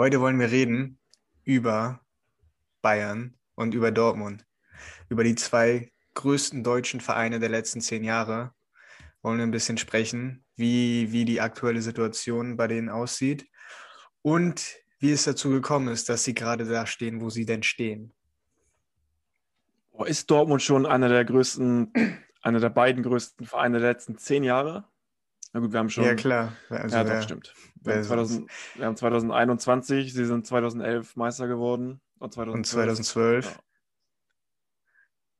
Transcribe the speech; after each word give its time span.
Heute 0.00 0.22
wollen 0.22 0.40
wir 0.40 0.50
reden 0.50 0.98
über 1.44 2.00
Bayern 2.80 3.34
und 3.54 3.74
über 3.74 3.90
Dortmund. 3.90 4.46
Über 5.10 5.24
die 5.24 5.34
zwei 5.34 5.92
größten 6.14 6.64
deutschen 6.64 7.02
Vereine 7.02 7.38
der 7.38 7.50
letzten 7.50 7.82
zehn 7.82 8.02
Jahre 8.02 8.54
wollen 9.20 9.36
wir 9.36 9.46
ein 9.46 9.50
bisschen 9.50 9.76
sprechen, 9.76 10.42
wie, 10.56 11.12
wie 11.12 11.26
die 11.26 11.42
aktuelle 11.42 11.82
Situation 11.82 12.56
bei 12.56 12.66
denen 12.66 12.88
aussieht 12.88 13.46
und 14.22 14.74
wie 15.00 15.12
es 15.12 15.24
dazu 15.24 15.50
gekommen 15.50 15.88
ist, 15.88 16.08
dass 16.08 16.24
sie 16.24 16.32
gerade 16.32 16.64
da 16.64 16.86
stehen, 16.86 17.20
wo 17.20 17.28
sie 17.28 17.44
denn 17.44 17.62
stehen. 17.62 18.14
Ist 20.06 20.30
Dortmund 20.30 20.62
schon 20.62 20.86
einer 20.86 21.10
der 21.10 21.26
größten, 21.26 21.92
einer 22.40 22.60
der 22.60 22.70
beiden 22.70 23.02
größten 23.02 23.44
Vereine 23.44 23.80
der 23.80 23.90
letzten 23.90 24.16
zehn 24.16 24.44
Jahre? 24.44 24.89
Na 25.52 25.60
gut, 25.60 25.72
wir 25.72 25.78
haben 25.78 25.90
schon. 25.90 26.04
Ja, 26.04 26.14
klar. 26.14 26.52
Also, 26.68 26.96
ja, 26.96 27.04
doch, 27.04 27.22
stimmt. 27.22 27.54
Wir 27.82 27.94
haben, 27.96 28.04
2000, 28.04 28.50
wir 28.76 28.86
haben, 28.86 28.96
2021, 28.96 30.12
sie 30.12 30.24
sind 30.24 30.46
2011 30.46 31.16
Meister 31.16 31.48
geworden. 31.48 32.00
Und 32.18 32.32
2012. 32.32 32.56
Und 32.56 32.64
2012. 32.66 33.58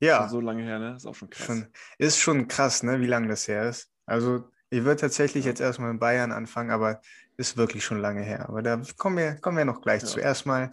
Ja. 0.00 0.08
ja. 0.08 0.28
So 0.28 0.40
lange 0.40 0.62
her, 0.62 0.78
ne? 0.78 0.96
Ist 0.96 1.06
auch 1.06 1.14
schon 1.14 1.30
krass. 1.30 1.46
Schon, 1.46 1.66
ist 1.98 2.18
schon 2.18 2.48
krass, 2.48 2.82
ne? 2.82 3.00
Wie 3.00 3.06
lange 3.06 3.28
das 3.28 3.46
her 3.46 3.68
ist. 3.68 3.92
Also, 4.06 4.48
ich 4.70 4.84
würde 4.84 5.00
tatsächlich 5.00 5.44
ja. 5.44 5.50
jetzt 5.50 5.60
erstmal 5.60 5.90
in 5.90 5.98
Bayern 5.98 6.32
anfangen, 6.32 6.70
aber 6.70 7.00
ist 7.36 7.56
wirklich 7.56 7.84
schon 7.84 8.00
lange 8.00 8.22
her. 8.22 8.48
Aber 8.48 8.62
da 8.62 8.80
kommen 8.96 9.16
wir, 9.16 9.34
kommen 9.36 9.58
wir 9.58 9.64
noch 9.64 9.80
gleich 9.80 10.02
ja. 10.02 10.08
zu. 10.08 10.20
Erstmal, 10.20 10.70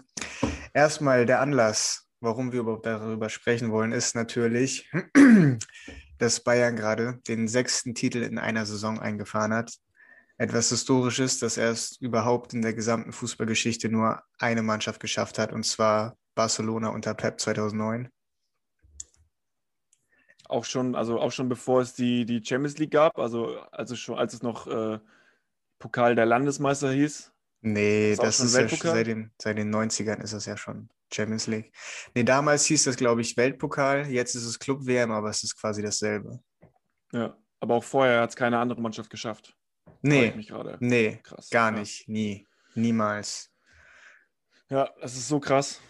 erstmal 0.73 1.25
der 1.25 1.41
Anlass, 1.41 2.09
warum 2.21 2.51
wir 2.51 2.61
überhaupt 2.61 2.85
darüber 2.85 3.29
sprechen 3.29 3.71
wollen, 3.71 3.91
ist 3.91 4.15
natürlich, 4.15 4.89
dass 6.17 6.39
Bayern 6.39 6.75
gerade 6.75 7.19
den 7.27 7.47
sechsten 7.47 7.95
Titel 7.95 8.23
in 8.23 8.37
einer 8.37 8.65
Saison 8.65 8.99
eingefahren 8.99 9.53
hat. 9.53 9.73
Etwas 10.37 10.69
Historisches, 10.69 11.39
dass 11.39 11.57
erst 11.57 12.01
überhaupt 12.01 12.53
in 12.53 12.61
der 12.61 12.73
gesamten 12.73 13.11
Fußballgeschichte 13.11 13.89
nur 13.89 14.21
eine 14.37 14.61
Mannschaft 14.61 14.99
geschafft 14.99 15.39
hat, 15.39 15.51
und 15.51 15.63
zwar 15.63 16.15
Barcelona 16.35 16.89
unter 16.89 17.13
Pep 17.13 17.39
2009. 17.39 18.09
Auch 20.47 20.63
schon, 20.63 20.95
also 20.95 21.19
auch 21.19 21.31
schon 21.31 21.49
bevor 21.49 21.81
es 21.81 21.93
die, 21.93 22.25
die 22.25 22.43
Champions 22.43 22.77
League 22.77 22.91
gab, 22.91 23.17
also, 23.17 23.59
also 23.71 23.95
schon, 23.95 24.17
als 24.17 24.33
es 24.33 24.43
noch 24.43 24.67
äh, 24.67 24.99
Pokal 25.79 26.15
der 26.15 26.25
Landesmeister 26.25 26.91
hieß. 26.91 27.33
Nee, 27.61 28.15
das, 28.15 28.37
das 28.37 28.39
ist 28.39 28.55
ja 28.55 28.69
schon 28.69 28.91
seit 28.91 29.07
den, 29.07 29.31
seit 29.41 29.57
den 29.57 29.73
90ern 29.73 30.21
ist 30.21 30.33
das 30.33 30.45
ja 30.45 30.55
schon. 30.55 30.89
Champions 31.13 31.47
League. 31.47 31.71
Nee, 32.13 32.23
damals 32.23 32.65
hieß 32.65 32.83
das, 32.83 32.97
glaube 32.97 33.21
ich, 33.21 33.37
Weltpokal. 33.37 34.07
Jetzt 34.07 34.35
ist 34.35 34.45
es 34.45 34.59
Club-WM, 34.59 35.11
aber 35.11 35.29
es 35.29 35.43
ist 35.43 35.59
quasi 35.59 35.81
dasselbe. 35.81 36.39
Ja, 37.11 37.37
aber 37.59 37.75
auch 37.75 37.83
vorher 37.83 38.21
hat 38.21 38.31
es 38.31 38.35
keine 38.35 38.59
andere 38.59 38.81
Mannschaft 38.81 39.09
geschafft. 39.09 39.55
Nee, 40.01 40.33
nee, 40.79 41.19
krass. 41.23 41.49
gar 41.49 41.71
ja. 41.71 41.79
nicht, 41.79 42.07
nie, 42.07 42.45
niemals. 42.75 43.51
Ja, 44.69 44.89
das 45.01 45.15
ist 45.15 45.27
so 45.27 45.39
krass. 45.39 45.81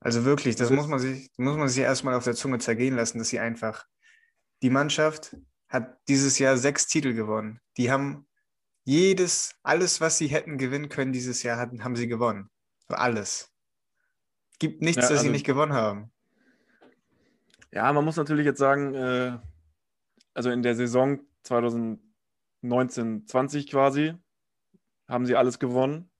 Also 0.00 0.24
wirklich, 0.24 0.54
das, 0.56 0.68
das 0.68 0.76
muss 0.76 0.86
man 0.86 0.98
sich, 0.98 1.30
muss 1.36 1.56
man 1.56 1.68
sich 1.68 1.82
erstmal 1.82 2.14
auf 2.14 2.24
der 2.24 2.34
Zunge 2.34 2.58
zergehen 2.58 2.94
lassen, 2.94 3.18
dass 3.18 3.28
sie 3.28 3.40
einfach, 3.40 3.86
die 4.62 4.70
Mannschaft 4.70 5.36
hat 5.68 5.98
dieses 6.08 6.38
Jahr 6.38 6.56
sechs 6.56 6.86
Titel 6.86 7.14
gewonnen. 7.14 7.60
Die 7.76 7.90
haben 7.90 8.26
jedes, 8.84 9.54
alles, 9.62 10.00
was 10.00 10.18
sie 10.18 10.28
hätten 10.28 10.58
gewinnen 10.58 10.88
können 10.88 11.12
dieses 11.12 11.42
Jahr, 11.42 11.56
hatten, 11.56 11.84
haben 11.84 11.96
sie 11.96 12.06
gewonnen. 12.06 12.50
Alles. 12.88 13.50
Gibt 14.58 14.82
nichts, 14.82 14.96
ja, 14.96 15.02
dass 15.02 15.10
also, 15.10 15.24
sie 15.24 15.30
nicht 15.30 15.46
gewonnen 15.46 15.72
haben. 15.72 16.10
Ja, 17.72 17.92
man 17.92 18.04
muss 18.04 18.16
natürlich 18.16 18.46
jetzt 18.46 18.58
sagen, 18.58 18.94
äh, 18.94 19.38
also 20.32 20.50
in 20.50 20.62
der 20.62 20.76
Saison 20.76 21.20
2019-20 21.44 23.70
quasi 23.70 24.14
haben 25.08 25.26
sie 25.26 25.36
alles 25.36 25.58
gewonnen, 25.58 26.10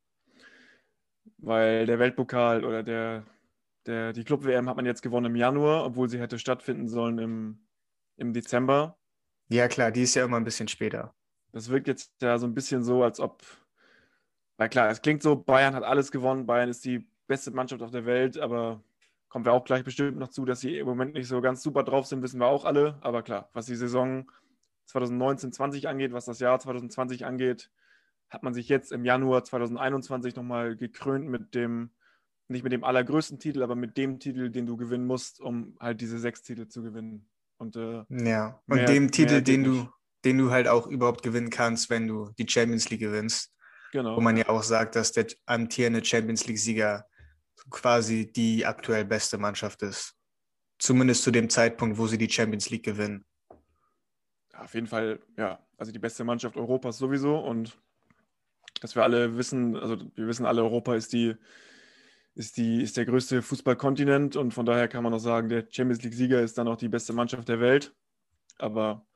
weil 1.38 1.86
der 1.86 1.98
Weltpokal 1.98 2.64
oder 2.64 2.82
der, 2.82 3.24
der, 3.86 4.12
die 4.12 4.24
Club-WM 4.24 4.68
hat 4.68 4.76
man 4.76 4.86
jetzt 4.86 5.02
gewonnen 5.02 5.26
im 5.26 5.36
Januar, 5.36 5.84
obwohl 5.84 6.08
sie 6.08 6.20
hätte 6.20 6.38
stattfinden 6.38 6.88
sollen 6.88 7.18
im, 7.18 7.66
im 8.16 8.32
Dezember. 8.32 8.98
Ja, 9.48 9.68
klar, 9.68 9.90
die 9.90 10.02
ist 10.02 10.14
ja 10.14 10.24
immer 10.24 10.38
ein 10.38 10.44
bisschen 10.44 10.68
später. 10.68 11.14
Das 11.52 11.68
wirkt 11.68 11.86
jetzt 11.86 12.12
ja 12.20 12.38
so 12.38 12.46
ein 12.46 12.54
bisschen 12.54 12.82
so, 12.82 13.04
als 13.04 13.20
ob, 13.20 13.42
weil 14.56 14.68
klar, 14.68 14.90
es 14.90 15.02
klingt 15.02 15.22
so, 15.22 15.36
Bayern 15.36 15.74
hat 15.74 15.84
alles 15.84 16.10
gewonnen, 16.10 16.46
Bayern 16.46 16.68
ist 16.68 16.84
die 16.84 17.06
beste 17.26 17.50
Mannschaft 17.50 17.82
auf 17.82 17.90
der 17.90 18.06
Welt, 18.06 18.38
aber 18.38 18.82
kommen 19.28 19.44
wir 19.44 19.52
auch 19.52 19.64
gleich 19.64 19.84
bestimmt 19.84 20.16
noch 20.16 20.28
zu, 20.28 20.44
dass 20.44 20.60
sie 20.60 20.78
im 20.78 20.86
Moment 20.86 21.14
nicht 21.14 21.26
so 21.26 21.40
ganz 21.40 21.62
super 21.62 21.82
drauf 21.82 22.06
sind, 22.06 22.22
wissen 22.22 22.38
wir 22.38 22.46
auch 22.46 22.64
alle. 22.64 22.98
Aber 23.00 23.22
klar, 23.22 23.50
was 23.52 23.66
die 23.66 23.76
Saison 23.76 24.30
2019-20 24.88 25.86
angeht, 25.86 26.12
was 26.12 26.26
das 26.26 26.38
Jahr 26.38 26.60
2020 26.60 27.24
angeht, 27.24 27.70
hat 28.30 28.42
man 28.42 28.54
sich 28.54 28.68
jetzt 28.68 28.92
im 28.92 29.04
Januar 29.04 29.44
2021 29.44 30.36
nochmal 30.36 30.76
gekrönt 30.76 31.28
mit 31.28 31.54
dem, 31.54 31.90
nicht 32.48 32.62
mit 32.62 32.72
dem 32.72 32.84
allergrößten 32.84 33.38
Titel, 33.38 33.62
aber 33.62 33.74
mit 33.74 33.96
dem 33.96 34.20
Titel, 34.20 34.50
den 34.50 34.66
du 34.66 34.76
gewinnen 34.76 35.06
musst, 35.06 35.40
um 35.40 35.76
halt 35.80 36.00
diese 36.00 36.18
sechs 36.18 36.42
Titel 36.42 36.68
zu 36.68 36.82
gewinnen. 36.82 37.28
Und, 37.56 37.76
äh, 37.76 38.04
ja, 38.10 38.60
und 38.68 38.76
mehr, 38.76 38.86
dem 38.86 39.10
Titel, 39.10 39.42
den 39.42 39.64
du, 39.64 39.88
den 40.24 40.38
du 40.38 40.50
halt 40.50 40.68
auch 40.68 40.86
überhaupt 40.86 41.22
gewinnen 41.22 41.50
kannst, 41.50 41.90
wenn 41.90 42.06
du 42.06 42.30
die 42.38 42.48
Champions 42.48 42.90
League 42.90 43.00
gewinnst. 43.00 43.52
Genau. 43.92 44.16
Wo 44.16 44.20
man 44.20 44.36
ja 44.36 44.48
auch 44.48 44.62
sagt, 44.62 44.96
dass 44.96 45.12
der 45.12 45.26
amtierende 45.46 46.04
Champions 46.04 46.46
League-Sieger 46.46 47.06
quasi 47.70 48.30
die 48.30 48.66
aktuell 48.66 49.04
beste 49.04 49.38
Mannschaft 49.38 49.82
ist. 49.82 50.14
Zumindest 50.78 51.22
zu 51.22 51.30
dem 51.30 51.48
Zeitpunkt, 51.48 51.98
wo 51.98 52.06
sie 52.06 52.18
die 52.18 52.30
Champions 52.30 52.70
League 52.70 52.84
gewinnen. 52.84 53.24
Auf 54.56 54.74
jeden 54.74 54.86
Fall, 54.86 55.20
ja. 55.36 55.58
Also 55.76 55.92
die 55.92 55.98
beste 55.98 56.24
Mannschaft 56.24 56.56
Europas 56.56 56.98
sowieso. 56.98 57.38
Und 57.38 57.78
dass 58.80 58.94
wir 58.94 59.02
alle 59.02 59.36
wissen, 59.36 59.76
also 59.76 59.96
wir 60.14 60.26
wissen 60.26 60.46
alle, 60.46 60.62
Europa 60.62 60.94
ist 60.94 61.12
die, 61.12 61.34
ist 62.34 62.56
die, 62.56 62.82
ist 62.82 62.96
der 62.96 63.06
größte 63.06 63.42
Fußballkontinent 63.42 64.36
und 64.36 64.52
von 64.52 64.66
daher 64.66 64.88
kann 64.88 65.04
man 65.04 65.14
auch 65.14 65.18
sagen, 65.18 65.48
der 65.48 65.66
Champions 65.70 66.02
League-Sieger 66.02 66.42
ist 66.42 66.58
dann 66.58 66.68
auch 66.68 66.76
die 66.76 66.88
beste 66.88 67.12
Mannschaft 67.12 67.48
der 67.48 67.60
Welt. 67.60 67.94
Aber 68.58 69.06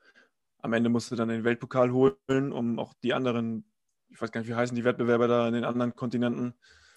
am 0.61 0.73
Ende 0.73 0.89
musst 0.89 1.11
du 1.11 1.15
dann 1.15 1.29
den 1.29 1.43
Weltpokal 1.43 1.91
holen, 1.91 2.51
um 2.51 2.79
auch 2.79 2.93
die 3.03 3.13
anderen, 3.13 3.65
ich 4.09 4.21
weiß 4.21 4.31
gar 4.31 4.41
nicht, 4.41 4.49
wie 4.49 4.55
heißen 4.55 4.75
die 4.75 4.83
Wettbewerber 4.83 5.27
da 5.27 5.47
in 5.47 5.53
den 5.53 5.65
anderen 5.65 5.95
Kontinenten, 5.95 6.53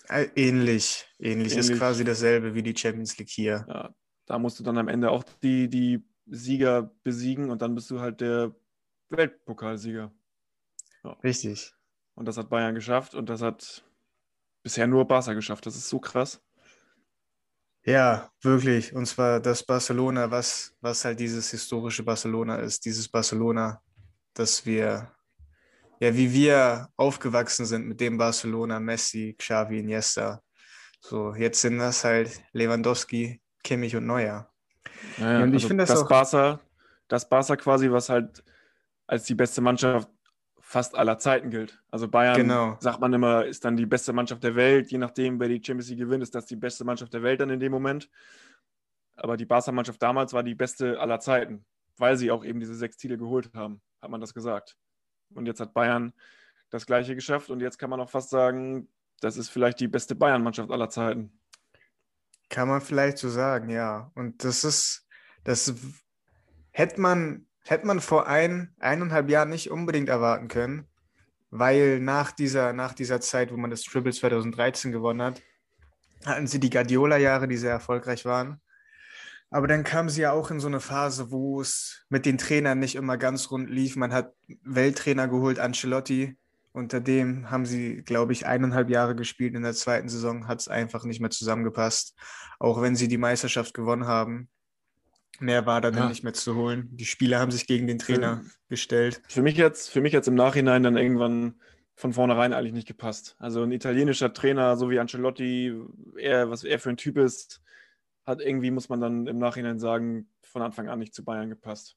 Ähnlich, 0.09 0.35
ähnlich, 0.37 1.07
ähnlich, 1.19 1.57
ist 1.57 1.77
quasi 1.77 2.05
dasselbe 2.05 2.55
wie 2.55 2.63
die 2.63 2.77
Champions 2.77 3.17
League 3.19 3.31
hier. 3.31 3.65
Ja, 3.69 3.95
da 4.27 4.39
musst 4.39 4.59
du 4.59 4.65
dann 4.65 4.79
am 4.79 4.89
Ende 4.89 5.11
auch 5.11 5.25
die, 5.43 5.69
die 5.69 6.05
Sieger 6.27 6.95
besiegen 7.03 7.51
und 7.51 7.63
dann 7.63 7.75
bist 7.75 7.91
du 7.91 8.01
halt 8.01 8.21
der 8.21 8.55
Weltpokalsieger. 9.11 10.13
Ja. 11.05 11.11
Richtig. 11.25 11.75
Und 12.15 12.27
das 12.27 12.37
hat 12.37 12.51
Bayern 12.51 12.75
geschafft 12.75 13.15
und 13.15 13.29
das 13.29 13.43
hat 13.43 13.85
bisher 14.63 14.87
nur 14.87 15.07
Barca 15.07 15.33
geschafft. 15.35 15.67
Das 15.67 15.77
ist 15.77 15.89
so 15.89 15.99
krass. 15.99 16.41
Ja, 17.85 18.31
wirklich. 18.43 18.95
Und 18.95 19.07
zwar 19.07 19.41
das 19.41 19.65
Barcelona, 19.65 20.31
was, 20.31 20.77
was 20.81 21.05
halt 21.05 21.19
dieses 21.19 21.51
historische 21.51 22.05
Barcelona 22.05 22.57
ist. 22.57 22.85
Dieses 22.85 23.09
Barcelona, 23.09 23.83
das 24.35 24.65
wir 24.65 25.13
ja, 26.03 26.17
wie 26.17 26.33
wir 26.33 26.89
aufgewachsen 26.97 27.65
sind 27.65 27.87
mit 27.87 28.01
dem 28.01 28.19
Barcelona, 28.19 28.81
Messi, 28.81 29.37
Xavi, 29.39 29.79
Iniesta. 29.79 30.43
So, 30.99 31.33
jetzt 31.37 31.61
sind 31.61 31.79
das 31.79 32.03
halt 32.03 32.43
Lewandowski, 32.53 33.41
Kimmich 33.63 33.95
und 33.95 34.07
Neuer. 34.07 34.51
Ja, 35.19 35.33
ja, 35.39 35.43
und 35.45 35.51
ich 35.51 35.63
also 35.63 35.69
finde 35.69 35.83
das, 35.85 35.91
das 35.91 36.03
auch 36.03 36.09
Barca, 36.09 36.61
das 37.07 37.29
Barca 37.29 37.55
quasi, 37.55 37.89
was 37.89 38.09
halt 38.09 38.43
als 39.07 39.27
die 39.27 39.37
beste 39.37 39.61
Mannschaft 39.61 40.09
fast 40.59 40.97
aller 40.97 41.19
Zeiten 41.19 41.51
gilt. 41.51 41.81
Also 41.89 42.09
Bayern, 42.09 42.37
genau. 42.37 42.77
sagt 42.81 42.99
man 43.01 43.13
immer, 43.13 43.45
ist 43.45 43.65
dann 43.65 43.77
die 43.77 43.87
beste 43.87 44.13
Mannschaft 44.13 44.43
der 44.43 44.57
Welt. 44.57 44.91
Je 44.91 44.99
nachdem, 44.99 45.39
wer 45.39 45.47
die 45.47 45.63
Champions 45.65 45.89
League 45.89 46.01
gewinnt, 46.01 46.25
ist 46.25 46.35
das 46.35 46.47
die 46.47 46.57
beste 46.57 46.85
Mannschaft 46.85 47.15
der 47.15 47.23
Welt 47.23 47.41
dann 47.41 47.51
in 47.51 47.61
dem 47.61 47.71
Moment. 47.71 48.11
Aber 49.15 49.37
die 49.37 49.47
Barca-Mannschaft 49.47 50.03
damals 50.03 50.33
war 50.33 50.43
die 50.43 50.57
beste 50.57 50.99
aller 50.99 51.21
Zeiten, 51.21 51.65
weil 51.97 52.17
sie 52.17 52.33
auch 52.33 52.45
eben 52.45 52.59
diese 52.59 52.75
sechs 52.75 52.97
Titel 52.97 53.19
geholt 53.19 53.53
haben, 53.55 53.81
hat 54.01 54.11
man 54.11 54.21
das 54.21 54.35
gesagt. 54.35 54.77
Und 55.37 55.47
jetzt 55.47 55.61
hat 55.61 55.75
Bayern 55.75 56.13
das 56.71 56.87
Gleiche 56.87 57.15
geschafft. 57.15 57.51
Und 57.51 57.61
jetzt 57.61 57.79
kann 57.79 57.91
man 57.91 58.01
auch 58.01 58.11
fast 58.11 58.31
sagen, 58.31 58.89
das 59.21 59.37
ist 59.37 59.51
vielleicht 59.51 59.81
die 59.81 59.89
beste 59.89 60.15
Bayern-Mannschaft 60.15 60.71
aller 60.71 60.89
Zeiten. 60.89 61.33
Kann 62.49 62.69
man 62.69 62.81
vielleicht 62.81 63.19
so 63.19 63.29
sagen, 63.29 63.69
ja. 63.69 64.11
Und 64.15 64.45
das 64.45 64.65
ist, 64.65 65.07
das 65.45 65.75
hätte 66.71 67.01
man, 67.01 67.47
hätte 67.65 67.87
man 67.87 68.01
vor 68.01 68.27
ein, 68.27 68.75
eineinhalb 68.81 69.29
Jahren 69.29 69.51
nicht 69.51 69.71
unbedingt 69.71 70.09
erwarten 70.09 70.49
können, 70.49 70.87
weil 71.51 72.01
nach 72.01 72.33
dieser, 72.33 72.73
nach 72.73 72.95
dieser 72.95 73.21
Zeit, 73.21 73.53
wo 73.53 73.57
man 73.57 73.71
das 73.71 73.83
Triple 73.83 74.13
2013 74.13 74.91
gewonnen 74.91 75.23
hat, 75.23 75.43
hatten 76.25 76.47
sie 76.47 76.61
die 76.61 76.71
Guardiola-Jahre, 76.71 77.47
die 77.47 77.57
sehr 77.57 77.73
erfolgreich 77.73 78.25
waren. 78.25 78.61
Aber 79.53 79.67
dann 79.67 79.85
kam 79.85 80.09
sie 80.09 80.23
ja 80.23 80.33
auch 80.33 80.51
in 80.51 80.61
so 80.61 80.67
eine 80.67 80.81
Phase, 80.81 81.31
wo 81.31 81.61
es 81.61 82.07
mit 82.09 82.25
den 82.25 82.39
Trainern 82.39 82.79
nicht 82.79 82.95
immer 82.95 83.19
ganz 83.19 83.51
rund 83.51 83.69
lief. 83.69 83.97
Man 83.97 84.13
hat 84.13 84.33
Welttrainer 84.65 85.29
geholt, 85.29 85.59
Ancelotti. 85.59 86.37
Unter 86.73 87.01
dem 87.01 87.51
haben 87.51 87.67
sie, 87.67 88.03
glaube 88.03 88.33
ich, 88.33 88.47
eineinhalb 88.47 88.89
Jahre 88.89 89.15
gespielt. 89.15 89.55
In 89.55 89.63
der 89.63 89.75
zweiten 89.75 90.09
Saison 90.09 90.49
hat 90.49 90.61
es 90.61 90.69
einfach 90.69 91.05
nicht 91.05 91.21
mehr 91.21 91.29
zusammengepasst. 91.29 92.17
Auch 92.59 92.81
wenn 92.81 92.97
sie 92.97 93.09
die 93.09 93.19
Meisterschaft 93.19 93.75
gewonnen 93.75 94.07
haben. 94.07 94.49
Mehr 95.39 95.67
war 95.67 95.83
da 95.83 95.89
ja. 95.89 95.97
dann 95.97 96.09
nicht 96.09 96.25
mehr 96.25 96.33
zu 96.33 96.55
holen. 96.55 96.89
Die 96.93 97.05
Spieler 97.05 97.39
haben 97.39 97.51
sich 97.51 97.67
gegen 97.67 97.87
den 97.87 97.99
Trainer 97.99 98.43
für, 98.43 98.51
gestellt. 98.71 99.21
Für 99.29 99.43
mich, 99.43 99.59
jetzt, 99.59 99.91
für 99.91 100.01
mich 100.01 100.15
jetzt 100.15 100.29
im 100.29 100.35
Nachhinein 100.35 100.83
dann 100.83 100.97
irgendwann 100.97 101.61
von 101.95 102.15
vornherein 102.15 102.55
eigentlich 102.55 102.73
nicht 102.73 102.89
gepasst. 102.89 103.37
Also 103.39 103.63
ein 103.63 103.73
italienischer 103.73 104.33
Trainer, 104.33 104.79
so 104.79 104.89
wie 104.89 104.99
Ancelotti, 104.99 105.75
er, 106.17 106.49
was 106.49 106.65
er 106.65 106.79
für 106.79 106.89
ein 106.89 106.97
Typ 106.97 107.19
ist, 107.19 107.63
hat 108.25 108.41
irgendwie, 108.41 108.71
muss 108.71 108.89
man 108.89 109.01
dann 109.01 109.27
im 109.27 109.39
Nachhinein 109.39 109.79
sagen, 109.79 110.29
von 110.43 110.63
Anfang 110.63 110.89
an 110.89 110.99
nicht 110.99 111.15
zu 111.15 111.25
Bayern 111.25 111.49
gepasst. 111.49 111.97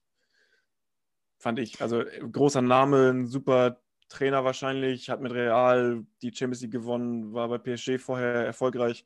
Fand 1.38 1.58
ich. 1.58 1.80
Also 1.80 2.02
großer 2.32 2.62
Name, 2.62 3.10
ein 3.10 3.26
super 3.26 3.80
Trainer 4.08 4.44
wahrscheinlich, 4.44 5.10
hat 5.10 5.20
mit 5.20 5.32
Real 5.32 6.04
die 6.22 6.34
Champions 6.34 6.62
League 6.62 6.72
gewonnen, 6.72 7.32
war 7.32 7.48
bei 7.48 7.58
PSG 7.58 7.98
vorher 7.98 8.46
erfolgreich. 8.46 9.04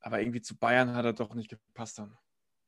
Aber 0.00 0.20
irgendwie 0.20 0.42
zu 0.42 0.56
Bayern 0.56 0.94
hat 0.94 1.04
er 1.04 1.12
doch 1.12 1.34
nicht 1.34 1.50
gepasst 1.50 1.98
dann, 1.98 2.16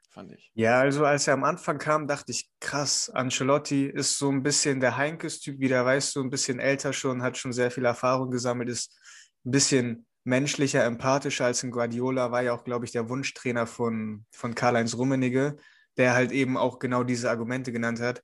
fand 0.08 0.32
ich. 0.32 0.50
Ja, 0.54 0.80
also 0.80 1.04
als 1.04 1.26
er 1.26 1.34
am 1.34 1.44
Anfang 1.44 1.78
kam, 1.78 2.06
dachte 2.06 2.30
ich, 2.30 2.50
krass, 2.60 3.10
Ancelotti 3.10 3.86
ist 3.86 4.18
so 4.18 4.30
ein 4.30 4.42
bisschen 4.42 4.80
der 4.80 4.96
Heinkes-Typ 4.96 5.58
wieder, 5.58 5.84
weißt 5.84 6.14
du, 6.14 6.22
ein 6.22 6.30
bisschen 6.30 6.60
älter 6.60 6.92
schon, 6.92 7.22
hat 7.22 7.36
schon 7.36 7.52
sehr 7.52 7.70
viel 7.70 7.84
Erfahrung 7.84 8.30
gesammelt, 8.30 8.68
ist 8.68 8.96
ein 9.44 9.50
bisschen 9.50 10.06
menschlicher, 10.24 10.84
empathischer 10.84 11.44
als 11.44 11.62
ein 11.62 11.70
Guardiola, 11.70 12.32
war 12.32 12.42
ja 12.42 12.54
auch, 12.54 12.64
glaube 12.64 12.86
ich, 12.86 12.92
der 12.92 13.08
Wunschtrainer 13.08 13.66
von, 13.66 14.24
von 14.32 14.54
Karl-Heinz 14.54 14.96
Rummenigge, 14.96 15.56
der 15.96 16.14
halt 16.14 16.32
eben 16.32 16.56
auch 16.56 16.78
genau 16.78 17.04
diese 17.04 17.30
Argumente 17.30 17.72
genannt 17.72 18.00
hat. 18.00 18.22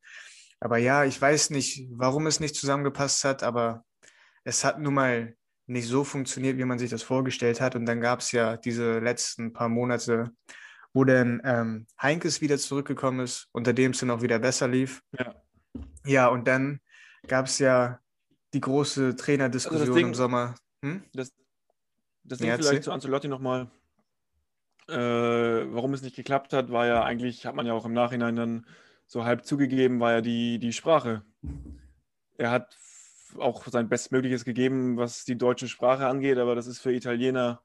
Aber 0.60 0.78
ja, 0.78 1.04
ich 1.04 1.20
weiß 1.20 1.50
nicht, 1.50 1.88
warum 1.92 2.26
es 2.26 2.40
nicht 2.40 2.54
zusammengepasst 2.54 3.24
hat, 3.24 3.42
aber 3.42 3.84
es 4.44 4.64
hat 4.64 4.80
nun 4.80 4.94
mal 4.94 5.34
nicht 5.66 5.86
so 5.86 6.04
funktioniert, 6.04 6.58
wie 6.58 6.64
man 6.64 6.78
sich 6.78 6.90
das 6.90 7.02
vorgestellt 7.02 7.60
hat. 7.60 7.76
Und 7.76 7.86
dann 7.86 8.00
gab 8.00 8.20
es 8.20 8.32
ja 8.32 8.56
diese 8.56 8.98
letzten 8.98 9.52
paar 9.52 9.68
Monate, 9.68 10.30
wo 10.92 11.04
dann 11.04 11.40
ähm, 11.44 11.86
Heinkes 12.00 12.40
wieder 12.40 12.58
zurückgekommen 12.58 13.20
ist, 13.20 13.48
unter 13.52 13.72
dem 13.72 13.92
es 13.92 14.00
dann 14.00 14.10
auch 14.10 14.22
wieder 14.22 14.38
besser 14.38 14.68
lief. 14.68 15.00
Ja, 15.16 15.34
ja 16.04 16.28
und 16.28 16.48
dann 16.48 16.80
gab 17.28 17.46
es 17.46 17.58
ja 17.58 18.00
die 18.52 18.60
große 18.60 19.14
Trainerdiskussion 19.14 19.82
also 19.82 19.94
Ding, 19.94 20.08
im 20.08 20.14
Sommer. 20.14 20.56
Hm? 20.84 21.04
Das, 21.12 21.32
das 22.30 22.38
Ding 22.38 22.48
ja, 22.48 22.56
vielleicht 22.56 22.84
zu 22.84 22.92
Ancelotti 22.92 23.26
nochmal, 23.26 23.68
äh, 24.88 24.94
warum 24.94 25.92
es 25.94 26.02
nicht 26.02 26.14
geklappt 26.14 26.52
hat, 26.52 26.70
war 26.70 26.86
ja 26.86 27.02
eigentlich, 27.02 27.44
hat 27.44 27.56
man 27.56 27.66
ja 27.66 27.72
auch 27.72 27.84
im 27.84 27.92
Nachhinein 27.92 28.36
dann 28.36 28.66
so 29.06 29.24
halb 29.24 29.44
zugegeben, 29.44 29.98
war 29.98 30.12
ja 30.12 30.20
die, 30.20 30.60
die 30.60 30.72
Sprache. 30.72 31.22
Er 32.38 32.52
hat 32.52 32.76
auch 33.36 33.66
sein 33.66 33.88
Bestmögliches 33.88 34.44
gegeben, 34.44 34.96
was 34.96 35.24
die 35.24 35.36
deutsche 35.36 35.66
Sprache 35.66 36.06
angeht, 36.06 36.38
aber 36.38 36.54
das 36.54 36.68
ist 36.68 36.78
für 36.78 36.92
Italiener 36.92 37.62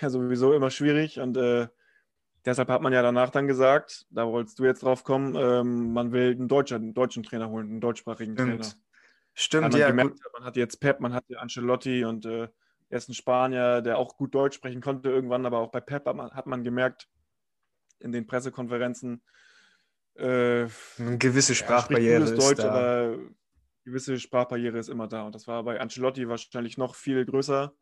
ja 0.00 0.08
sowieso 0.08 0.52
immer 0.52 0.70
schwierig 0.70 1.18
und 1.18 1.36
äh, 1.36 1.66
deshalb 2.44 2.68
hat 2.68 2.82
man 2.82 2.92
ja 2.92 3.02
danach 3.02 3.30
dann 3.30 3.48
gesagt, 3.48 4.06
da 4.10 4.26
wolltest 4.28 4.60
du 4.60 4.64
jetzt 4.64 4.84
drauf 4.84 5.02
kommen, 5.02 5.34
ähm, 5.34 5.92
man 5.92 6.12
will 6.12 6.30
einen, 6.30 6.46
Deutscher, 6.46 6.76
einen 6.76 6.94
deutschen 6.94 7.24
Trainer 7.24 7.50
holen, 7.50 7.70
einen 7.70 7.80
deutschsprachigen 7.80 8.34
Stimmt. 8.34 8.62
Trainer. 8.62 8.74
Stimmt, 9.34 9.74
ja. 9.74 9.88
Gemerkt, 9.88 10.20
man 10.32 10.44
hat 10.44 10.56
jetzt 10.56 10.78
Pep, 10.78 11.00
man 11.00 11.12
hat 11.12 11.24
ja 11.28 11.40
Ancelotti 11.40 12.04
und 12.04 12.24
äh, 12.26 12.48
er 12.90 12.98
ist 12.98 13.08
ein 13.08 13.14
Spanier, 13.14 13.80
der 13.82 13.98
auch 13.98 14.16
gut 14.16 14.34
Deutsch 14.34 14.56
sprechen 14.56 14.80
konnte 14.80 15.08
irgendwann, 15.08 15.46
aber 15.46 15.58
auch 15.58 15.70
bei 15.70 15.80
Pep 15.80 16.06
hat 16.06 16.46
man, 16.46 16.64
gemerkt 16.64 17.08
in 18.00 18.12
den 18.12 18.26
Pressekonferenzen, 18.26 19.22
äh, 20.14 20.66
eine 20.98 21.18
gewisse 21.18 21.54
Sprachbarriere 21.54 22.24
ist 22.24 22.36
Deutsch, 22.36 22.58
da. 22.58 22.70
aber 22.70 23.18
gewisse 23.84 24.18
Sprachbarriere 24.18 24.78
ist 24.78 24.88
immer 24.88 25.06
da. 25.06 25.22
Und 25.22 25.34
das 25.34 25.46
war 25.46 25.62
bei 25.62 25.80
Ancelotti 25.80 26.28
wahrscheinlich 26.28 26.78
noch 26.78 26.96
viel 26.96 27.24
größer. 27.24 27.72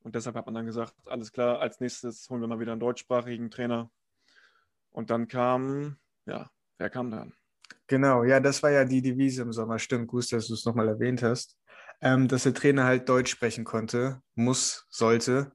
Und 0.00 0.14
deshalb 0.14 0.36
hat 0.36 0.46
man 0.46 0.54
dann 0.54 0.66
gesagt, 0.66 0.94
alles 1.06 1.30
klar, 1.32 1.60
als 1.60 1.80
nächstes 1.80 2.28
holen 2.30 2.40
wir 2.40 2.48
mal 2.48 2.60
wieder 2.60 2.72
einen 2.72 2.80
deutschsprachigen 2.80 3.50
Trainer. 3.50 3.90
Und 4.90 5.10
dann 5.10 5.28
kam, 5.28 5.98
ja, 6.26 6.50
wer 6.78 6.90
kam 6.90 7.10
dann? 7.10 7.34
Genau, 7.86 8.24
ja, 8.24 8.40
das 8.40 8.62
war 8.62 8.70
ja 8.70 8.84
die 8.84 9.02
Devise 9.02 9.42
im 9.42 9.52
Sommer. 9.52 9.78
Stimmt, 9.78 10.08
gut, 10.08 10.30
dass 10.32 10.46
du 10.46 10.54
es 10.54 10.64
nochmal 10.64 10.88
erwähnt 10.88 11.22
hast. 11.22 11.58
Ähm, 12.00 12.28
dass 12.28 12.42
der 12.42 12.54
Trainer 12.54 12.84
halt 12.84 13.08
Deutsch 13.08 13.30
sprechen 13.30 13.64
konnte, 13.64 14.20
muss, 14.34 14.86
sollte. 14.90 15.52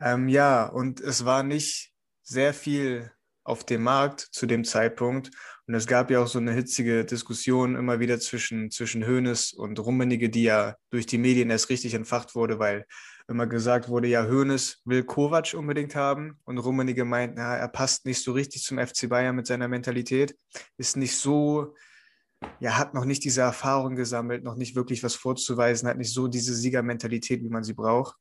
Ähm, 0.00 0.28
ja, 0.28 0.66
und 0.66 1.00
es 1.00 1.24
war 1.24 1.42
nicht 1.42 1.92
sehr 2.22 2.52
viel 2.52 3.10
auf 3.44 3.64
dem 3.64 3.82
Markt 3.82 4.20
zu 4.20 4.46
dem 4.46 4.64
Zeitpunkt. 4.64 5.30
Und 5.66 5.74
es 5.74 5.86
gab 5.86 6.10
ja 6.10 6.20
auch 6.20 6.26
so 6.26 6.38
eine 6.38 6.52
hitzige 6.52 7.04
Diskussion 7.04 7.76
immer 7.76 8.00
wieder 8.00 8.18
zwischen, 8.18 8.70
zwischen 8.70 9.06
Hoeneß 9.06 9.52
und 9.52 9.78
Rummenigge, 9.78 10.28
die 10.28 10.44
ja 10.44 10.76
durch 10.90 11.06
die 11.06 11.18
Medien 11.18 11.50
erst 11.50 11.70
richtig 11.70 11.94
entfacht 11.94 12.34
wurde, 12.34 12.58
weil 12.58 12.84
immer 13.28 13.46
gesagt 13.46 13.88
wurde, 13.88 14.08
ja, 14.08 14.26
Hoeneß 14.28 14.82
will 14.84 15.04
Kovac 15.04 15.54
unbedingt 15.54 15.94
haben 15.94 16.38
und 16.44 16.58
Rummenigge 16.58 17.04
meint, 17.04 17.36
na, 17.36 17.56
er 17.56 17.68
passt 17.68 18.04
nicht 18.04 18.22
so 18.22 18.32
richtig 18.32 18.62
zum 18.62 18.78
FC 18.78 19.08
Bayern 19.08 19.36
mit 19.36 19.46
seiner 19.46 19.68
Mentalität, 19.68 20.36
ist 20.76 20.96
nicht 20.96 21.16
so, 21.16 21.74
ja, 22.60 22.78
hat 22.78 22.94
noch 22.94 23.04
nicht 23.04 23.24
diese 23.24 23.42
Erfahrung 23.42 23.96
gesammelt, 23.96 24.44
noch 24.44 24.56
nicht 24.56 24.74
wirklich 24.74 25.02
was 25.02 25.14
vorzuweisen, 25.14 25.88
hat 25.88 25.98
nicht 25.98 26.12
so 26.12 26.28
diese 26.28 26.54
Siegermentalität, 26.54 27.42
wie 27.42 27.48
man 27.48 27.64
sie 27.64 27.74
braucht. 27.74 28.16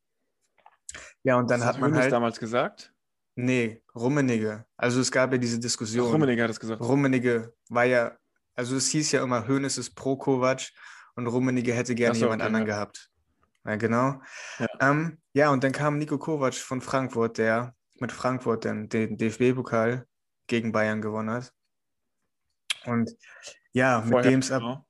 Ja, 1.24 1.38
und 1.38 1.50
dann 1.50 1.62
das 1.62 1.70
hat 1.70 1.80
man 1.80 1.92
Hoeneß 1.92 2.04
halt 2.04 2.12
damals 2.12 2.40
gesagt. 2.40 2.94
Nee, 3.36 3.82
Rummenigge. 3.96 4.66
Also 4.78 5.02
es 5.02 5.12
gab 5.12 5.32
ja 5.32 5.38
diese 5.38 5.60
Diskussion. 5.60 6.08
Ach, 6.08 6.14
Rummenigge 6.14 6.44
hat 6.44 6.52
es 6.52 6.60
gesagt. 6.60 6.82
Rummenigge 6.82 7.54
war 7.70 7.86
ja, 7.86 8.16
also 8.56 8.76
es 8.76 8.90
hieß 8.90 9.12
ja 9.14 9.24
immer, 9.24 9.48
Hoeneß 9.48 9.78
ist 9.78 9.96
pro 9.96 10.16
Kovac 10.18 10.70
und 11.16 11.28
Rummenigge 11.28 11.74
hätte 11.74 11.96
gerne 11.96 12.16
so, 12.16 12.26
jemand 12.26 12.42
okay, 12.42 12.48
anderen 12.48 12.68
ja. 12.68 12.74
gehabt. 12.76 13.10
Ja, 13.66 13.76
genau. 13.78 14.22
Ja. 14.60 14.68
Ähm, 14.82 15.18
ja, 15.34 15.50
und 15.50 15.64
dann 15.64 15.72
kam 15.72 15.98
Nico 15.98 16.18
Kovac 16.18 16.56
von 16.56 16.82
Frankfurt, 16.82 17.38
der 17.38 17.74
mit 18.00 18.12
Frankfurt 18.12 18.66
den, 18.66 18.90
den 18.90 19.18
DFB-Pokal 19.18 20.06
gegen 20.48 20.72
Bayern 20.72 21.02
gewonnen 21.02 21.32
hat. 21.32 21.54
Und 22.86 23.16
ja, 23.74 24.02
mit 24.02 24.26
dem 24.26 24.40
es 24.40 24.52
ab, 24.52 24.62
genau. 24.62 24.86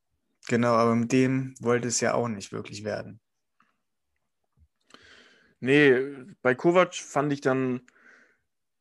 genau, 0.48 0.74
aber 0.74 0.96
mit 0.96 1.12
dem 1.12 1.56
wollte 1.60 1.88
es 1.88 2.00
ja 2.00 2.14
auch 2.14 2.28
nicht 2.28 2.52
wirklich 2.52 2.84
werden. 2.84 3.20
Nee, 5.60 6.26
bei 6.42 6.56
Kovac 6.56 6.94
fand 6.94 7.32
ich 7.32 7.40
dann, 7.40 7.82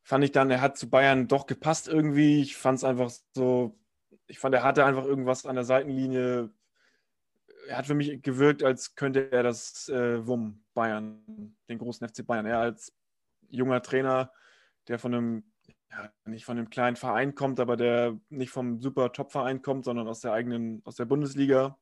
fand 0.02 0.24
ich 0.24 0.32
dann, 0.32 0.50
er 0.50 0.60
hat 0.60 0.76
zu 0.76 0.90
Bayern 0.90 1.28
doch 1.28 1.46
gepasst 1.46 1.86
irgendwie. 1.86 2.42
Ich 2.42 2.56
fand 2.56 2.78
es 2.78 2.82
einfach 2.82 3.12
so, 3.34 3.78
ich 4.26 4.40
fand, 4.40 4.52
er 4.56 4.64
hatte 4.64 4.84
einfach 4.84 5.04
irgendwas 5.04 5.46
an 5.46 5.54
der 5.54 5.64
Seitenlinie. 5.64 6.50
Er 7.68 7.78
hat 7.78 7.86
für 7.86 7.94
mich 7.94 8.20
gewirkt, 8.22 8.64
als 8.64 8.96
könnte 8.96 9.30
er 9.30 9.44
das 9.44 9.88
äh, 9.90 10.26
WUM 10.26 10.64
Bayern, 10.74 11.54
den 11.68 11.78
großen 11.78 12.08
FC 12.08 12.26
Bayern. 12.26 12.46
Er 12.46 12.58
als 12.58 12.92
junger 13.48 13.80
Trainer, 13.80 14.32
der 14.88 14.98
von 14.98 15.14
einem, 15.14 15.51
ja, 15.92 16.10
nicht 16.24 16.44
von 16.44 16.56
einem 16.56 16.70
kleinen 16.70 16.96
Verein 16.96 17.34
kommt, 17.34 17.60
aber 17.60 17.76
der 17.76 18.18
nicht 18.30 18.50
vom 18.50 18.80
super 18.80 19.12
Top-Verein 19.12 19.62
kommt, 19.62 19.84
sondern 19.84 20.08
aus 20.08 20.20
der 20.20 20.32
eigenen, 20.32 20.80
aus 20.84 20.96
der 20.96 21.04
Bundesliga, 21.04 21.78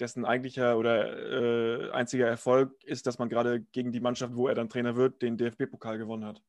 dessen 0.00 0.24
eigentlicher 0.24 0.78
oder 0.78 1.88
äh, 1.88 1.90
einziger 1.90 2.26
Erfolg 2.26 2.72
ist, 2.84 3.06
dass 3.06 3.18
man 3.18 3.28
gerade 3.28 3.60
gegen 3.60 3.92
die 3.92 4.00
Mannschaft, 4.00 4.34
wo 4.34 4.48
er 4.48 4.54
dann 4.54 4.68
Trainer 4.68 4.96
wird, 4.96 5.22
den 5.22 5.36
DFB-Pokal 5.36 5.98
gewonnen 5.98 6.24
hat. 6.24 6.42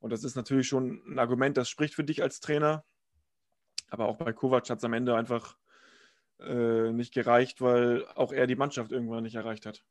Und 0.00 0.10
das 0.10 0.24
ist 0.24 0.36
natürlich 0.36 0.68
schon 0.68 1.02
ein 1.06 1.18
Argument, 1.18 1.56
das 1.56 1.68
spricht 1.68 1.94
für 1.94 2.04
dich 2.04 2.22
als 2.22 2.40
Trainer. 2.40 2.84
Aber 3.88 4.06
auch 4.06 4.16
bei 4.16 4.32
Kovac 4.32 4.68
hat 4.68 4.78
es 4.78 4.84
am 4.84 4.94
Ende 4.94 5.14
einfach 5.14 5.56
äh, 6.40 6.92
nicht 6.92 7.14
gereicht, 7.14 7.60
weil 7.60 8.06
auch 8.14 8.32
er 8.32 8.46
die 8.46 8.56
Mannschaft 8.56 8.90
irgendwann 8.90 9.22
nicht 9.22 9.36
erreicht 9.36 9.64
hat. 9.64 9.84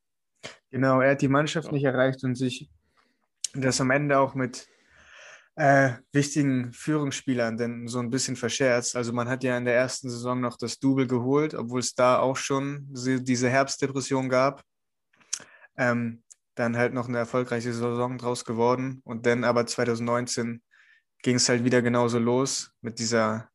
Genau, 0.70 1.02
er 1.02 1.12
hat 1.12 1.22
die 1.22 1.28
Mannschaft 1.28 1.68
ja. 1.68 1.74
nicht 1.74 1.84
erreicht 1.84 2.24
und 2.24 2.36
sich 2.36 2.70
das 3.54 3.80
am 3.80 3.92
Ende 3.92 4.20
auch 4.20 4.34
mit 4.34 4.68
äh, 5.56 5.94
wichtigen 6.12 6.72
Führungsspielern 6.74 7.58
denn 7.58 7.88
so 7.88 8.00
ein 8.00 8.10
bisschen 8.10 8.36
verscherzt. 8.36 8.96
Also 8.96 9.14
man 9.14 9.28
hat 9.28 9.44
ja 9.44 9.58
in 9.58 9.66
der 9.66 9.76
ersten 9.76 10.10
Saison 10.10 10.40
noch 10.40 10.58
das 10.58 10.80
Double 10.80 11.08
geholt, 11.08 11.54
obwohl 11.54 11.82
es 11.82 11.94
da 11.94 12.20
auch 12.20 12.38
schon 12.38 12.88
diese 12.92 13.50
Herbstdepression 13.50 14.30
gab. 14.30 14.64
Ähm, 15.78 16.24
dann 16.56 16.78
halt 16.78 16.94
noch 16.94 17.08
eine 17.08 17.18
erfolgreiche 17.18 17.74
Saison 17.74 18.18
draus 18.18 18.46
geworden. 18.46 19.02
Und 19.04 19.26
dann 19.26 19.44
aber 19.44 19.66
2019 19.66 20.62
ging 21.22 21.36
es 21.36 21.50
halt 21.50 21.64
wieder 21.64 21.82
genauso 21.82 22.20
los 22.20 22.72
mit 22.82 23.00
dieser, 23.00 23.50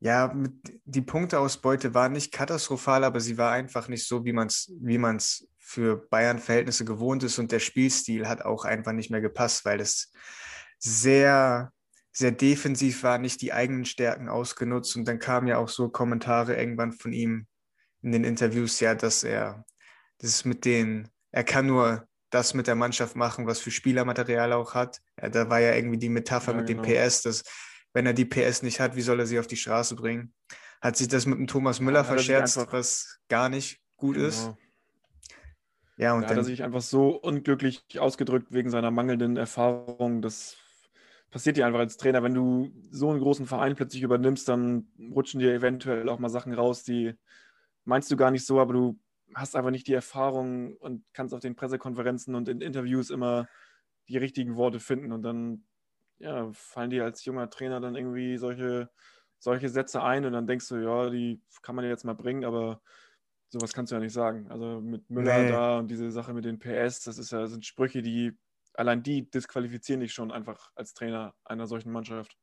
ja, 0.00 0.32
mit, 0.34 0.52
die 0.84 1.02
Punkteausbeute 1.02 1.94
war 1.94 2.08
nicht 2.08 2.32
katastrophal, 2.32 3.04
aber 3.04 3.20
sie 3.20 3.38
war 3.38 3.52
einfach 3.52 3.88
nicht 3.88 4.06
so, 4.06 4.24
wie 4.24 4.32
man 4.32 4.48
es 4.48 4.72
wie 4.80 4.98
man's 4.98 5.46
für 5.58 5.96
Bayern-Verhältnisse 6.08 6.84
gewohnt 6.84 7.22
ist. 7.22 7.38
Und 7.38 7.52
der 7.52 7.60
Spielstil 7.60 8.28
hat 8.28 8.42
auch 8.42 8.64
einfach 8.64 8.92
nicht 8.92 9.10
mehr 9.10 9.22
gepasst, 9.22 9.64
weil 9.64 9.80
es 9.80 10.12
sehr, 10.84 11.72
sehr 12.12 12.32
defensiv 12.32 13.02
war, 13.02 13.18
nicht 13.18 13.42
die 13.42 13.52
eigenen 13.52 13.84
Stärken 13.84 14.28
ausgenutzt. 14.28 14.96
Und 14.96 15.06
dann 15.06 15.18
kamen 15.18 15.48
ja 15.48 15.58
auch 15.58 15.68
so 15.68 15.88
Kommentare 15.88 16.56
irgendwann 16.56 16.92
von 16.92 17.12
ihm 17.12 17.46
in 18.02 18.12
den 18.12 18.24
Interviews, 18.24 18.80
ja, 18.80 18.94
dass 18.94 19.24
er 19.24 19.64
das 20.18 20.44
mit 20.44 20.64
den 20.64 21.08
er 21.34 21.42
kann 21.42 21.66
nur 21.66 22.06
das 22.30 22.54
mit 22.54 22.68
der 22.68 22.76
Mannschaft 22.76 23.16
machen, 23.16 23.46
was 23.46 23.58
für 23.58 23.72
Spielermaterial 23.72 24.52
auch 24.52 24.74
hat. 24.74 25.00
Ja, 25.20 25.28
da 25.28 25.50
war 25.50 25.58
ja 25.58 25.74
irgendwie 25.74 25.98
die 25.98 26.08
Metapher 26.08 26.52
ja, 26.52 26.58
mit 26.58 26.68
genau. 26.68 26.82
dem 26.82 27.08
PS, 27.08 27.22
dass 27.22 27.42
wenn 27.92 28.06
er 28.06 28.12
die 28.12 28.24
PS 28.24 28.62
nicht 28.62 28.78
hat, 28.78 28.94
wie 28.94 29.02
soll 29.02 29.18
er 29.18 29.26
sie 29.26 29.40
auf 29.40 29.48
die 29.48 29.56
Straße 29.56 29.96
bringen? 29.96 30.32
Hat 30.80 30.96
sich 30.96 31.08
das 31.08 31.26
mit 31.26 31.38
dem 31.38 31.48
Thomas 31.48 31.80
Müller 31.80 32.00
ja, 32.00 32.04
verscherzt, 32.04 32.56
was 32.70 33.18
gar 33.28 33.48
nicht 33.48 33.80
gut 33.96 34.14
genau. 34.14 34.28
ist. 34.28 34.50
Ja, 35.96 36.14
und 36.14 36.22
da 36.22 36.28
dann 36.28 36.36
hat 36.36 36.44
er 36.44 36.44
sich 36.44 36.62
einfach 36.62 36.82
so 36.82 37.08
unglücklich 37.16 37.82
ausgedrückt 37.98 38.52
wegen 38.52 38.70
seiner 38.70 38.92
mangelnden 38.92 39.36
Erfahrung. 39.36 40.22
Das 40.22 40.56
passiert 41.34 41.56
dir 41.56 41.66
einfach 41.66 41.80
als 41.80 41.96
Trainer. 41.96 42.22
Wenn 42.22 42.32
du 42.32 42.72
so 42.92 43.10
einen 43.10 43.18
großen 43.18 43.44
Verein 43.44 43.74
plötzlich 43.74 44.04
übernimmst, 44.04 44.48
dann 44.48 44.86
rutschen 45.12 45.40
dir 45.40 45.52
eventuell 45.52 46.08
auch 46.08 46.20
mal 46.20 46.28
Sachen 46.28 46.54
raus, 46.54 46.84
die 46.84 47.12
meinst 47.84 48.08
du 48.12 48.16
gar 48.16 48.30
nicht 48.30 48.46
so, 48.46 48.60
aber 48.60 48.72
du 48.72 49.00
hast 49.34 49.56
einfach 49.56 49.72
nicht 49.72 49.88
die 49.88 49.94
Erfahrung 49.94 50.76
und 50.76 51.04
kannst 51.12 51.34
auf 51.34 51.40
den 51.40 51.56
Pressekonferenzen 51.56 52.36
und 52.36 52.48
in 52.48 52.60
Interviews 52.60 53.10
immer 53.10 53.48
die 54.08 54.16
richtigen 54.16 54.54
Worte 54.54 54.78
finden. 54.78 55.10
Und 55.10 55.22
dann 55.22 55.64
ja, 56.18 56.52
fallen 56.52 56.90
dir 56.90 57.02
als 57.02 57.24
junger 57.24 57.50
Trainer 57.50 57.80
dann 57.80 57.96
irgendwie 57.96 58.36
solche, 58.36 58.88
solche 59.40 59.68
Sätze 59.68 60.04
ein 60.04 60.24
und 60.24 60.34
dann 60.34 60.46
denkst 60.46 60.68
du, 60.68 60.76
ja, 60.76 61.10
die 61.10 61.42
kann 61.62 61.74
man 61.74 61.84
jetzt 61.84 62.04
mal 62.04 62.14
bringen, 62.14 62.44
aber 62.44 62.80
sowas 63.48 63.72
kannst 63.72 63.90
du 63.90 63.96
ja 63.96 64.00
nicht 64.00 64.12
sagen. 64.12 64.46
Also 64.52 64.80
mit 64.80 65.10
Müller 65.10 65.42
nee. 65.42 65.48
da 65.48 65.80
und 65.80 65.88
diese 65.88 66.12
Sache 66.12 66.32
mit 66.32 66.44
den 66.44 66.60
PS, 66.60 67.02
das 67.02 67.18
ist 67.18 67.32
ja, 67.32 67.40
das 67.40 67.50
sind 67.50 67.66
Sprüche, 67.66 68.02
die 68.02 68.38
allein 68.74 69.02
die 69.02 69.28
disqualifizieren 69.30 70.00
dich 70.00 70.12
schon 70.12 70.32
einfach 70.32 70.70
als 70.74 70.94
Trainer 70.94 71.34
einer 71.44 71.66
solchen 71.66 71.92
Mannschaft. 71.92 72.36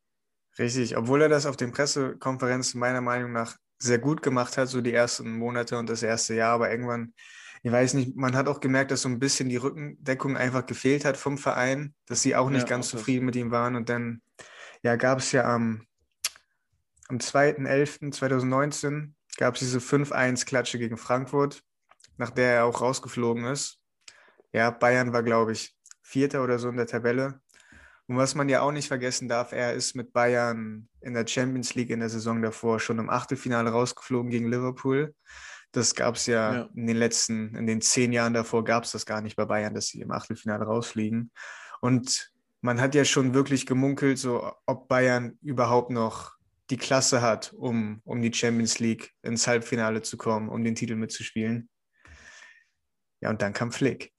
Richtig, 0.59 0.97
obwohl 0.97 1.21
er 1.21 1.29
das 1.29 1.45
auf 1.45 1.55
den 1.57 1.71
Pressekonferenzen 1.71 2.79
meiner 2.79 3.01
Meinung 3.01 3.31
nach 3.31 3.57
sehr 3.79 3.99
gut 3.99 4.21
gemacht 4.21 4.57
hat, 4.57 4.67
so 4.67 4.81
die 4.81 4.93
ersten 4.93 5.37
Monate 5.37 5.77
und 5.77 5.89
das 5.89 6.03
erste 6.03 6.35
Jahr, 6.35 6.53
aber 6.53 6.69
irgendwann, 6.69 7.13
ich 7.63 7.71
weiß 7.71 7.93
nicht, 7.93 8.15
man 8.15 8.35
hat 8.35 8.47
auch 8.47 8.59
gemerkt, 8.59 8.91
dass 8.91 9.03
so 9.03 9.09
ein 9.09 9.19
bisschen 9.19 9.49
die 9.49 9.57
Rückendeckung 9.57 10.37
einfach 10.37 10.65
gefehlt 10.65 11.05
hat 11.05 11.17
vom 11.17 11.37
Verein, 11.37 11.93
dass 12.05 12.21
sie 12.21 12.35
auch 12.35 12.49
nicht 12.49 12.63
ja, 12.63 12.67
ganz 12.67 12.87
auch 12.87 12.91
zufrieden 12.91 13.25
mit 13.25 13.35
ihm 13.35 13.51
waren 13.51 13.75
und 13.75 13.89
dann 13.89 14.21
ja, 14.83 14.95
gab 14.97 15.19
es 15.19 15.31
ja 15.31 15.45
am, 15.45 15.85
am 17.07 17.17
2.11.2019 17.17 19.13
gab 19.37 19.55
es 19.55 19.61
diese 19.61 19.79
5-1-Klatsche 19.79 20.77
gegen 20.77 20.97
Frankfurt, 20.97 21.63
nach 22.17 22.31
der 22.31 22.53
er 22.53 22.65
auch 22.65 22.81
rausgeflogen 22.81 23.45
ist. 23.45 23.79
Ja, 24.53 24.69
Bayern 24.69 25.13
war, 25.13 25.23
glaube 25.23 25.53
ich, 25.53 25.75
Vierter 26.11 26.43
oder 26.43 26.59
so 26.59 26.69
in 26.69 26.77
der 26.77 26.87
Tabelle. 26.87 27.39
Und 28.07 28.17
was 28.17 28.35
man 28.35 28.49
ja 28.49 28.61
auch 28.61 28.73
nicht 28.73 28.89
vergessen 28.89 29.29
darf, 29.29 29.53
er 29.53 29.73
ist 29.73 29.95
mit 29.95 30.11
Bayern 30.11 30.89
in 30.99 31.13
der 31.13 31.25
Champions 31.25 31.75
League 31.75 31.89
in 31.89 32.01
der 32.01 32.09
Saison 32.09 32.41
davor 32.41 32.79
schon 32.81 32.99
im 32.99 33.09
Achtelfinale 33.09 33.69
rausgeflogen 33.69 34.29
gegen 34.29 34.49
Liverpool. 34.49 35.15
Das 35.71 35.95
gab 35.95 36.15
es 36.15 36.25
ja, 36.25 36.53
ja, 36.53 36.69
in 36.75 36.87
den 36.87 36.97
letzten, 36.97 37.55
in 37.55 37.65
den 37.65 37.79
zehn 37.79 38.11
Jahren 38.11 38.33
davor 38.33 38.65
gab 38.65 38.83
es 38.83 38.91
das 38.91 39.05
gar 39.05 39.21
nicht 39.21 39.37
bei 39.37 39.45
Bayern, 39.45 39.73
dass 39.73 39.87
sie 39.87 40.01
im 40.01 40.11
Achtelfinale 40.11 40.65
rausfliegen. 40.65 41.31
Und 41.79 42.33
man 42.59 42.81
hat 42.81 42.95
ja 42.95 43.05
schon 43.05 43.33
wirklich 43.33 43.65
gemunkelt, 43.65 44.19
so 44.19 44.51
ob 44.65 44.89
Bayern 44.89 45.37
überhaupt 45.41 45.89
noch 45.89 46.33
die 46.69 46.77
Klasse 46.77 47.21
hat, 47.21 47.53
um, 47.53 48.01
um 48.03 48.21
die 48.21 48.33
Champions 48.33 48.79
League 48.79 49.13
ins 49.21 49.47
Halbfinale 49.47 50.01
zu 50.01 50.17
kommen, 50.17 50.49
um 50.49 50.65
den 50.65 50.75
Titel 50.75 50.95
mitzuspielen. 50.95 51.69
Ja, 53.21 53.29
und 53.29 53.41
dann 53.41 53.53
kam 53.53 53.71
Flick. 53.71 54.11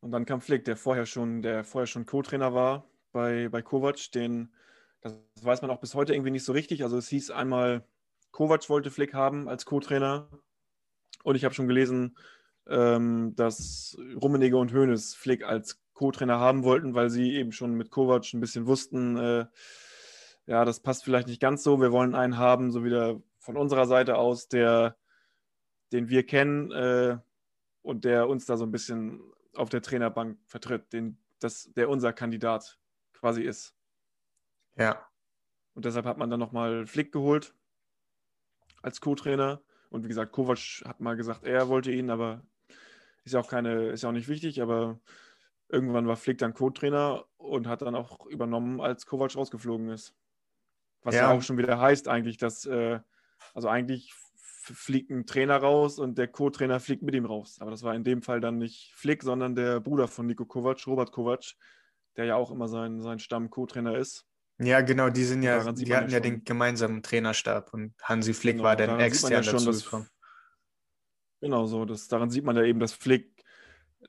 Und 0.00 0.12
dann 0.12 0.24
kam 0.24 0.40
Flick, 0.40 0.64
der 0.64 0.76
vorher 0.76 1.06
schon, 1.06 1.42
der 1.42 1.64
vorher 1.64 1.86
schon 1.86 2.06
Co-Trainer 2.06 2.54
war 2.54 2.84
bei, 3.12 3.48
bei 3.48 3.62
Kovac, 3.62 4.12
den, 4.12 4.52
das 5.00 5.14
weiß 5.42 5.62
man 5.62 5.70
auch 5.70 5.80
bis 5.80 5.94
heute 5.94 6.14
irgendwie 6.14 6.30
nicht 6.30 6.44
so 6.44 6.52
richtig. 6.52 6.82
Also 6.82 6.96
es 6.96 7.08
hieß 7.08 7.30
einmal, 7.30 7.84
Kovac 8.30 8.68
wollte 8.68 8.90
Flick 8.90 9.14
haben 9.14 9.48
als 9.48 9.64
Co-Trainer. 9.64 10.28
Und 11.24 11.34
ich 11.34 11.44
habe 11.44 11.54
schon 11.54 11.68
gelesen, 11.68 12.16
ähm, 12.68 13.34
dass 13.34 13.96
Rummenigge 14.20 14.56
und 14.56 14.72
Hoeneß 14.72 15.14
Flick 15.14 15.44
als 15.44 15.80
Co-Trainer 15.94 16.38
haben 16.38 16.62
wollten, 16.62 16.94
weil 16.94 17.10
sie 17.10 17.34
eben 17.34 17.50
schon 17.50 17.74
mit 17.74 17.90
Kovac 17.90 18.32
ein 18.32 18.40
bisschen 18.40 18.66
wussten, 18.66 19.16
äh, 19.16 19.46
ja, 20.46 20.64
das 20.64 20.80
passt 20.80 21.04
vielleicht 21.04 21.28
nicht 21.28 21.40
ganz 21.40 21.62
so. 21.62 21.80
Wir 21.80 21.92
wollen 21.92 22.14
einen 22.14 22.38
haben, 22.38 22.70
so 22.70 22.82
wieder 22.82 23.20
von 23.38 23.56
unserer 23.56 23.86
Seite 23.86 24.16
aus, 24.16 24.48
der, 24.48 24.96
den 25.92 26.08
wir 26.08 26.24
kennen 26.24 26.72
äh, 26.72 27.18
und 27.82 28.04
der 28.04 28.28
uns 28.28 28.46
da 28.46 28.56
so 28.56 28.64
ein 28.64 28.70
bisschen 28.70 29.20
auf 29.58 29.68
der 29.68 29.82
Trainerbank 29.82 30.38
vertritt, 30.46 30.92
den, 30.92 31.18
das, 31.40 31.72
der 31.74 31.88
unser 31.88 32.12
Kandidat 32.12 32.78
quasi 33.12 33.42
ist. 33.42 33.74
Ja. 34.76 35.06
Und 35.74 35.84
deshalb 35.84 36.06
hat 36.06 36.18
man 36.18 36.30
dann 36.30 36.40
nochmal 36.40 36.86
Flick 36.86 37.12
geholt 37.12 37.54
als 38.82 39.00
Co-Trainer. 39.00 39.62
Und 39.90 40.04
wie 40.04 40.08
gesagt, 40.08 40.32
Kovac 40.32 40.82
hat 40.84 41.00
mal 41.00 41.16
gesagt, 41.16 41.44
er 41.44 41.68
wollte 41.68 41.90
ihn, 41.90 42.10
aber 42.10 42.42
ist 43.24 43.32
ja 43.32 43.40
auch 43.40 43.48
keine, 43.48 43.88
ist 43.88 44.02
ja 44.02 44.08
auch 44.08 44.14
nicht 44.14 44.28
wichtig, 44.28 44.62
aber 44.62 45.00
irgendwann 45.68 46.06
war 46.06 46.16
Flick 46.16 46.38
dann 46.38 46.54
Co-Trainer 46.54 47.24
und 47.36 47.66
hat 47.66 47.82
dann 47.82 47.94
auch 47.94 48.26
übernommen, 48.26 48.80
als 48.80 49.06
Kovac 49.06 49.36
rausgeflogen 49.36 49.90
ist. 49.90 50.14
Was 51.02 51.14
ja, 51.14 51.22
ja 51.22 51.30
auch 51.32 51.42
schon 51.42 51.58
wieder 51.58 51.80
heißt 51.80 52.08
eigentlich, 52.08 52.38
dass, 52.38 52.66
äh, 52.66 53.00
also 53.54 53.68
eigentlich 53.68 54.14
fliegt 54.74 55.10
ein 55.10 55.26
Trainer 55.26 55.56
raus 55.56 55.98
und 55.98 56.18
der 56.18 56.28
Co-Trainer 56.28 56.80
fliegt 56.80 57.02
mit 57.02 57.14
ihm 57.14 57.24
raus. 57.24 57.58
Aber 57.60 57.70
das 57.70 57.82
war 57.82 57.94
in 57.94 58.04
dem 58.04 58.22
Fall 58.22 58.40
dann 58.40 58.58
nicht 58.58 58.92
Flick, 58.94 59.22
sondern 59.22 59.54
der 59.54 59.80
Bruder 59.80 60.08
von 60.08 60.26
Nico 60.26 60.44
Kovac, 60.44 60.86
Robert 60.86 61.12
Kovac, 61.12 61.54
der 62.16 62.26
ja 62.26 62.36
auch 62.36 62.50
immer 62.50 62.68
sein, 62.68 63.00
sein 63.00 63.18
Stamm-Co-Trainer 63.18 63.96
ist. 63.96 64.26
Ja, 64.60 64.80
genau, 64.80 65.08
die 65.08 65.24
sind 65.24 65.42
ja, 65.42 65.72
die 65.72 65.94
hatten 65.94 66.10
ja, 66.10 66.18
den 66.18 66.42
gemeinsamen 66.42 67.02
Trainerstab 67.02 67.72
und 67.72 67.94
Hansi 68.02 68.34
Flick 68.34 68.56
genau, 68.56 68.64
war 68.64 68.76
dann 68.76 68.98
extern 68.98 69.30
ja 69.30 69.40
dazu 69.40 69.66
das, 69.66 69.84
gekommen. 69.84 70.08
Genau 71.40 71.66
so, 71.66 71.84
das, 71.84 72.08
daran 72.08 72.30
sieht 72.30 72.44
man 72.44 72.56
ja 72.56 72.64
eben, 72.64 72.80
dass 72.80 72.92
Flick 72.92 73.44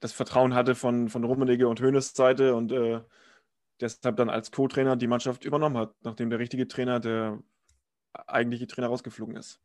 das 0.02 0.12
Vertrauen 0.12 0.56
hatte 0.56 0.74
von, 0.74 1.10
von 1.10 1.24
Rummenigge 1.24 1.68
und 1.68 1.82
Hoeneß 1.82 2.14
Seite 2.14 2.56
und 2.56 2.72
äh, 2.72 3.02
deshalb 3.80 4.18
dann 4.18 4.30
als 4.30 4.52
Co-Trainer 4.52 4.96
die 4.96 5.08
Mannschaft 5.08 5.46
übernommen 5.46 5.78
hat, 5.78 5.94
nachdem 6.02 6.32
der 6.32 6.40
richtige 6.40 6.68
Trainer, 6.68 7.00
der 7.00 7.40
eigentliche 8.14 8.68
Trainer 8.68 8.88
rausgeflogen 8.88 9.36
ist. 9.36 9.62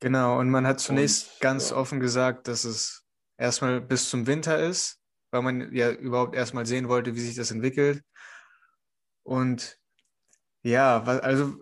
Genau, 0.00 0.38
und 0.38 0.50
man 0.50 0.66
hat 0.66 0.80
zunächst 0.80 1.34
und, 1.34 1.40
ganz 1.40 1.70
ja. 1.70 1.76
offen 1.76 2.00
gesagt, 2.00 2.48
dass 2.48 2.64
es 2.64 3.04
erstmal 3.36 3.80
bis 3.80 4.08
zum 4.08 4.26
Winter 4.26 4.58
ist, 4.58 4.98
weil 5.30 5.42
man 5.42 5.72
ja 5.72 5.90
überhaupt 5.90 6.34
erstmal 6.34 6.66
sehen 6.66 6.88
wollte, 6.88 7.14
wie 7.14 7.20
sich 7.20 7.36
das 7.36 7.50
entwickelt. 7.50 8.02
Und 9.22 9.78
ja, 10.62 11.02
also 11.02 11.54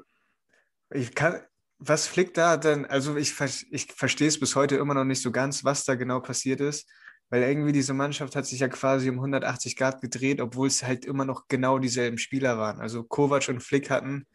ich 0.90 1.14
kann, 1.14 1.42
was 1.78 2.06
flickt 2.06 2.36
da 2.36 2.56
denn? 2.56 2.86
Also 2.86 3.16
ich, 3.16 3.34
ich 3.70 3.92
verstehe 3.92 4.28
es 4.28 4.40
bis 4.40 4.56
heute 4.56 4.76
immer 4.76 4.94
noch 4.94 5.04
nicht 5.04 5.22
so 5.22 5.30
ganz, 5.32 5.64
was 5.64 5.84
da 5.84 5.96
genau 5.96 6.20
passiert 6.20 6.60
ist, 6.60 6.88
weil 7.30 7.42
irgendwie 7.42 7.72
diese 7.72 7.92
Mannschaft 7.92 8.36
hat 8.36 8.46
sich 8.46 8.60
ja 8.60 8.68
quasi 8.68 9.10
um 9.10 9.16
180 9.16 9.76
Grad 9.76 10.00
gedreht, 10.00 10.40
obwohl 10.40 10.68
es 10.68 10.82
halt 10.82 11.04
immer 11.04 11.24
noch 11.24 11.48
genau 11.48 11.78
dieselben 11.78 12.18
Spieler 12.18 12.58
waren. 12.58 12.80
Also 12.80 13.04
Kovac 13.04 13.48
und 13.48 13.62
Flick 13.62 13.90
hatten 13.90 14.26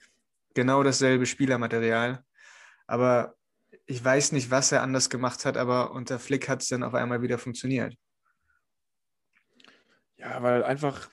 genau 0.54 0.84
dasselbe 0.84 1.26
Spielermaterial. 1.26 2.24
Aber 2.86 3.36
ich 3.86 4.04
weiß 4.04 4.32
nicht, 4.32 4.52
was 4.52 4.72
er 4.72 4.82
anders 4.82 5.10
gemacht 5.10 5.46
hat, 5.46 5.58
aber 5.58 5.92
unter 5.92 6.20
Flick 6.20 6.48
hat 6.48 6.62
es 6.62 6.70
dann 6.70 6.84
auf 6.84 6.94
einmal 6.94 7.22
wieder 7.22 7.38
funktioniert. 7.38 7.96
Ja, 10.18 10.42
weil 10.42 10.64
einfach, 10.64 11.10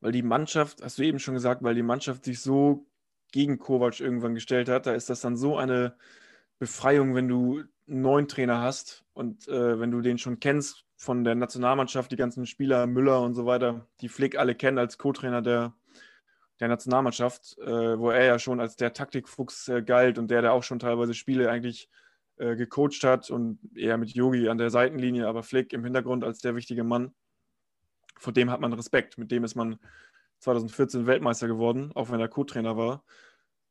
weil 0.00 0.12
die 0.12 0.22
Mannschaft, 0.22 0.82
hast 0.82 0.98
du 0.98 1.02
eben 1.02 1.18
schon 1.18 1.34
gesagt, 1.34 1.62
weil 1.62 1.74
die 1.74 1.82
Mannschaft 1.82 2.24
sich 2.24 2.40
so 2.40 2.86
gegen 3.32 3.58
Kovac 3.58 4.00
irgendwann 4.00 4.34
gestellt 4.34 4.68
hat, 4.68 4.86
da 4.86 4.94
ist 4.94 5.10
das 5.10 5.20
dann 5.20 5.36
so 5.36 5.58
eine 5.58 5.96
Befreiung, 6.58 7.14
wenn 7.14 7.28
du 7.28 7.64
einen 7.86 8.00
neuen 8.00 8.28
Trainer 8.28 8.60
hast 8.60 9.04
und 9.12 9.46
äh, 9.48 9.78
wenn 9.78 9.90
du 9.90 10.00
den 10.00 10.18
schon 10.18 10.40
kennst 10.40 10.84
von 10.96 11.24
der 11.24 11.34
Nationalmannschaft, 11.34 12.10
die 12.12 12.16
ganzen 12.16 12.46
Spieler, 12.46 12.86
Müller 12.86 13.20
und 13.20 13.34
so 13.34 13.44
weiter, 13.44 13.86
die 14.00 14.08
Flick 14.08 14.38
alle 14.38 14.54
kennen 14.54 14.78
als 14.78 14.96
Co-Trainer 14.96 15.42
der, 15.42 15.74
der 16.60 16.68
Nationalmannschaft, 16.68 17.58
äh, 17.58 17.98
wo 17.98 18.10
er 18.10 18.24
ja 18.24 18.38
schon 18.38 18.60
als 18.60 18.76
der 18.76 18.92
Taktikfuchs 18.92 19.68
äh, 19.68 19.82
galt 19.82 20.18
und 20.18 20.30
der, 20.30 20.42
der 20.42 20.52
auch 20.52 20.62
schon 20.62 20.78
teilweise 20.78 21.14
Spiele 21.14 21.50
eigentlich 21.50 21.88
äh, 22.36 22.56
gecoacht 22.56 23.02
hat 23.04 23.30
und 23.30 23.58
eher 23.76 23.98
mit 23.98 24.10
Yogi 24.10 24.48
an 24.48 24.58
der 24.58 24.70
Seitenlinie, 24.70 25.26
aber 25.26 25.42
Flick 25.42 25.72
im 25.72 25.84
Hintergrund 25.84 26.24
als 26.24 26.38
der 26.38 26.54
wichtige 26.54 26.84
Mann. 26.84 27.14
Vor 28.18 28.32
dem 28.32 28.50
hat 28.50 28.60
man 28.60 28.72
Respekt. 28.72 29.18
Mit 29.18 29.30
dem 29.30 29.44
ist 29.44 29.54
man 29.54 29.78
2014 30.38 31.06
Weltmeister 31.06 31.48
geworden, 31.48 31.90
auch 31.94 32.10
wenn 32.10 32.20
er 32.20 32.28
Co-Trainer 32.28 32.76
war. 32.76 33.04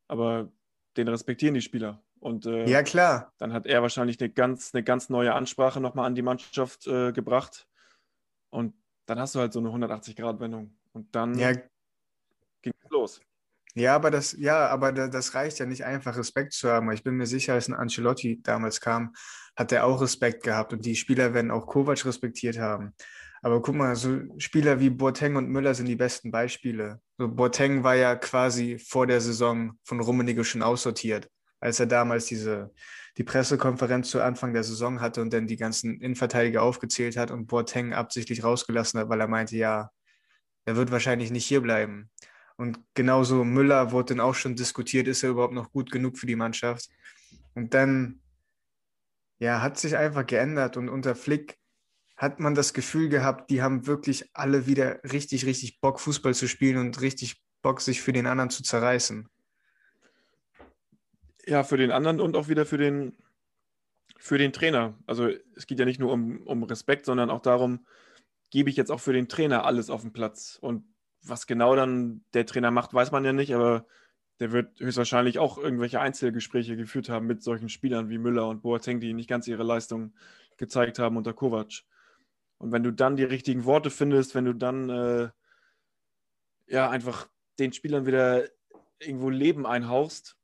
Aber 0.07 0.51
den 0.97 1.07
respektieren 1.07 1.53
die 1.53 1.61
Spieler. 1.61 2.03
Und 2.19 2.45
äh, 2.45 2.65
ja, 2.65 2.83
klar. 2.83 3.33
Dann 3.37 3.51
hat 3.51 3.65
er 3.65 3.81
wahrscheinlich 3.81 4.19
eine 4.19 4.29
ganz, 4.29 4.73
eine 4.73 4.83
ganz 4.83 5.09
neue 5.09 5.33
Ansprache 5.33 5.81
nochmal 5.81 6.05
an 6.05 6.15
die 6.15 6.21
Mannschaft 6.21 6.87
äh, 6.87 7.11
gebracht. 7.11 7.67
Und 8.49 8.75
dann 9.05 9.19
hast 9.19 9.35
du 9.35 9.39
halt 9.39 9.53
so 9.53 9.59
eine 9.59 9.69
180-Grad-Wendung. 9.69 10.73
Und 10.93 11.13
dann 11.15 11.37
ja, 11.37 11.53
ging 12.63 12.73
los. 12.89 13.21
Ja, 13.75 13.95
aber 13.95 14.11
das, 14.11 14.33
ja, 14.33 14.67
aber 14.67 14.91
das 14.91 15.33
reicht 15.33 15.59
ja 15.59 15.65
nicht 15.65 15.83
einfach, 15.83 16.15
Respekt 16.17 16.53
zu 16.53 16.69
haben. 16.69 16.91
Ich 16.91 17.03
bin 17.03 17.15
mir 17.15 17.25
sicher, 17.25 17.53
als 17.53 17.67
ein 17.67 17.73
Ancelotti 17.73 18.41
damals 18.43 18.81
kam, 18.81 19.13
hat 19.55 19.71
er 19.71 19.85
auch 19.85 20.01
Respekt 20.01 20.43
gehabt 20.43 20.73
und 20.73 20.85
die 20.85 20.95
Spieler 20.95 21.33
werden 21.33 21.51
auch 21.51 21.65
Kovac 21.65 22.05
respektiert 22.05 22.59
haben. 22.59 22.93
Aber 23.41 23.61
guck 23.61 23.75
mal, 23.75 23.95
so 23.95 24.21
Spieler 24.37 24.79
wie 24.79 24.89
Boateng 24.89 25.35
und 25.35 25.49
Müller 25.49 25.73
sind 25.73 25.87
die 25.87 25.95
besten 25.95 26.31
Beispiele. 26.31 27.01
So 27.17 27.27
Boateng 27.27 27.83
war 27.83 27.95
ja 27.95 28.15
quasi 28.15 28.77
vor 28.79 29.07
der 29.07 29.21
Saison 29.21 29.77
von 29.83 29.99
Rummenigge 29.99 30.43
schon 30.43 30.61
aussortiert, 30.61 31.29
als 31.59 31.79
er 31.79 31.87
damals 31.87 32.25
diese 32.25 32.71
die 33.17 33.23
Pressekonferenz 33.23 34.09
zu 34.09 34.21
Anfang 34.21 34.53
der 34.53 34.63
Saison 34.63 34.99
hatte 35.01 35.21
und 35.21 35.33
dann 35.33 35.45
die 35.45 35.57
ganzen 35.57 35.99
Innenverteidiger 36.01 36.63
aufgezählt 36.63 37.15
hat 37.17 37.31
und 37.31 37.47
Boateng 37.47 37.93
absichtlich 37.93 38.43
rausgelassen 38.43 38.99
hat, 38.99 39.09
weil 39.09 39.21
er 39.21 39.27
meinte, 39.27 39.55
ja, 39.55 39.91
er 40.65 40.75
wird 40.75 40.91
wahrscheinlich 40.91 41.29
nicht 41.29 41.45
hier 41.45 41.61
bleiben. 41.61 42.09
Und 42.57 42.79
genauso 42.93 43.43
Müller 43.43 43.91
wurde 43.91 44.13
dann 44.13 44.19
auch 44.19 44.35
schon 44.35 44.55
diskutiert, 44.55 45.07
ist 45.07 45.23
er 45.23 45.31
überhaupt 45.31 45.53
noch 45.53 45.71
gut 45.71 45.91
genug 45.91 46.17
für 46.17 46.27
die 46.27 46.35
Mannschaft? 46.35 46.89
Und 47.55 47.73
dann, 47.73 48.21
ja, 49.39 49.61
hat 49.61 49.77
sich 49.77 49.97
einfach 49.97 50.25
geändert 50.25 50.77
und 50.77 50.89
unter 50.89 51.15
Flick 51.15 51.57
hat 52.15 52.39
man 52.39 52.55
das 52.55 52.73
Gefühl 52.73 53.09
gehabt, 53.09 53.49
die 53.49 53.61
haben 53.61 53.87
wirklich 53.87 54.29
alle 54.33 54.67
wieder 54.67 55.03
richtig, 55.03 55.45
richtig 55.45 55.81
Bock, 55.81 55.99
Fußball 55.99 56.33
zu 56.33 56.47
spielen 56.47 56.77
und 56.77 57.01
richtig 57.01 57.41
Bock, 57.61 57.81
sich 57.81 58.01
für 58.01 58.13
den 58.13 58.27
anderen 58.27 58.49
zu 58.49 58.63
zerreißen. 58.63 59.27
Ja, 61.45 61.63
für 61.63 61.77
den 61.77 61.91
anderen 61.91 62.21
und 62.21 62.37
auch 62.37 62.47
wieder 62.47 62.65
für 62.65 62.77
den, 62.77 63.17
für 64.17 64.37
den 64.37 64.53
Trainer. 64.53 64.97
Also 65.07 65.29
es 65.55 65.67
geht 65.67 65.79
ja 65.79 65.85
nicht 65.85 65.99
nur 65.99 66.13
um, 66.13 66.45
um 66.47 66.63
Respekt, 66.63 67.05
sondern 67.05 67.29
auch 67.29 67.41
darum, 67.41 67.85
gebe 68.51 68.69
ich 68.69 68.77
jetzt 68.77 68.91
auch 68.91 68.99
für 68.99 69.13
den 69.13 69.27
Trainer 69.27 69.65
alles 69.65 69.89
auf 69.89 70.01
den 70.01 70.13
Platz. 70.13 70.57
Und 70.61 70.85
was 71.23 71.47
genau 71.47 71.75
dann 71.75 72.23
der 72.33 72.45
Trainer 72.45 72.71
macht, 72.71 72.93
weiß 72.93 73.11
man 73.11 73.25
ja 73.25 73.33
nicht, 73.33 73.53
aber 73.53 73.85
der 74.39 74.51
wird 74.51 74.79
höchstwahrscheinlich 74.79 75.39
auch 75.39 75.57
irgendwelche 75.57 75.99
Einzelgespräche 75.99 76.75
geführt 76.75 77.09
haben 77.09 77.27
mit 77.27 77.43
solchen 77.43 77.69
Spielern 77.69 78.09
wie 78.09 78.17
Müller 78.17 78.47
und 78.47 78.61
Boateng, 78.61 78.99
die 78.99 79.13
nicht 79.13 79.29
ganz 79.29 79.47
ihre 79.47 79.63
Leistung 79.63 80.13
gezeigt 80.57 80.99
haben 80.99 81.17
unter 81.17 81.33
Kovac. 81.33 81.83
Und 82.57 82.71
wenn 82.71 82.83
du 82.83 82.91
dann 82.91 83.15
die 83.15 83.23
richtigen 83.23 83.65
Worte 83.65 83.89
findest, 83.89 84.35
wenn 84.35 84.45
du 84.45 84.53
dann 84.53 84.89
äh, 84.89 85.29
ja 86.67 86.89
einfach 86.89 87.27
den 87.59 87.73
Spielern 87.73 88.05
wieder 88.05 88.43
irgendwo 88.99 89.29
Leben 89.29 89.65
einhauchst, 89.65 90.37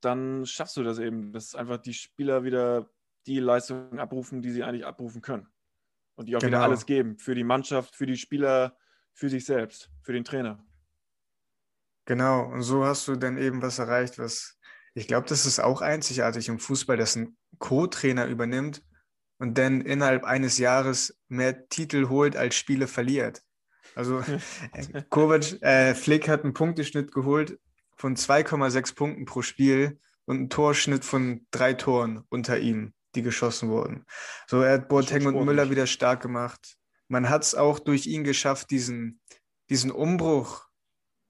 dann 0.00 0.46
schaffst 0.46 0.76
du 0.76 0.82
das 0.82 0.98
eben, 0.98 1.32
dass 1.32 1.54
einfach 1.54 1.78
die 1.78 1.94
Spieler 1.94 2.44
wieder 2.44 2.90
die 3.26 3.38
Leistung 3.38 3.98
abrufen, 3.98 4.42
die 4.42 4.50
sie 4.50 4.64
eigentlich 4.64 4.86
abrufen 4.86 5.22
können. 5.22 5.46
Und 6.14 6.26
die 6.26 6.36
auch 6.36 6.40
genau. 6.40 6.58
wieder 6.58 6.62
alles 6.62 6.86
geben. 6.86 7.18
Für 7.18 7.34
die 7.34 7.44
Mannschaft, 7.44 7.96
für 7.96 8.06
die 8.06 8.16
Spieler, 8.16 8.76
für 9.14 9.28
sich 9.28 9.44
selbst, 9.44 9.90
für 10.02 10.12
den 10.12 10.24
Trainer. 10.24 10.64
Genau, 12.04 12.44
und 12.46 12.62
so 12.62 12.84
hast 12.84 13.06
du 13.08 13.16
dann 13.16 13.38
eben 13.38 13.62
was 13.62 13.78
erreicht, 13.78 14.18
was 14.18 14.58
ich 14.94 15.08
glaube, 15.08 15.26
das 15.28 15.46
ist 15.46 15.60
auch 15.60 15.80
einzigartig 15.80 16.48
im 16.48 16.58
Fußball, 16.58 16.96
dass 16.96 17.16
ein 17.16 17.36
Co-Trainer 17.58 18.26
übernimmt 18.26 18.82
und 19.38 19.56
dann 19.56 19.80
innerhalb 19.80 20.24
eines 20.24 20.58
Jahres 20.58 21.18
mehr 21.28 21.68
Titel 21.68 22.08
holt, 22.08 22.36
als 22.36 22.54
Spiele 22.56 22.86
verliert. 22.86 23.42
Also 23.94 24.22
Kovac, 25.10 25.62
äh, 25.62 25.94
Flick 25.94 26.28
hat 26.28 26.44
einen 26.44 26.54
Punkteschnitt 26.54 27.12
geholt 27.12 27.58
von 27.96 28.16
2,6 28.16 28.94
Punkten 28.94 29.24
pro 29.24 29.42
Spiel 29.42 29.98
und 30.24 30.36
einen 30.36 30.50
Torschnitt 30.50 31.04
von 31.04 31.46
drei 31.50 31.72
Toren 31.74 32.24
unter 32.28 32.58
ihm, 32.58 32.92
die 33.14 33.22
geschossen 33.22 33.68
wurden. 33.68 34.04
So, 34.46 34.60
er 34.60 34.74
hat 34.74 34.88
Boateng 34.88 35.26
und 35.26 35.44
Müller 35.44 35.70
wieder 35.70 35.86
stark 35.86 36.22
gemacht. 36.22 36.76
Man 37.12 37.28
hat 37.28 37.42
es 37.42 37.54
auch 37.54 37.78
durch 37.78 38.06
ihn 38.06 38.24
geschafft, 38.24 38.70
diesen, 38.70 39.20
diesen 39.68 39.90
Umbruch 39.90 40.66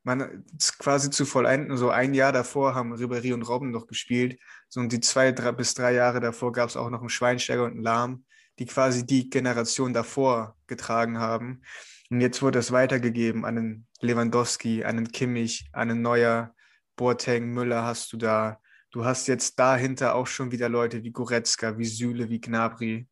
man 0.04 0.44
quasi 0.78 1.10
zu 1.10 1.26
vollenden. 1.26 1.76
So 1.76 1.90
ein 1.90 2.14
Jahr 2.14 2.30
davor 2.30 2.76
haben 2.76 2.94
Ribéry 2.94 3.34
und 3.34 3.42
Robben 3.42 3.72
noch 3.72 3.88
gespielt. 3.88 4.38
So 4.68 4.78
und 4.78 4.92
die 4.92 5.00
zwei 5.00 5.32
drei, 5.32 5.50
bis 5.50 5.74
drei 5.74 5.92
Jahre 5.92 6.20
davor 6.20 6.52
gab 6.52 6.68
es 6.68 6.76
auch 6.76 6.88
noch 6.88 7.00
einen 7.00 7.08
Schweinsteiger 7.08 7.64
und 7.64 7.72
einen 7.72 7.82
Lahm, 7.82 8.24
die 8.60 8.66
quasi 8.66 9.04
die 9.04 9.28
Generation 9.28 9.92
davor 9.92 10.56
getragen 10.68 11.18
haben. 11.18 11.62
Und 12.10 12.20
jetzt 12.20 12.42
wurde 12.42 12.60
es 12.60 12.70
weitergegeben 12.70 13.44
an 13.44 13.56
den 13.56 13.86
Lewandowski, 14.00 14.84
an 14.84 14.98
den 14.98 15.10
Kimmich, 15.10 15.68
an 15.72 15.88
den 15.88 16.00
Neuer, 16.00 16.54
Boateng, 16.94 17.50
Müller 17.50 17.82
hast 17.82 18.12
du 18.12 18.18
da. 18.18 18.60
Du 18.92 19.04
hast 19.04 19.26
jetzt 19.26 19.58
dahinter 19.58 20.14
auch 20.14 20.28
schon 20.28 20.52
wieder 20.52 20.68
Leute 20.68 21.02
wie 21.02 21.10
Goretzka, 21.10 21.76
wie 21.76 21.86
Süle, 21.86 22.28
wie 22.28 22.40
Gnabry. 22.40 23.08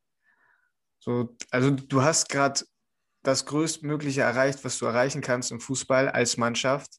So, 1.01 1.37
also 1.51 1.71
du 1.71 2.03
hast 2.03 2.29
gerade 2.29 2.61
das 3.23 3.47
Größtmögliche 3.47 4.21
erreicht, 4.23 4.65
was 4.65 4.79
du 4.79 4.87
erreichen 4.87 5.21
kannst 5.23 5.51
im 5.51 5.61
Fußball 5.61 6.09
als 6.09 6.37
Mannschaft. 6.37 6.99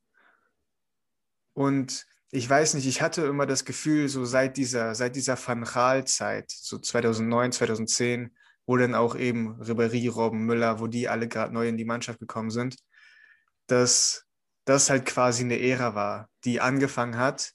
Und 1.53 2.05
ich 2.31 2.49
weiß 2.49 2.73
nicht, 2.73 2.87
ich 2.87 3.01
hatte 3.01 3.23
immer 3.23 3.45
das 3.45 3.65
Gefühl, 3.65 4.07
so 4.07 4.25
seit 4.25 4.57
dieser, 4.57 4.95
seit 4.95 5.15
dieser 5.15 5.37
Van 5.37 5.63
Gaal-Zeit, 5.63 6.49
so 6.49 6.79
2009, 6.79 7.51
2010, 7.51 8.35
wo 8.65 8.77
dann 8.77 8.95
auch 8.95 9.15
eben 9.15 9.61
Ribéry, 9.61 10.09
Robben, 10.09 10.45
Müller, 10.45 10.79
wo 10.79 10.87
die 10.87 11.09
alle 11.09 11.27
gerade 11.27 11.53
neu 11.53 11.67
in 11.67 11.77
die 11.77 11.85
Mannschaft 11.85 12.19
gekommen 12.19 12.51
sind, 12.51 12.77
dass 13.67 14.25
das 14.65 14.89
halt 14.89 15.05
quasi 15.05 15.43
eine 15.43 15.59
Ära 15.59 15.95
war, 15.95 16.29
die 16.45 16.61
angefangen 16.61 17.17
hat 17.17 17.53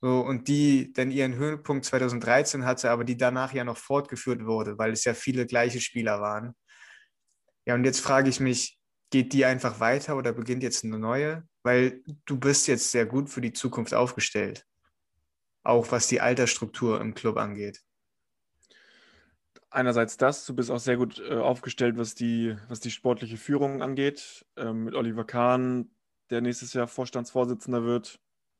so, 0.00 0.20
und 0.20 0.46
die 0.46 0.92
dann 0.92 1.10
ihren 1.10 1.34
Höhepunkt 1.34 1.84
2013 1.84 2.64
hatte, 2.64 2.90
aber 2.90 3.04
die 3.04 3.16
danach 3.16 3.52
ja 3.52 3.64
noch 3.64 3.76
fortgeführt 3.76 4.44
wurde, 4.44 4.78
weil 4.78 4.92
es 4.92 5.04
ja 5.04 5.14
viele 5.14 5.46
gleiche 5.46 5.80
Spieler 5.80 6.20
waren. 6.20 6.54
Ja, 7.66 7.74
und 7.74 7.84
jetzt 7.84 8.00
frage 8.00 8.28
ich 8.28 8.38
mich, 8.38 8.78
geht 9.10 9.32
die 9.32 9.44
einfach 9.44 9.80
weiter 9.80 10.16
oder 10.16 10.32
beginnt 10.32 10.62
jetzt 10.62 10.84
eine 10.84 10.98
neue? 10.98 11.46
Weil 11.62 12.02
du 12.26 12.38
bist 12.38 12.68
jetzt 12.68 12.90
sehr 12.92 13.06
gut 13.06 13.28
für 13.28 13.40
die 13.40 13.52
Zukunft 13.52 13.92
aufgestellt. 13.92 14.64
Auch 15.64 15.90
was 15.90 16.06
die 16.06 16.20
Altersstruktur 16.20 17.00
im 17.00 17.14
Club 17.14 17.36
angeht. 17.36 17.82
Einerseits 19.70 20.16
das, 20.16 20.46
du 20.46 20.54
bist 20.54 20.70
auch 20.70 20.78
sehr 20.78 20.96
gut 20.96 21.18
äh, 21.18 21.34
aufgestellt, 21.34 21.98
was 21.98 22.14
die, 22.14 22.56
was 22.68 22.80
die 22.80 22.90
sportliche 22.90 23.36
Führung 23.36 23.82
angeht. 23.82 24.46
Ähm, 24.56 24.84
mit 24.84 24.94
Oliver 24.94 25.26
Kahn, 25.26 25.90
der 26.30 26.40
nächstes 26.40 26.72
Jahr 26.72 26.86
Vorstandsvorsitzender 26.86 27.84
wird, 27.84 28.18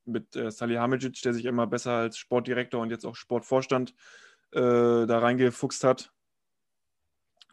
mit 0.08 0.36
äh, 0.36 0.50
Salihamidzic, 0.50 1.22
der 1.22 1.34
sich 1.34 1.44
immer 1.44 1.66
besser 1.66 1.92
als 1.92 2.18
Sportdirektor 2.18 2.80
und 2.80 2.90
jetzt 2.90 3.04
auch 3.04 3.14
Sportvorstand 3.14 3.94
äh, 4.52 4.60
da 5.06 5.18
reingefuchst 5.18 5.84
hat. 5.84 6.12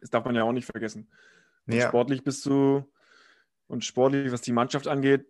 Das 0.01 0.09
darf 0.09 0.25
man 0.25 0.35
ja 0.35 0.43
auch 0.43 0.51
nicht 0.51 0.65
vergessen. 0.65 1.09
Ja. 1.67 1.87
Sportlich 1.87 2.23
bist 2.23 2.45
du 2.45 2.91
und 3.67 3.83
sportlich, 3.83 4.31
was 4.31 4.41
die 4.41 4.51
Mannschaft 4.51 4.87
angeht, 4.87 5.25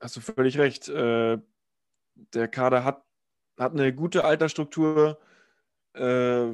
hast 0.00 0.16
du 0.16 0.20
völlig 0.20 0.58
recht. 0.58 0.88
Äh, 0.88 1.38
der 2.14 2.48
Kader 2.48 2.84
hat, 2.84 3.04
hat 3.58 3.72
eine 3.72 3.94
gute 3.94 4.24
Altersstruktur. 4.24 5.18
Äh, 5.94 6.48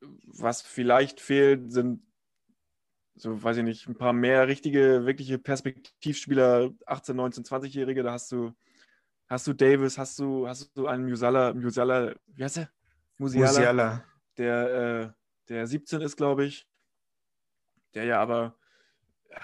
was 0.00 0.62
vielleicht 0.62 1.20
fehlt, 1.20 1.72
sind 1.72 2.02
so, 3.22 3.42
weiß 3.42 3.58
ich 3.58 3.64
nicht, 3.64 3.88
ein 3.88 3.96
paar 3.96 4.12
mehr 4.12 4.48
richtige, 4.48 5.06
wirkliche 5.06 5.38
Perspektivspieler, 5.38 6.70
18, 6.86 7.16
19, 7.16 7.44
20-Jährige. 7.44 8.02
Da 8.02 8.12
hast 8.12 8.32
du, 8.32 8.52
hast 9.28 9.46
du 9.46 9.52
Davis, 9.52 9.98
hast 9.98 10.18
du, 10.18 10.48
hast 10.48 10.76
du 10.76 10.86
einen 10.86 11.08
Musala, 11.08 11.54
Musala, 11.54 12.14
wie 12.26 12.44
heißt 12.44 12.58
der? 12.58 12.70
Musiala, 13.18 13.52
Musiala. 13.52 14.04
Der, 14.38 15.04
äh, 15.04 15.10
der 15.48 15.66
17 15.66 16.00
ist, 16.00 16.16
glaube 16.16 16.44
ich 16.44 16.66
der 17.94 18.04
ja 18.04 18.20
aber 18.20 18.56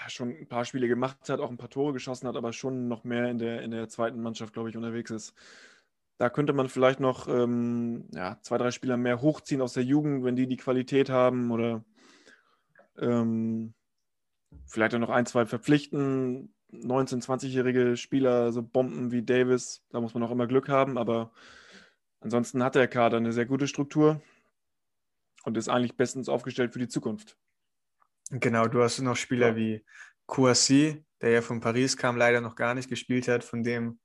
schon 0.07 0.29
ein 0.29 0.47
paar 0.47 0.65
Spiele 0.65 0.87
gemacht 0.87 1.29
hat, 1.29 1.39
auch 1.39 1.49
ein 1.49 1.57
paar 1.57 1.69
Tore 1.69 1.93
geschossen 1.93 2.27
hat, 2.27 2.35
aber 2.35 2.53
schon 2.53 2.87
noch 2.87 3.03
mehr 3.03 3.29
in 3.29 3.39
der, 3.39 3.61
in 3.61 3.71
der 3.71 3.89
zweiten 3.89 4.21
Mannschaft, 4.21 4.53
glaube 4.53 4.69
ich, 4.69 4.77
unterwegs 4.77 5.11
ist. 5.11 5.33
Da 6.17 6.29
könnte 6.29 6.53
man 6.53 6.69
vielleicht 6.69 6.99
noch 6.99 7.27
ähm, 7.27 8.07
ja, 8.11 8.37
zwei, 8.41 8.57
drei 8.57 8.71
Spieler 8.71 8.97
mehr 8.97 9.21
hochziehen 9.21 9.61
aus 9.61 9.73
der 9.73 9.83
Jugend, 9.83 10.23
wenn 10.23 10.35
die 10.35 10.47
die 10.47 10.57
Qualität 10.57 11.09
haben 11.09 11.49
oder 11.49 11.83
ähm, 12.99 13.73
vielleicht 14.65 14.93
auch 14.95 14.99
noch 14.99 15.09
ein, 15.09 15.25
zwei 15.25 15.45
verpflichten. 15.45 16.53
19-, 16.71 17.25
20-jährige 17.25 17.97
Spieler, 17.97 18.51
so 18.51 18.61
Bomben 18.61 19.11
wie 19.11 19.23
Davis, 19.23 19.83
da 19.89 20.01
muss 20.01 20.13
man 20.13 20.21
auch 20.23 20.31
immer 20.31 20.45
Glück 20.45 20.69
haben, 20.69 20.97
aber 20.97 21.31
ansonsten 22.19 22.63
hat 22.63 22.75
der 22.75 22.87
Kader 22.87 23.17
eine 23.17 23.33
sehr 23.33 23.47
gute 23.47 23.67
Struktur 23.67 24.21
und 25.43 25.57
ist 25.57 25.67
eigentlich 25.67 25.97
bestens 25.97 26.29
aufgestellt 26.29 26.73
für 26.73 26.79
die 26.79 26.87
Zukunft. 26.87 27.37
Genau, 28.29 28.67
du 28.67 28.83
hast 28.83 28.99
noch 28.99 29.15
Spieler 29.15 29.49
ja. 29.49 29.55
wie 29.55 29.85
Kouassi, 30.27 31.03
der 31.21 31.31
ja 31.31 31.41
von 31.41 31.59
Paris 31.59 31.97
kam, 31.97 32.17
leider 32.17 32.39
noch 32.39 32.55
gar 32.55 32.75
nicht 32.75 32.89
gespielt 32.89 33.27
hat, 33.27 33.43
von 33.43 33.63
dem 33.63 33.99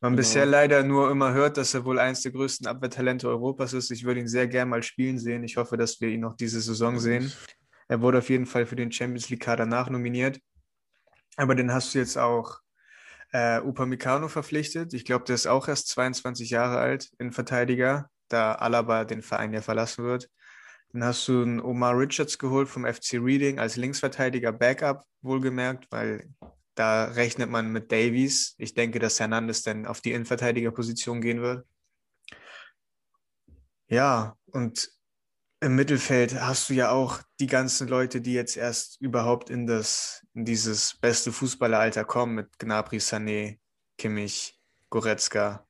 man 0.00 0.12
genau. 0.12 0.20
bisher 0.20 0.46
leider 0.46 0.82
nur 0.82 1.10
immer 1.10 1.32
hört, 1.32 1.56
dass 1.56 1.74
er 1.74 1.84
wohl 1.84 1.98
eines 1.98 2.20
der 2.20 2.32
größten 2.32 2.66
Abwehrtalente 2.66 3.28
Europas 3.28 3.72
ist. 3.72 3.90
Ich 3.90 4.04
würde 4.04 4.20
ihn 4.20 4.28
sehr 4.28 4.46
gerne 4.46 4.68
mal 4.68 4.82
spielen 4.82 5.18
sehen. 5.18 5.42
Ich 5.42 5.56
hoffe, 5.56 5.76
dass 5.76 6.00
wir 6.00 6.10
ihn 6.10 6.20
noch 6.20 6.36
diese 6.36 6.60
Saison 6.60 7.00
sehen. 7.00 7.32
Er 7.88 8.00
wurde 8.02 8.18
auf 8.18 8.28
jeden 8.28 8.46
Fall 8.46 8.66
für 8.66 8.76
den 8.76 8.92
Champions 8.92 9.30
League 9.30 9.42
Kader 9.42 9.66
nachnominiert. 9.66 10.40
Aber 11.36 11.54
den 11.54 11.72
hast 11.72 11.94
du 11.94 11.98
jetzt 11.98 12.18
auch 12.18 12.60
äh, 13.32 13.60
Upamecano 13.60 14.28
verpflichtet. 14.28 14.94
Ich 14.94 15.04
glaube, 15.04 15.24
der 15.24 15.34
ist 15.34 15.46
auch 15.46 15.68
erst 15.68 15.88
22 15.88 16.50
Jahre 16.50 16.78
alt, 16.78 17.10
in 17.18 17.32
Verteidiger, 17.32 18.10
da 18.28 18.54
Alaba 18.54 19.04
den 19.04 19.22
Verein 19.22 19.52
ja 19.52 19.62
verlassen 19.62 20.04
wird. 20.04 20.28
Dann 20.92 21.04
hast 21.04 21.28
du 21.28 21.42
einen 21.42 21.60
Omar 21.60 21.98
Richards 21.98 22.38
geholt 22.38 22.68
vom 22.68 22.86
FC 22.86 23.14
Reading 23.14 23.58
als 23.58 23.76
Linksverteidiger 23.76 24.52
Backup, 24.52 25.04
wohlgemerkt, 25.20 25.86
weil 25.90 26.28
da 26.74 27.04
rechnet 27.04 27.50
man 27.50 27.70
mit 27.72 27.92
Davies. 27.92 28.54
Ich 28.58 28.74
denke, 28.74 28.98
dass 28.98 29.20
Hernandez 29.20 29.62
dann 29.62 29.86
auf 29.86 30.00
die 30.00 30.12
Innenverteidigerposition 30.12 31.20
gehen 31.20 31.42
wird. 31.42 31.66
Ja, 33.88 34.36
und 34.46 34.90
im 35.60 35.74
Mittelfeld 35.74 36.40
hast 36.40 36.68
du 36.68 36.74
ja 36.74 36.90
auch 36.90 37.20
die 37.40 37.46
ganzen 37.46 37.88
Leute, 37.88 38.20
die 38.20 38.32
jetzt 38.32 38.56
erst 38.56 39.00
überhaupt 39.00 39.50
in, 39.50 39.66
das, 39.66 40.24
in 40.34 40.44
dieses 40.44 40.94
beste 41.00 41.32
Fußballeralter 41.32 42.04
kommen, 42.04 42.34
mit 42.36 42.58
Gnabry, 42.58 42.98
Sané, 42.98 43.58
Kimmich, 43.96 44.58
Goretzka 44.90 45.66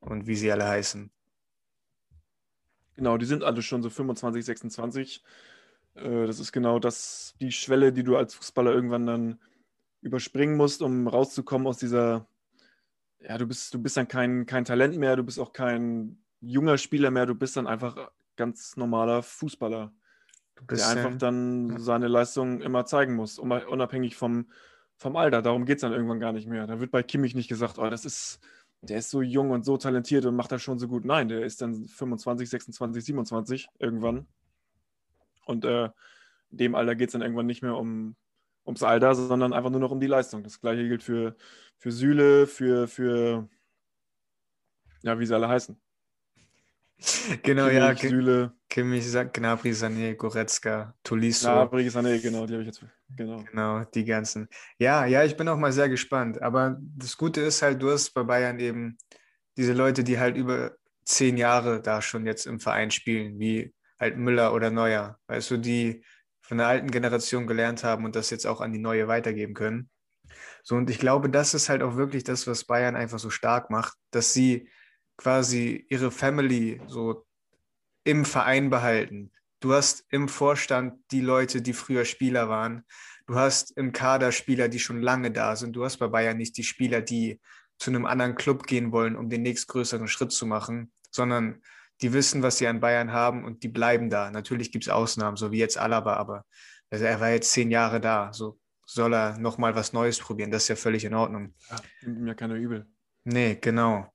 und 0.00 0.26
wie 0.26 0.34
sie 0.34 0.50
alle 0.50 0.66
heißen. 0.66 1.10
Genau, 2.96 3.16
die 3.16 3.26
sind 3.26 3.44
alle 3.44 3.62
schon 3.62 3.82
so 3.82 3.90
25, 3.90 4.44
26. 4.44 5.24
Äh, 5.94 6.26
das 6.26 6.40
ist 6.40 6.50
genau 6.50 6.80
das, 6.80 7.36
die 7.40 7.52
Schwelle, 7.52 7.92
die 7.92 8.02
du 8.02 8.16
als 8.16 8.34
Fußballer 8.34 8.72
irgendwann 8.72 9.06
dann 9.06 9.40
überspringen 10.00 10.56
musst, 10.56 10.82
um 10.82 11.06
rauszukommen 11.06 11.68
aus 11.68 11.78
dieser, 11.78 12.26
ja, 13.20 13.38
du 13.38 13.46
bist, 13.46 13.72
du 13.74 13.80
bist 13.80 13.96
dann 13.96 14.08
kein, 14.08 14.46
kein 14.46 14.64
Talent 14.64 14.96
mehr, 14.96 15.14
du 15.14 15.22
bist 15.22 15.38
auch 15.38 15.52
kein 15.52 16.18
junger 16.40 16.78
Spieler 16.78 17.12
mehr, 17.12 17.26
du 17.26 17.36
bist 17.36 17.56
dann 17.56 17.68
einfach 17.68 18.10
ganz 18.38 18.76
normaler 18.76 19.22
Fußballer, 19.22 19.92
der 20.70 20.88
einfach 20.88 21.14
dann 21.16 21.78
seine 21.78 22.08
Leistung 22.08 22.62
immer 22.62 22.86
zeigen 22.86 23.14
muss, 23.14 23.38
unabhängig 23.38 24.16
vom, 24.16 24.50
vom 24.96 25.16
Alter. 25.16 25.42
Darum 25.42 25.66
geht 25.66 25.76
es 25.76 25.82
dann 25.82 25.92
irgendwann 25.92 26.20
gar 26.20 26.32
nicht 26.32 26.48
mehr. 26.48 26.66
Da 26.66 26.80
wird 26.80 26.90
bei 26.90 27.02
Kimmich 27.02 27.34
nicht 27.34 27.48
gesagt, 27.48 27.78
oh, 27.78 27.90
das 27.90 28.06
ist, 28.06 28.40
der 28.80 28.98
ist 28.98 29.10
so 29.10 29.20
jung 29.20 29.50
und 29.50 29.64
so 29.64 29.76
talentiert 29.76 30.24
und 30.24 30.36
macht 30.36 30.52
das 30.52 30.62
schon 30.62 30.78
so 30.78 30.88
gut. 30.88 31.04
Nein, 31.04 31.28
der 31.28 31.44
ist 31.44 31.60
dann 31.60 31.84
25, 31.84 32.48
26, 32.48 33.04
27 33.04 33.68
irgendwann. 33.78 34.26
Und 35.44 35.64
äh, 35.64 35.90
in 36.50 36.58
dem 36.58 36.74
Alter 36.74 36.94
geht 36.94 37.08
es 37.08 37.12
dann 37.12 37.22
irgendwann 37.22 37.46
nicht 37.46 37.62
mehr 37.62 37.76
um, 37.76 38.16
ums 38.64 38.82
Alter, 38.82 39.14
sondern 39.14 39.52
einfach 39.52 39.70
nur 39.70 39.80
noch 39.80 39.90
um 39.90 40.00
die 40.00 40.06
Leistung. 40.06 40.42
Das 40.44 40.60
gleiche 40.60 40.88
gilt 40.88 41.02
für, 41.02 41.36
für 41.76 41.90
Süle, 41.90 42.46
für, 42.46 42.86
für, 42.86 43.48
ja, 45.02 45.18
wie 45.18 45.26
sie 45.26 45.34
alle 45.34 45.48
heißen. 45.48 45.78
Genau, 47.42 47.68
Kimmich, 47.68 48.02
ja. 48.02 48.08
Süle. 48.08 48.52
Kimmich, 48.68 49.04
Gnabry, 49.32 49.70
Sané, 49.72 50.14
Goretzka, 50.14 50.94
Tolisso. 51.02 51.48
Gnabry, 51.48 51.88
Sané, 51.88 52.20
genau, 52.20 52.46
die 52.46 52.54
habe 52.54 52.62
ich 52.62 52.68
jetzt. 52.68 52.84
Genau. 53.16 53.42
genau, 53.50 53.84
die 53.84 54.04
ganzen. 54.04 54.48
Ja, 54.78 55.06
ja, 55.06 55.24
ich 55.24 55.36
bin 55.36 55.48
auch 55.48 55.56
mal 55.56 55.72
sehr 55.72 55.88
gespannt. 55.88 56.42
Aber 56.42 56.76
das 56.80 57.16
Gute 57.16 57.40
ist 57.40 57.62
halt, 57.62 57.80
du 57.80 57.90
hast 57.90 58.10
bei 58.10 58.22
Bayern 58.22 58.58
eben 58.58 58.98
diese 59.56 59.72
Leute, 59.72 60.04
die 60.04 60.18
halt 60.18 60.36
über 60.36 60.76
zehn 61.04 61.36
Jahre 61.36 61.80
da 61.80 62.02
schon 62.02 62.26
jetzt 62.26 62.46
im 62.46 62.60
Verein 62.60 62.90
spielen, 62.90 63.38
wie 63.38 63.72
halt 63.98 64.16
Müller 64.16 64.52
oder 64.52 64.70
Neuer. 64.70 65.18
Weißt 65.26 65.50
du, 65.50 65.56
die 65.56 66.04
von 66.42 66.58
der 66.58 66.66
alten 66.66 66.90
Generation 66.90 67.46
gelernt 67.46 67.84
haben 67.84 68.04
und 68.04 68.16
das 68.16 68.30
jetzt 68.30 68.46
auch 68.46 68.60
an 68.60 68.72
die 68.72 68.78
neue 68.78 69.08
weitergeben 69.08 69.54
können. 69.54 69.90
So, 70.62 70.76
und 70.76 70.90
ich 70.90 70.98
glaube, 70.98 71.30
das 71.30 71.54
ist 71.54 71.68
halt 71.68 71.82
auch 71.82 71.96
wirklich 71.96 72.24
das, 72.24 72.46
was 72.46 72.64
Bayern 72.64 72.96
einfach 72.96 73.18
so 73.18 73.30
stark 73.30 73.70
macht, 73.70 73.94
dass 74.10 74.32
sie 74.32 74.68
quasi 75.18 75.84
ihre 75.90 76.10
Family 76.10 76.80
so 76.86 77.26
im 78.04 78.24
Verein 78.24 78.70
behalten. 78.70 79.30
Du 79.60 79.74
hast 79.74 80.06
im 80.10 80.28
Vorstand 80.28 80.94
die 81.10 81.20
Leute, 81.20 81.60
die 81.60 81.74
früher 81.74 82.06
Spieler 82.06 82.48
waren. 82.48 82.84
Du 83.26 83.34
hast 83.34 83.76
im 83.76 83.92
Kader 83.92 84.32
Spieler, 84.32 84.68
die 84.68 84.78
schon 84.78 85.02
lange 85.02 85.30
da 85.30 85.56
sind. 85.56 85.76
Du 85.76 85.84
hast 85.84 85.98
bei 85.98 86.08
Bayern 86.08 86.38
nicht 86.38 86.56
die 86.56 86.64
Spieler, 86.64 87.02
die 87.02 87.40
zu 87.78 87.90
einem 87.90 88.06
anderen 88.06 88.36
Club 88.36 88.66
gehen 88.66 88.92
wollen, 88.92 89.16
um 89.16 89.28
den 89.28 89.42
nächstgrößeren 89.42 90.08
Schritt 90.08 90.32
zu 90.32 90.46
machen, 90.46 90.90
sondern 91.10 91.60
die 92.00 92.12
wissen, 92.12 92.42
was 92.42 92.58
sie 92.58 92.66
an 92.68 92.80
Bayern 92.80 93.12
haben 93.12 93.44
und 93.44 93.62
die 93.62 93.68
bleiben 93.68 94.08
da. 94.08 94.30
Natürlich 94.30 94.72
gibt 94.72 94.84
es 94.84 94.88
Ausnahmen, 94.88 95.36
so 95.36 95.52
wie 95.52 95.58
jetzt 95.58 95.76
Alaba, 95.76 96.14
aber 96.14 96.44
also 96.90 97.04
er 97.04 97.20
war 97.20 97.30
jetzt 97.30 97.52
zehn 97.52 97.70
Jahre 97.70 98.00
da. 98.00 98.32
So 98.32 98.58
soll 98.86 99.12
er 99.14 99.38
nochmal 99.38 99.74
was 99.74 99.92
Neues 99.92 100.18
probieren. 100.18 100.50
Das 100.50 100.62
ist 100.62 100.68
ja 100.68 100.76
völlig 100.76 101.04
in 101.04 101.14
Ordnung. 101.14 101.54
Ja, 101.68 102.08
mir 102.08 102.34
keiner 102.34 102.54
übel. 102.54 102.86
Nee, 103.24 103.58
genau. 103.60 104.10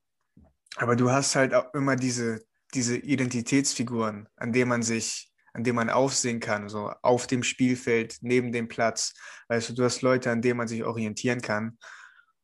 Aber 0.78 0.96
du 0.96 1.12
hast 1.12 1.36
halt 1.36 1.54
auch 1.54 1.74
immer 1.74 1.96
diese, 1.96 2.44
diese 2.74 2.98
Identitätsfiguren, 2.98 4.28
an 4.36 4.54
denen 4.54 4.70
man 4.70 4.84
sich, 4.84 5.32
an 5.54 5.64
denen 5.64 5.76
man 5.76 5.90
aufsehen 5.90 6.40
kann, 6.40 6.70
so 6.70 6.92
auf 7.02 7.28
dem 7.28 7.44
Spielfeld, 7.44 8.18
neben 8.22 8.52
dem 8.52 8.68
Platz. 8.68 9.14
Weißt 9.48 9.70
du, 9.70 9.74
du 9.74 9.84
hast 9.84 10.02
Leute, 10.02 10.32
an 10.32 10.42
denen 10.42 10.58
man 10.58 10.68
sich 10.68 10.84
orientieren 10.84 11.42
kann. 11.42 11.78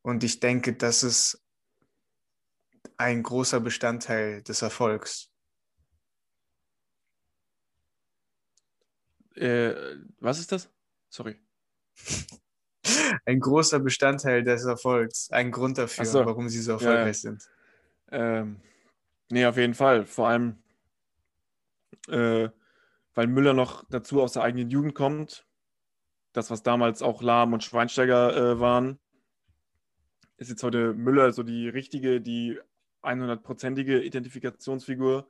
Und 0.02 0.24
ich 0.24 0.40
denke, 0.40 0.76
das 0.76 1.04
ist 1.04 1.44
ein 2.98 3.24
großer 3.24 3.60
Bestandteil 3.60 4.44
des 4.44 4.62
Erfolgs. 4.62 5.32
Äh, 9.36 9.74
was 10.20 10.40
ist 10.40 10.52
das? 10.52 10.70
Sorry. 11.10 11.40
Ein 13.26 13.40
großer 13.40 13.80
Bestandteil 13.80 14.44
des 14.44 14.66
Erfolgs. 14.66 15.30
Ein 15.32 15.52
Grund 15.52 15.78
dafür, 15.78 16.06
so. 16.06 16.26
warum 16.26 16.50
sie 16.50 16.62
so 16.62 16.74
erfolgreich 16.74 17.08
ja, 17.24 17.32
sind. 17.32 17.50
Ähm, 18.12 18.60
nee, 19.30 19.46
auf 19.46 19.58
jeden 19.58 19.74
Fall. 19.74 20.06
Vor 20.06 20.28
allem, 20.28 20.58
äh, 22.08 22.50
weil 23.14 23.28
Müller 23.28 23.54
noch 23.54 23.84
dazu 23.90 24.22
aus 24.22 24.34
der 24.34 24.44
eigenen 24.44 24.70
Jugend 24.70 24.96
kommt. 24.96 25.46
Das, 26.34 26.52
was 26.52 26.64
damals 26.64 27.02
auch 27.02 27.22
Lahm 27.22 27.54
und 27.54 27.64
Schweinsteiger 27.64 28.36
äh, 28.36 28.60
waren, 28.60 29.00
ist 30.38 30.50
jetzt 30.50 30.64
heute 30.64 30.94
Müller 30.94 31.32
so 31.34 31.44
die 31.44 31.68
richtige, 31.68 32.22
die 32.22 32.60
100-prozentige 33.04 34.02
Identifikationsfigur, 34.02 35.28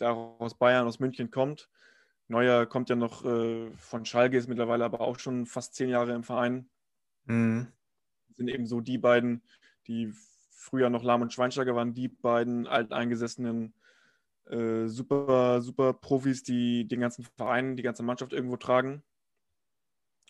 der 0.00 0.12
aus 0.12 0.58
Bayern, 0.58 0.86
aus 0.86 0.98
München 0.98 1.30
kommt. 1.30 1.70
Neuer 2.28 2.66
kommt 2.66 2.90
ja 2.90 2.96
noch 2.96 3.24
äh, 3.24 3.70
von 3.76 4.04
Schalke, 4.04 4.36
ist 4.36 4.48
mittlerweile 4.48 4.84
aber 4.84 5.00
auch 5.00 5.18
schon 5.18 5.46
fast 5.46 5.74
zehn 5.74 5.88
Jahre 5.88 6.12
im 6.12 6.24
Verein. 6.24 6.68
Mhm. 7.26 7.68
Sind 8.34 8.48
eben 8.48 8.66
so 8.66 8.80
die 8.80 8.98
beiden, 8.98 9.42
die 9.86 10.12
früher 10.56 10.90
noch 10.90 11.04
Lahm 11.04 11.22
und 11.22 11.32
Schweinsteiger 11.32 11.76
waren 11.76 11.92
die 11.92 12.08
beiden 12.08 12.66
alteingesessenen 12.66 13.74
äh, 14.46 14.86
super, 14.86 15.60
super 15.60 15.92
Profis, 15.92 16.42
die 16.42 16.88
den 16.88 17.00
ganzen 17.00 17.24
Verein, 17.36 17.76
die 17.76 17.82
ganze 17.82 18.02
Mannschaft 18.02 18.32
irgendwo 18.32 18.56
tragen. 18.56 19.02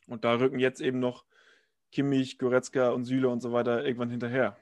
Und 0.07 0.25
da 0.25 0.35
rücken 0.35 0.59
jetzt 0.59 0.81
eben 0.81 0.99
noch 0.99 1.25
Kimmich, 1.93 2.39
Goretzka 2.39 2.91
und 2.91 3.05
Süle 3.05 3.29
und 3.29 3.41
so 3.41 3.53
weiter 3.53 3.85
irgendwann 3.85 4.11
hinterher. 4.11 4.57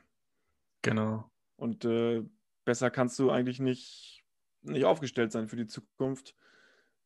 Genau. 0.83 1.31
Und 1.57 1.85
äh, 1.85 2.23
besser 2.65 2.91
kannst 2.91 3.19
du 3.19 3.31
eigentlich 3.31 3.59
nicht, 3.59 4.23
nicht 4.63 4.85
aufgestellt 4.85 5.33
sein 5.33 5.49
für 5.49 5.57
die 5.57 5.67
Zukunft. 5.67 6.35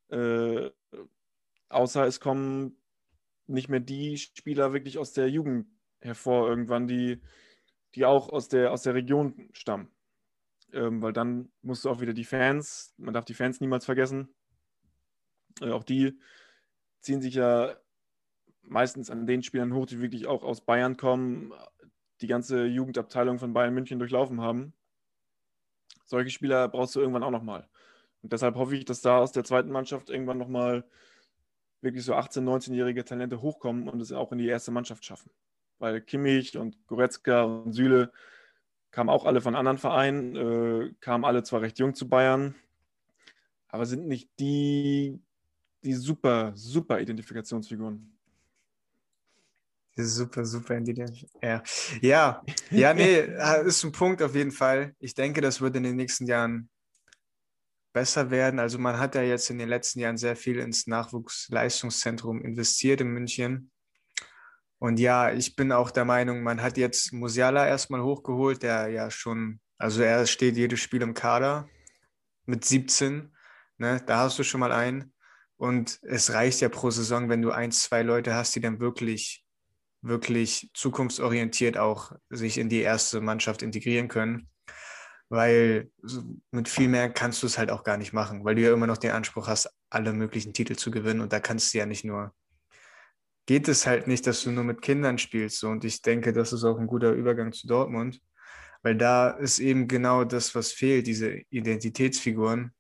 Äh, 0.09 0.71
außer 1.69 2.07
es 2.07 2.19
kommen 2.19 2.77
nicht 3.47 3.69
mehr 3.69 3.81
die 3.81 4.19
Spieler 4.19 4.73
wirklich 4.73 4.99
aus 4.99 5.13
der 5.13 5.31
Jugend 5.31 5.69
hervor, 6.01 6.49
irgendwann, 6.49 6.89
die 6.89 7.21
die 7.95 8.05
auch 8.05 8.29
aus 8.29 8.49
der, 8.49 8.73
aus 8.73 8.83
der 8.83 8.95
Region 8.95 9.49
stammen. 9.53 9.91
Ähm, 10.73 11.01
weil 11.01 11.13
dann 11.13 11.51
musst 11.63 11.85
du 11.85 11.91
auch 11.91 12.01
wieder 12.01 12.13
die 12.13 12.25
Fans, 12.25 12.95
man 12.99 13.15
darf 13.15 13.25
die 13.25 13.35
Fans 13.35 13.61
niemals 13.61 13.87
vergessen, 13.87 14.35
äh, 15.61 15.71
auch 15.71 15.85
die 15.85 16.19
ziehen 17.01 17.23
sich 17.23 17.35
ja 17.35 17.77
meistens 18.63 19.11
an 19.11 19.27
den 19.27 19.43
Spielern 19.43 19.73
hoch, 19.73 19.87
die 19.87 20.01
wirklich 20.01 20.27
auch 20.27 20.43
aus 20.43 20.61
Bayern 20.61 20.97
kommen, 20.97 21.55
die 22.21 22.27
ganze 22.27 22.67
Jugendabteilung 22.67 23.39
von 23.39 23.55
Bayern 23.55 23.73
München 23.73 23.99
durchlaufen 23.99 24.43
haben. 24.43 24.75
Solche 26.05 26.31
Spieler 26.31 26.69
brauchst 26.69 26.95
du 26.97 27.01
irgendwann 27.01 27.23
auch 27.23 27.31
nochmal. 27.31 27.69
Und 28.23 28.33
deshalb 28.33 28.57
hoffe 28.57 28.77
ich, 28.77 28.85
dass 28.85 29.01
da 29.01 29.19
aus 29.19 29.33
der 29.33 29.45
zweiten 29.45 29.71
Mannschaft 29.71 30.11
irgendwann 30.11 30.39
nochmal 30.39 30.85
wirklich 31.81 32.05
so 32.05 32.15
18-, 32.15 32.43
19-jährige 32.43 33.05
Talente 33.05 33.41
hochkommen 33.41 33.89
und 33.89 34.01
es 34.01 34.13
auch 34.13 34.33
in 34.33 34.39
die 34.39 34.49
erste 34.49 34.73
Mannschaft 34.73 35.05
schaffen 35.05 35.31
weil 35.79 36.01
Kimmich 36.01 36.57
und 36.57 36.87
Goretzka 36.87 37.43
und 37.43 37.73
Süle 37.73 38.13
kamen 38.91 39.11
auch 39.11 39.25
alle 39.25 39.41
von 39.41 39.55
anderen 39.55 39.79
Vereinen, 39.79 40.37
äh, 40.37 40.95
kamen 41.01 41.25
alle 41.25 41.43
zwar 41.43 41.63
recht 41.63 41.79
jung 41.79 41.95
zu 41.95 42.09
Bayern, 42.09 42.55
aber 43.69 43.87
sind 43.87 44.07
nicht 44.07 44.31
die, 44.39 45.21
die 45.85 45.95
super, 45.95 46.53
super 46.55 47.01
Identifikationsfiguren. 47.01 48.15
Super, 49.95 50.45
super 50.45 50.77
Identifikation. 50.77 51.31
Ja. 51.43 51.63
ja, 52.01 52.43
ja, 52.71 52.95
nee, 52.95 53.19
ist 53.65 53.85
ein 53.85 53.93
Punkt 53.93 54.23
auf 54.23 54.35
jeden 54.35 54.53
Fall. 54.53 54.95
Ich 55.01 55.15
denke, 55.15 55.41
das 55.41 55.61
wird 55.61 55.77
in 55.77 55.83
den 55.83 55.97
nächsten 55.97 56.27
Jahren 56.27 56.71
besser 57.93 58.31
werden. 58.31 58.61
Also 58.61 58.79
man 58.79 58.99
hat 58.99 59.17
ja 59.17 59.23
jetzt 59.23 59.51
in 59.51 59.59
den 59.59 59.69
letzten 59.69 59.99
Jahren 59.99 60.17
sehr 60.17 60.37
viel 60.37 60.59
ins 60.59 60.87
Nachwuchsleistungszentrum 60.87 62.41
investiert 62.43 63.01
in 63.01 63.09
München. 63.09 63.71
Und 64.79 65.01
ja, 65.01 65.33
ich 65.33 65.57
bin 65.57 65.73
auch 65.73 65.91
der 65.91 66.05
Meinung, 66.05 66.43
man 66.43 66.63
hat 66.63 66.77
jetzt 66.77 67.13
Musiala 67.13 67.67
erstmal 67.67 68.03
hochgeholt, 68.03 68.63
der 68.63 68.89
ja 68.89 69.11
schon, 69.11 69.61
also 69.77 70.03
er 70.03 70.27
steht 70.27 70.57
jedes 70.57 70.81
Spiel 70.81 71.03
im 71.03 71.15
Kader 71.15 71.69
mit 72.47 72.65
17. 72.65 73.35
Ne? 73.79 74.01
Da 74.07 74.19
hast 74.19 74.39
du 74.39 74.45
schon 74.45 74.61
mal 74.61 74.73
einen. 74.73 75.13
Und 75.57 75.99
es 76.03 76.33
reicht 76.33 76.61
ja 76.61 76.69
pro 76.69 76.91
Saison, 76.91 77.29
wenn 77.29 77.43
du 77.43 77.51
ein, 77.51 77.73
zwei 77.73 78.03
Leute 78.03 78.35
hast, 78.35 78.55
die 78.55 78.61
dann 78.61 78.79
wirklich, 78.79 79.45
wirklich 80.03 80.71
zukunftsorientiert 80.75 81.77
auch 81.77 82.13
sich 82.31 82.59
in 82.59 82.69
die 82.69 82.81
erste 82.81 83.21
Mannschaft 83.21 83.63
integrieren 83.63 84.07
können. 84.07 84.49
Weil 85.29 85.91
mit 86.53 86.69
viel 86.69 86.89
mehr 86.89 87.11
kannst 87.11 87.43
du 87.43 87.49
es 87.49 87.59
halt 87.59 87.71
auch 87.71 87.83
gar 87.83 87.97
nicht 87.97 88.13
machen, 88.13 88.45
weil 88.45 88.55
du 88.55 88.63
ja 88.63 88.73
immer 88.73 88.87
noch 88.87 88.97
den 88.97 89.11
Anspruch 89.11 89.49
hast, 89.49 89.69
alle 89.91 90.13
möglichen 90.13 90.55
Titel 90.55 90.77
zu 90.77 90.93
gewinnen. 90.93 91.21
Und 91.21 91.33
da 91.33 91.41
kannst 91.41 91.75
du 91.75 91.79
ja 91.79 91.87
nicht 91.87 92.05
nur 92.05 92.33
geht 93.49 93.67
es 93.67 93.87
halt 93.87 94.07
nicht, 94.07 94.27
dass 94.27 94.43
du 94.43 94.51
nur 94.51 94.63
mit 94.63 94.83
Kindern 94.83 95.17
spielst. 95.17 95.65
Und 95.65 95.83
ich 95.83 96.03
denke, 96.03 96.35
das 96.35 96.53
ist 96.53 96.65
auch 96.65 96.79
ein 96.79 96.87
guter 96.87 97.13
Übergang 97.13 97.51
zu 97.51 97.67
Dortmund, 97.67 98.21
weil 98.83 98.95
da 98.95 99.31
ist 99.31 99.59
eben 99.59 99.89
genau 99.89 100.25
das, 100.25 100.55
was 100.55 100.71
fehlt, 100.71 101.07
diese 101.07 101.41
Identitätsfiguren, 101.49 102.75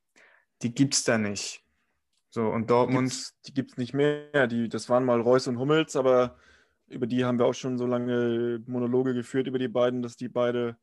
die 0.60 0.74
gibt 0.74 0.92
es 0.92 1.04
da 1.04 1.16
nicht. 1.16 1.64
So, 2.28 2.48
und 2.48 2.68
Dortmund. 2.68 3.32
Die 3.46 3.54
gibt 3.54 3.70
es 3.72 3.76
nicht 3.78 3.94
mehr. 3.94 4.46
Die, 4.46 4.68
das 4.68 4.90
waren 4.90 5.06
mal 5.06 5.22
Reus 5.22 5.46
und 5.46 5.58
Hummels, 5.58 5.96
aber 5.96 6.36
über 6.88 7.06
die 7.06 7.24
haben 7.24 7.38
wir 7.38 7.46
auch 7.46 7.54
schon 7.54 7.78
so 7.78 7.86
lange 7.86 8.62
Monologe 8.66 9.14
geführt, 9.14 9.46
über 9.46 9.58
die 9.58 9.68
beiden, 9.68 10.02
dass 10.02 10.16
die 10.16 10.28
beide 10.28 10.76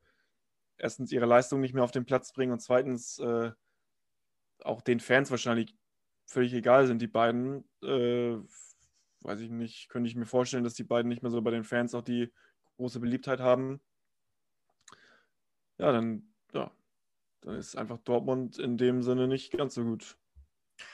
erstens 0.79 1.11
ihre 1.11 1.27
Leistung 1.27 1.61
nicht 1.61 1.75
mehr 1.75 1.83
auf 1.83 1.91
den 1.91 2.05
Platz 2.05 2.33
bringen 2.33 2.53
und 2.53 2.59
zweitens 2.59 3.19
äh, 3.19 3.51
auch 4.63 4.81
den 4.81 4.99
Fans 4.99 5.29
wahrscheinlich 5.29 5.75
völlig 6.25 6.55
egal 6.55 6.87
sind, 6.87 7.03
die 7.03 7.07
beiden. 7.07 7.65
Äh, 7.83 8.37
weiß 9.25 9.41
ich 9.41 9.49
nicht, 9.49 9.89
könnte 9.89 10.09
ich 10.09 10.15
mir 10.15 10.25
vorstellen, 10.25 10.63
dass 10.63 10.75
die 10.75 10.83
beiden 10.83 11.09
nicht 11.09 11.21
mehr 11.21 11.31
so 11.31 11.41
bei 11.41 11.51
den 11.51 11.63
Fans 11.63 11.95
auch 11.95 12.03
die 12.03 12.31
große 12.77 12.99
Beliebtheit 12.99 13.39
haben. 13.39 13.81
Ja, 15.77 15.91
dann, 15.91 16.33
ja, 16.53 16.71
dann 17.41 17.55
ist 17.55 17.77
einfach 17.77 17.97
Dortmund 17.99 18.57
in 18.59 18.77
dem 18.77 19.03
Sinne 19.03 19.27
nicht 19.27 19.51
ganz 19.51 19.75
so 19.75 19.83
gut 19.83 20.17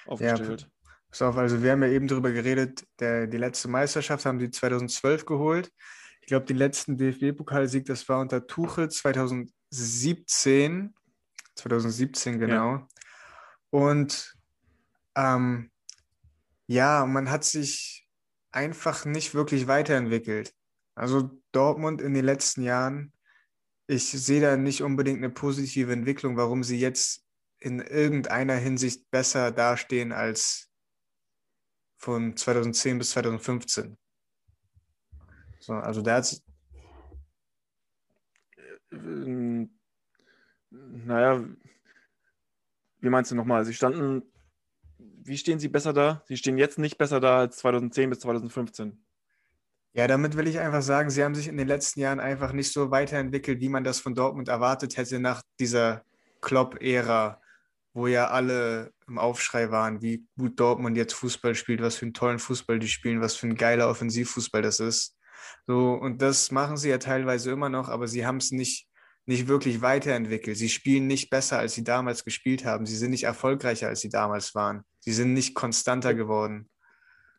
aufgestellt. 0.05 0.61
Ja, 0.61 0.67
pass 1.09 1.21
auf, 1.21 1.37
also 1.37 1.61
wir 1.61 1.71
haben 1.71 1.83
ja 1.83 1.89
eben 1.89 2.07
darüber 2.07 2.31
geredet, 2.31 2.87
der, 2.99 3.27
die 3.27 3.37
letzte 3.37 3.67
Meisterschaft 3.67 4.25
haben 4.25 4.39
die 4.39 4.49
2012 4.49 5.25
geholt. 5.25 5.71
Ich 6.21 6.27
glaube, 6.27 6.45
den 6.45 6.57
letzten 6.57 6.97
DFB-Pokalsieg, 6.97 7.85
das 7.85 8.07
war 8.07 8.19
unter 8.19 8.47
Tuchel 8.47 8.89
2017. 8.89 10.93
2017, 11.55 12.39
genau. 12.39 12.75
Ja. 12.75 12.87
Und 13.71 14.37
ähm, 15.15 15.71
ja, 16.67 17.05
man 17.05 17.29
hat 17.29 17.43
sich 17.43 18.00
einfach 18.51 19.05
nicht 19.05 19.33
wirklich 19.33 19.67
weiterentwickelt. 19.67 20.53
Also 20.95 21.31
Dortmund 21.51 22.01
in 22.01 22.13
den 22.13 22.25
letzten 22.25 22.63
Jahren, 22.63 23.13
ich 23.87 24.09
sehe 24.09 24.41
da 24.41 24.57
nicht 24.57 24.83
unbedingt 24.83 25.17
eine 25.17 25.29
positive 25.29 25.91
Entwicklung, 25.91 26.37
warum 26.37 26.63
sie 26.63 26.79
jetzt 26.79 27.25
in 27.59 27.79
irgendeiner 27.79 28.55
Hinsicht 28.55 29.09
besser 29.11 29.51
dastehen 29.51 30.11
als 30.11 30.69
von 31.97 32.35
2010 32.35 32.97
bis 32.97 33.11
2015. 33.11 33.97
So, 35.59 35.73
also 35.73 36.01
da 36.01 36.15
hat 36.15 36.41
ähm, 38.91 39.69
naja, 40.69 41.43
wie 42.99 43.09
meinst 43.09 43.31
du 43.31 43.35
nochmal? 43.35 43.65
Sie 43.65 43.73
standen, 43.73 44.30
wie 45.23 45.37
stehen 45.37 45.59
Sie 45.59 45.69
besser 45.69 45.93
da? 45.93 46.23
Sie 46.27 46.37
stehen 46.37 46.57
jetzt 46.57 46.79
nicht 46.79 46.97
besser 46.97 47.19
da 47.19 47.39
als 47.39 47.57
2010 47.57 48.09
bis 48.09 48.19
2015. 48.19 49.03
Ja, 49.93 50.07
damit 50.07 50.37
will 50.37 50.47
ich 50.47 50.59
einfach 50.59 50.81
sagen, 50.81 51.09
sie 51.09 51.21
haben 51.23 51.35
sich 51.35 51.49
in 51.49 51.57
den 51.57 51.67
letzten 51.67 51.99
Jahren 51.99 52.21
einfach 52.21 52.53
nicht 52.53 52.71
so 52.71 52.91
weiterentwickelt, 52.91 53.59
wie 53.59 53.67
man 53.67 53.83
das 53.83 53.99
von 53.99 54.15
Dortmund 54.15 54.47
erwartet 54.47 54.95
hätte 54.95 55.19
nach 55.19 55.41
dieser 55.59 56.03
Klopp-Ära, 56.39 57.41
wo 57.93 58.07
ja 58.07 58.27
alle 58.27 58.93
im 59.07 59.17
Aufschrei 59.17 59.69
waren, 59.69 60.01
wie 60.01 60.25
gut 60.37 60.57
Dortmund 60.59 60.95
jetzt 60.95 61.13
Fußball 61.13 61.55
spielt, 61.55 61.81
was 61.81 61.97
für 61.97 62.05
einen 62.05 62.13
tollen 62.13 62.39
Fußball 62.39 62.79
die 62.79 62.87
spielen, 62.87 63.19
was 63.19 63.35
für 63.35 63.47
ein 63.47 63.55
geiler 63.55 63.89
Offensivfußball 63.89 64.61
das 64.61 64.79
ist. 64.79 65.17
So, 65.67 65.91
und 65.93 66.21
das 66.21 66.51
machen 66.51 66.77
sie 66.77 66.89
ja 66.89 66.97
teilweise 66.97 67.51
immer 67.51 67.67
noch, 67.67 67.89
aber 67.89 68.07
sie 68.07 68.25
haben 68.25 68.37
es 68.37 68.51
nicht 68.51 68.87
nicht 69.25 69.47
wirklich 69.47 69.81
weiterentwickelt. 69.81 70.57
Sie 70.57 70.69
spielen 70.69 71.07
nicht 71.07 71.29
besser, 71.29 71.59
als 71.59 71.73
sie 71.73 71.83
damals 71.83 72.23
gespielt 72.23 72.65
haben. 72.65 72.85
Sie 72.85 72.97
sind 72.97 73.11
nicht 73.11 73.23
erfolgreicher, 73.23 73.87
als 73.87 74.01
sie 74.01 74.09
damals 74.09 74.55
waren. 74.55 74.83
Sie 75.01 75.11
sind 75.11 75.33
nicht 75.33 75.55
konstanter 75.55 76.13
geworden. 76.13 76.69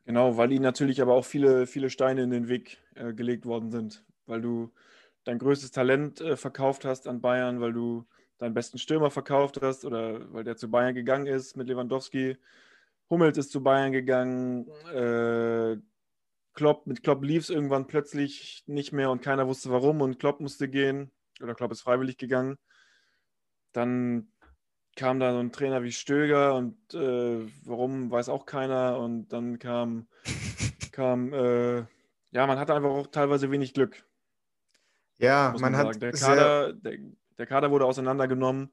Genau, 0.04 0.36
weil 0.36 0.52
ihnen 0.52 0.64
natürlich 0.64 1.00
aber 1.00 1.14
auch 1.14 1.24
viele, 1.24 1.66
viele 1.66 1.88
Steine 1.88 2.22
in 2.22 2.30
den 2.30 2.48
Weg 2.48 2.78
äh, 2.96 3.12
gelegt 3.14 3.46
worden 3.46 3.70
sind. 3.70 4.04
Weil 4.26 4.42
du 4.42 4.72
dein 5.24 5.38
größtes 5.38 5.70
Talent 5.70 6.20
äh, 6.20 6.36
verkauft 6.36 6.84
hast 6.84 7.06
an 7.06 7.20
Bayern, 7.20 7.60
weil 7.60 7.72
du 7.72 8.04
deinen 8.38 8.54
besten 8.54 8.78
Stürmer 8.78 9.10
verkauft 9.10 9.60
hast 9.62 9.84
oder 9.84 10.32
weil 10.32 10.42
der 10.42 10.56
zu 10.56 10.68
Bayern 10.68 10.94
gegangen 10.94 11.26
ist 11.26 11.56
mit 11.56 11.68
Lewandowski. 11.68 12.36
Hummels 13.08 13.38
ist 13.38 13.52
zu 13.52 13.62
Bayern 13.62 13.92
gegangen. 13.92 14.68
Äh, 14.92 15.76
Klopp, 16.54 16.88
mit 16.88 17.04
Klopp 17.04 17.22
lief 17.22 17.44
es 17.44 17.50
irgendwann 17.50 17.86
plötzlich 17.86 18.64
nicht 18.66 18.92
mehr 18.92 19.10
und 19.10 19.22
keiner 19.22 19.46
wusste 19.46 19.70
warum 19.70 20.00
und 20.00 20.18
Klopp 20.18 20.40
musste 20.40 20.68
gehen 20.68 21.12
oder 21.40 21.54
Klopp 21.54 21.70
ist 21.70 21.82
freiwillig 21.82 22.18
gegangen. 22.18 22.58
Dann 23.72 24.31
kam 24.96 25.20
da 25.20 25.32
so 25.32 25.38
ein 25.38 25.52
Trainer 25.52 25.82
wie 25.82 25.92
Stöger 25.92 26.54
und 26.54 26.76
äh, 26.94 27.46
warum 27.64 28.10
weiß 28.10 28.28
auch 28.28 28.46
keiner. 28.46 28.98
Und 28.98 29.28
dann 29.28 29.58
kam, 29.58 30.06
kam 30.92 31.32
äh, 31.32 31.84
ja, 32.32 32.46
man 32.46 32.58
hatte 32.58 32.74
einfach 32.74 32.90
auch 32.90 33.06
teilweise 33.06 33.50
wenig 33.50 33.74
Glück. 33.74 34.04
Ja, 35.18 35.50
man, 35.52 35.72
man 35.72 35.76
hat. 35.76 36.02
Der 36.02 36.12
Kader, 36.12 36.72
der, 36.72 36.98
der, 37.38 37.46
Kader 37.46 37.70
wurde 37.70 37.84
auseinandergenommen. 37.84 38.70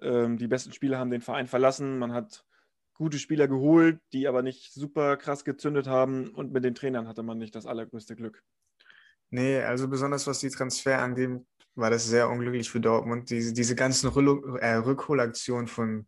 Ähm, 0.00 0.36
die 0.36 0.48
besten 0.48 0.72
Spieler 0.72 0.98
haben 0.98 1.10
den 1.10 1.22
Verein 1.22 1.46
verlassen. 1.46 1.98
Man 1.98 2.12
hat 2.12 2.44
gute 2.94 3.18
Spieler 3.18 3.48
geholt, 3.48 4.00
die 4.12 4.28
aber 4.28 4.42
nicht 4.42 4.74
super 4.74 5.16
krass 5.16 5.44
gezündet 5.44 5.86
haben. 5.86 6.30
Und 6.30 6.52
mit 6.52 6.64
den 6.64 6.74
Trainern 6.74 7.08
hatte 7.08 7.22
man 7.22 7.38
nicht 7.38 7.54
das 7.54 7.66
allergrößte 7.66 8.16
Glück. 8.16 8.42
Nee, 9.30 9.62
also 9.62 9.88
besonders 9.88 10.26
was 10.26 10.40
die 10.40 10.50
Transfer 10.50 11.00
angeht, 11.00 11.40
war 11.74 11.90
das 11.90 12.06
sehr 12.06 12.28
unglücklich 12.28 12.70
für 12.70 12.80
Dortmund. 12.80 13.30
Diese, 13.30 13.52
diese 13.52 13.74
ganzen 13.74 14.08
äh, 14.58 14.74
Rückholaktionen 14.74 15.66
von, 15.66 16.06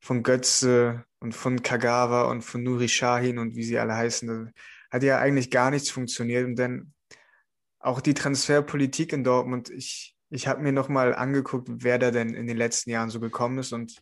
von 0.00 0.22
Götze 0.22 1.04
und 1.20 1.34
von 1.34 1.62
Kagawa 1.62 2.24
und 2.24 2.42
von 2.42 2.62
Nuri 2.62 2.88
Shahin 2.88 3.38
und 3.38 3.56
wie 3.56 3.64
sie 3.64 3.78
alle 3.78 3.94
heißen, 3.94 4.52
hat 4.90 5.02
ja 5.02 5.18
eigentlich 5.18 5.50
gar 5.50 5.70
nichts 5.70 5.90
funktioniert. 5.90 6.46
Und 6.46 6.56
dann 6.56 6.92
auch 7.78 8.00
die 8.00 8.14
Transferpolitik 8.14 9.12
in 9.12 9.24
Dortmund, 9.24 9.70
ich, 9.70 10.16
ich 10.30 10.46
habe 10.48 10.62
mir 10.62 10.72
nochmal 10.72 11.14
angeguckt, 11.14 11.68
wer 11.70 11.98
da 11.98 12.10
denn 12.10 12.34
in 12.34 12.46
den 12.46 12.56
letzten 12.56 12.90
Jahren 12.90 13.10
so 13.10 13.20
gekommen 13.20 13.58
ist. 13.58 13.72
Und 13.72 14.00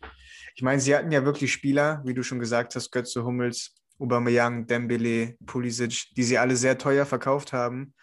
ich 0.55 0.61
meine, 0.61 0.81
sie 0.81 0.95
hatten 0.95 1.11
ja 1.11 1.25
wirklich 1.25 1.51
Spieler, 1.51 2.01
wie 2.05 2.13
du 2.13 2.23
schon 2.23 2.39
gesagt 2.39 2.75
hast, 2.75 2.91
Götze, 2.91 3.23
Hummels, 3.23 3.75
Aubameyang, 3.99 4.67
Dembele, 4.67 5.35
Pulisic, 5.45 6.13
die 6.15 6.23
sie 6.23 6.37
alle 6.37 6.55
sehr 6.55 6.77
teuer 6.77 7.05
verkauft 7.05 7.53
haben. 7.53 7.93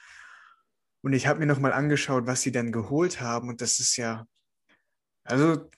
Und 1.03 1.13
ich 1.13 1.27
habe 1.27 1.41
mir 1.41 1.47
nochmal 1.47 1.73
angeschaut, 1.73 2.27
was 2.27 2.43
sie 2.43 2.53
denn 2.53 2.73
geholt 2.73 3.21
haben. 3.21 3.49
Und 3.49 3.61
das 3.61 3.81
ist 3.81 3.97
ja, 3.97 4.27
also 5.25 5.71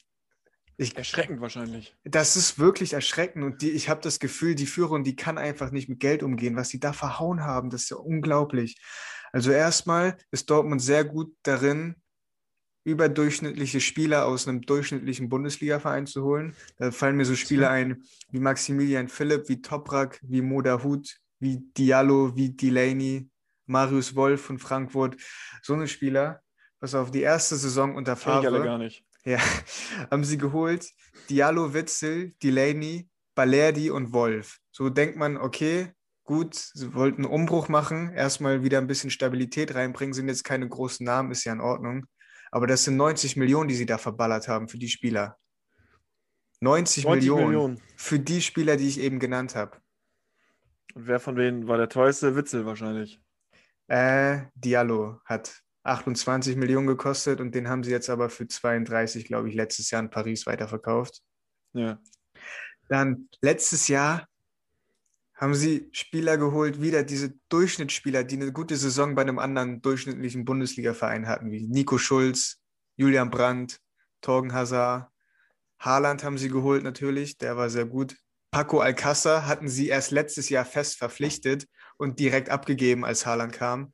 ich, 0.77 0.97
erschreckend 0.97 1.41
wahrscheinlich. 1.41 1.97
Das 2.05 2.37
ist 2.37 2.59
wirklich 2.59 2.93
erschreckend. 2.93 3.45
Und 3.45 3.63
die, 3.63 3.71
ich 3.71 3.89
habe 3.89 4.01
das 4.01 4.19
Gefühl, 4.19 4.55
die 4.55 4.67
Führung, 4.67 5.05
die 5.05 5.17
kann 5.17 5.39
einfach 5.39 5.71
nicht 5.71 5.89
mit 5.89 6.01
Geld 6.01 6.23
umgehen. 6.23 6.57
Was 6.57 6.71
sie 6.71 6.81
da 6.81 6.93
verhauen 6.93 7.43
haben, 7.43 7.71
das 7.71 7.83
ist 7.83 7.91
ja 7.91 7.97
unglaublich. 7.99 8.81
Also 9.33 9.51
erstmal 9.51 10.17
ist 10.31 10.51
Dortmund 10.51 10.83
sehr 10.83 11.05
gut 11.05 11.35
darin, 11.43 11.97
überdurchschnittliche 12.85 13.81
Spieler 13.81 14.27
aus 14.27 14.49
einem 14.49 14.63
durchschnittlichen 14.63 15.29
Bundesliga-Verein 15.29 16.07
zu 16.07 16.25
holen. 16.25 16.55
Da 16.79 16.91
fallen 16.91 17.17
mir 17.17 17.25
so 17.25 17.37
Spieler 17.37 17.71
ein 17.71 18.03
wie 18.31 18.41
Maximilian 18.41 19.09
Philipp, 19.09 19.49
wie 19.49 19.63
Toprak, 19.63 20.19
wie 20.23 20.43
Moda 20.43 20.83
Hut, 20.83 21.17
wie 21.39 21.59
Diallo, 21.77 22.35
wie 22.37 22.51
Delaney, 22.51 23.31
Marius 23.66 24.14
Wolf 24.14 24.42
von 24.42 24.59
Frankfurt, 24.59 25.16
so 25.62 25.75
eine 25.75 25.88
Spieler. 25.88 26.42
Pass 26.81 26.94
auf, 26.94 27.11
die 27.11 27.22
erste 27.22 27.57
Saison 27.57 27.94
unter 27.94 28.16
Favre. 28.16 28.40
Ich 28.40 28.46
alle 28.46 28.64
gar 28.64 28.79
nicht. 28.79 29.05
Ja, 29.25 29.38
haben 30.11 30.25
sie 30.25 30.38
geholt. 30.38 30.88
Diallo, 31.31 31.75
Witzel, 31.75 32.35
Delaney, 32.42 33.09
Balerdi 33.35 33.90
und 33.90 34.12
Wolf. 34.12 34.59
So 34.70 34.90
denkt 34.90 35.16
man, 35.16 35.37
okay, 35.37 35.92
gut, 36.25 36.55
sie 36.55 36.94
wollten 36.94 37.25
einen 37.25 37.33
Umbruch 37.33 37.68
machen, 37.68 38.12
erstmal 38.12 38.62
wieder 38.62 38.79
ein 38.79 38.87
bisschen 38.87 39.11
Stabilität 39.11 39.75
reinbringen, 39.75 40.14
sind 40.14 40.29
jetzt 40.29 40.44
keine 40.44 40.68
großen 40.68 41.05
Namen, 41.05 41.31
ist 41.31 41.44
ja 41.44 41.53
in 41.53 41.61
Ordnung. 41.61 42.07
Aber 42.51 42.66
das 42.66 42.85
sind 42.85 42.96
90 42.96 43.37
Millionen, 43.37 43.68
die 43.68 43.75
sie 43.75 43.87
da 43.87 43.98
verballert 43.98 44.48
haben 44.48 44.68
für 44.68 44.79
die 44.79 44.88
Spieler. 44.88 45.38
90, 46.61 47.05
90 47.05 47.07
Millionen, 47.07 47.46
Millionen 47.46 47.83
für 47.96 48.18
die 48.18 48.40
Spieler, 48.40 48.77
die 48.77 48.88
ich 48.88 49.01
eben 49.01 49.18
genannt 49.18 49.57
habe. 49.57 49.79
Und 50.94 51.07
wer 51.07 51.18
von 51.18 51.35
denen 51.35 51.66
war 51.66 51.77
der 51.77 51.88
teuerste 51.88 52.37
Witzel 52.37 52.66
wahrscheinlich? 52.66 53.20
Äh, 53.92 54.46
Diallo 54.55 55.20
hat 55.26 55.61
28 55.83 56.57
Millionen 56.57 56.87
gekostet 56.87 57.42
und 57.42 57.55
den 57.55 57.68
haben 57.68 57.85
sie 57.85 57.90
jetzt 57.90 58.09
aber 58.09 58.31
für 58.31 58.48
32, 58.48 59.26
glaube 59.26 59.50
ich, 59.50 59.55
letztes 59.55 59.90
Jahr 59.90 60.00
in 60.00 60.09
Paris 60.09 60.46
weiterverkauft. 60.46 61.20
Ja. 61.74 62.00
Dann 62.88 63.28
letztes 63.42 63.88
Jahr 63.88 64.26
haben 65.35 65.55
sie 65.55 65.90
Spieler 65.92 66.38
geholt, 66.38 66.81
wieder 66.81 67.02
diese 67.02 67.35
Durchschnittsspieler, 67.50 68.24
die 68.24 68.37
eine 68.37 68.50
gute 68.50 68.76
Saison 68.76 69.14
bei 69.14 69.20
einem 69.20 69.38
anderen 69.38 69.83
durchschnittlichen 69.83 70.46
Bundesliga-Verein 70.46 71.28
hatten, 71.28 71.50
wie 71.50 71.66
Nico 71.66 71.98
Schulz, 71.98 72.62
Julian 72.96 73.28
Brandt, 73.28 73.78
Torgen 74.22 74.55
Hazard. 74.55 75.11
Haaland 75.78 76.24
haben 76.24 76.38
sie 76.38 76.48
geholt 76.48 76.83
natürlich, 76.83 77.37
der 77.37 77.59
war 77.59 77.68
sehr 77.68 77.85
gut. 77.85 78.16
Paco 78.52 78.81
Alcázar 78.81 79.44
hatten 79.44 79.68
sie 79.68 79.88
erst 79.88 80.12
letztes 80.12 80.48
Jahr 80.48 80.64
fest 80.64 80.96
verpflichtet 80.96 81.66
und 82.03 82.19
direkt 82.19 82.51
abgegeben, 82.51 83.05
als 83.05 83.27
Haaland 83.27 83.53
kam. 83.53 83.93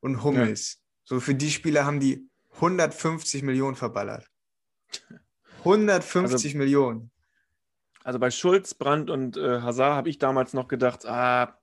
Und 0.00 0.24
Hummels. 0.24 0.72
Ja. 0.72 0.80
So 1.04 1.20
für 1.20 1.34
die 1.34 1.50
Spieler 1.50 1.84
haben 1.84 2.00
die 2.00 2.26
150 2.54 3.42
Millionen 3.42 3.76
verballert. 3.76 4.26
150 5.58 6.32
also, 6.32 6.58
Millionen. 6.58 7.10
Also 8.02 8.18
bei 8.18 8.30
Schulz, 8.30 8.72
Brandt 8.72 9.10
und 9.10 9.36
äh, 9.36 9.60
Hazard 9.60 9.94
habe 9.94 10.08
ich 10.08 10.18
damals 10.18 10.54
noch 10.54 10.68
gedacht, 10.68 11.04
ah, 11.04 11.58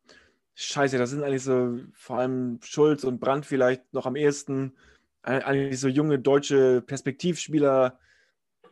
scheiße, 0.54 1.00
das 1.00 1.10
sind 1.10 1.24
eigentlich 1.24 1.44
so 1.44 1.80
vor 1.94 2.20
allem 2.20 2.60
Schulz 2.62 3.04
und 3.04 3.20
Brandt 3.20 3.48
vielleicht 3.48 3.92
noch 3.92 4.06
am 4.06 4.16
ehesten 4.16 4.78
eigentlich 5.24 5.80
so 5.80 5.90
junge 5.90 6.20
deutsche 6.20 6.82
Perspektivspieler. 6.82 8.00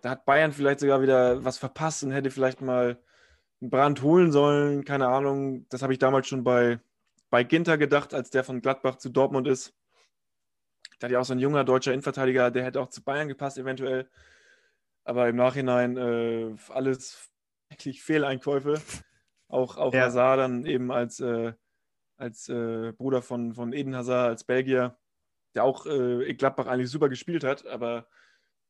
Da 0.01 0.09
hat 0.11 0.25
Bayern 0.25 0.53
vielleicht 0.53 0.79
sogar 0.79 1.01
wieder 1.01 1.43
was 1.43 1.57
verpasst 1.57 2.03
und 2.03 2.11
hätte 2.11 2.31
vielleicht 2.31 2.61
mal 2.61 2.97
Brand 3.59 4.01
holen 4.01 4.31
sollen, 4.31 4.85
keine 4.85 5.07
Ahnung. 5.07 5.65
Das 5.69 5.81
habe 5.81 5.91
ich 5.91 5.99
damals 5.99 6.27
schon 6.27 6.43
bei, 6.43 6.79
bei 7.35 7.43
Ginter 7.43 7.77
gedacht, 7.77 8.13
als 8.13 8.29
der 8.29 8.45
von 8.45 8.61
Gladbach 8.61 8.95
zu 8.95 9.09
Dortmund 9.09 9.45
ist. 9.45 9.73
Da 10.99 11.07
hat 11.07 11.11
ja 11.11 11.19
auch 11.19 11.25
so 11.25 11.33
ein 11.33 11.39
junger 11.39 11.65
deutscher 11.65 11.91
Innenverteidiger, 11.91 12.49
der 12.49 12.63
hätte 12.63 12.79
auch 12.79 12.87
zu 12.87 13.03
Bayern 13.03 13.27
gepasst, 13.27 13.57
eventuell. 13.57 14.09
Aber 15.03 15.27
im 15.27 15.35
Nachhinein 15.35 15.97
äh, 15.97 16.55
alles 16.69 17.29
eigentlich 17.69 18.01
Fehleinkäufe. 18.03 18.81
Auch, 19.49 19.75
auch 19.75 19.93
ja. 19.93 20.03
Hazard 20.03 20.39
dann 20.39 20.65
eben 20.65 20.93
als, 20.93 21.19
äh, 21.19 21.51
als 22.15 22.47
äh, 22.47 22.93
Bruder 22.93 23.21
von, 23.21 23.53
von 23.53 23.73
Eden 23.73 23.97
Hazard, 23.97 24.29
als 24.29 24.45
Belgier, 24.45 24.97
der 25.55 25.65
auch 25.65 25.85
äh, 25.87 26.23
in 26.29 26.37
Gladbach 26.37 26.67
eigentlich 26.67 26.89
super 26.89 27.09
gespielt 27.09 27.43
hat, 27.43 27.65
aber 27.65 28.07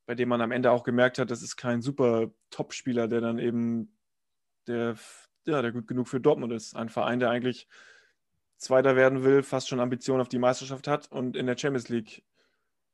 bei 0.07 0.15
dem 0.15 0.27
man 0.27 0.41
am 0.41 0.51
Ende 0.51 0.71
auch 0.71 0.83
gemerkt 0.83 1.19
hat, 1.19 1.29
das 1.29 1.43
ist 1.43 1.55
kein 1.55 1.83
super 1.83 2.31
Top-Spieler, 2.49 3.07
der 3.07 3.21
dann 3.21 3.37
eben 3.37 3.95
der, 4.65 4.95
ja, 5.45 5.61
der 5.61 5.71
gut 5.71 5.85
genug 5.85 6.07
für 6.07 6.19
Dortmund 6.19 6.51
ist. 6.51 6.75
Ein 6.75 6.89
Verein, 6.89 7.19
der 7.19 7.29
eigentlich 7.29 7.67
Zweiter 8.57 8.95
werden 8.95 9.23
will, 9.23 9.43
fast 9.43 9.67
schon 9.67 9.79
Ambitionen 9.79 10.21
auf 10.21 10.29
die 10.29 10.39
Meisterschaft 10.39 10.87
hat 10.87 11.11
und 11.11 11.35
in 11.35 11.45
der 11.45 11.57
Champions 11.57 11.89
League 11.89 12.23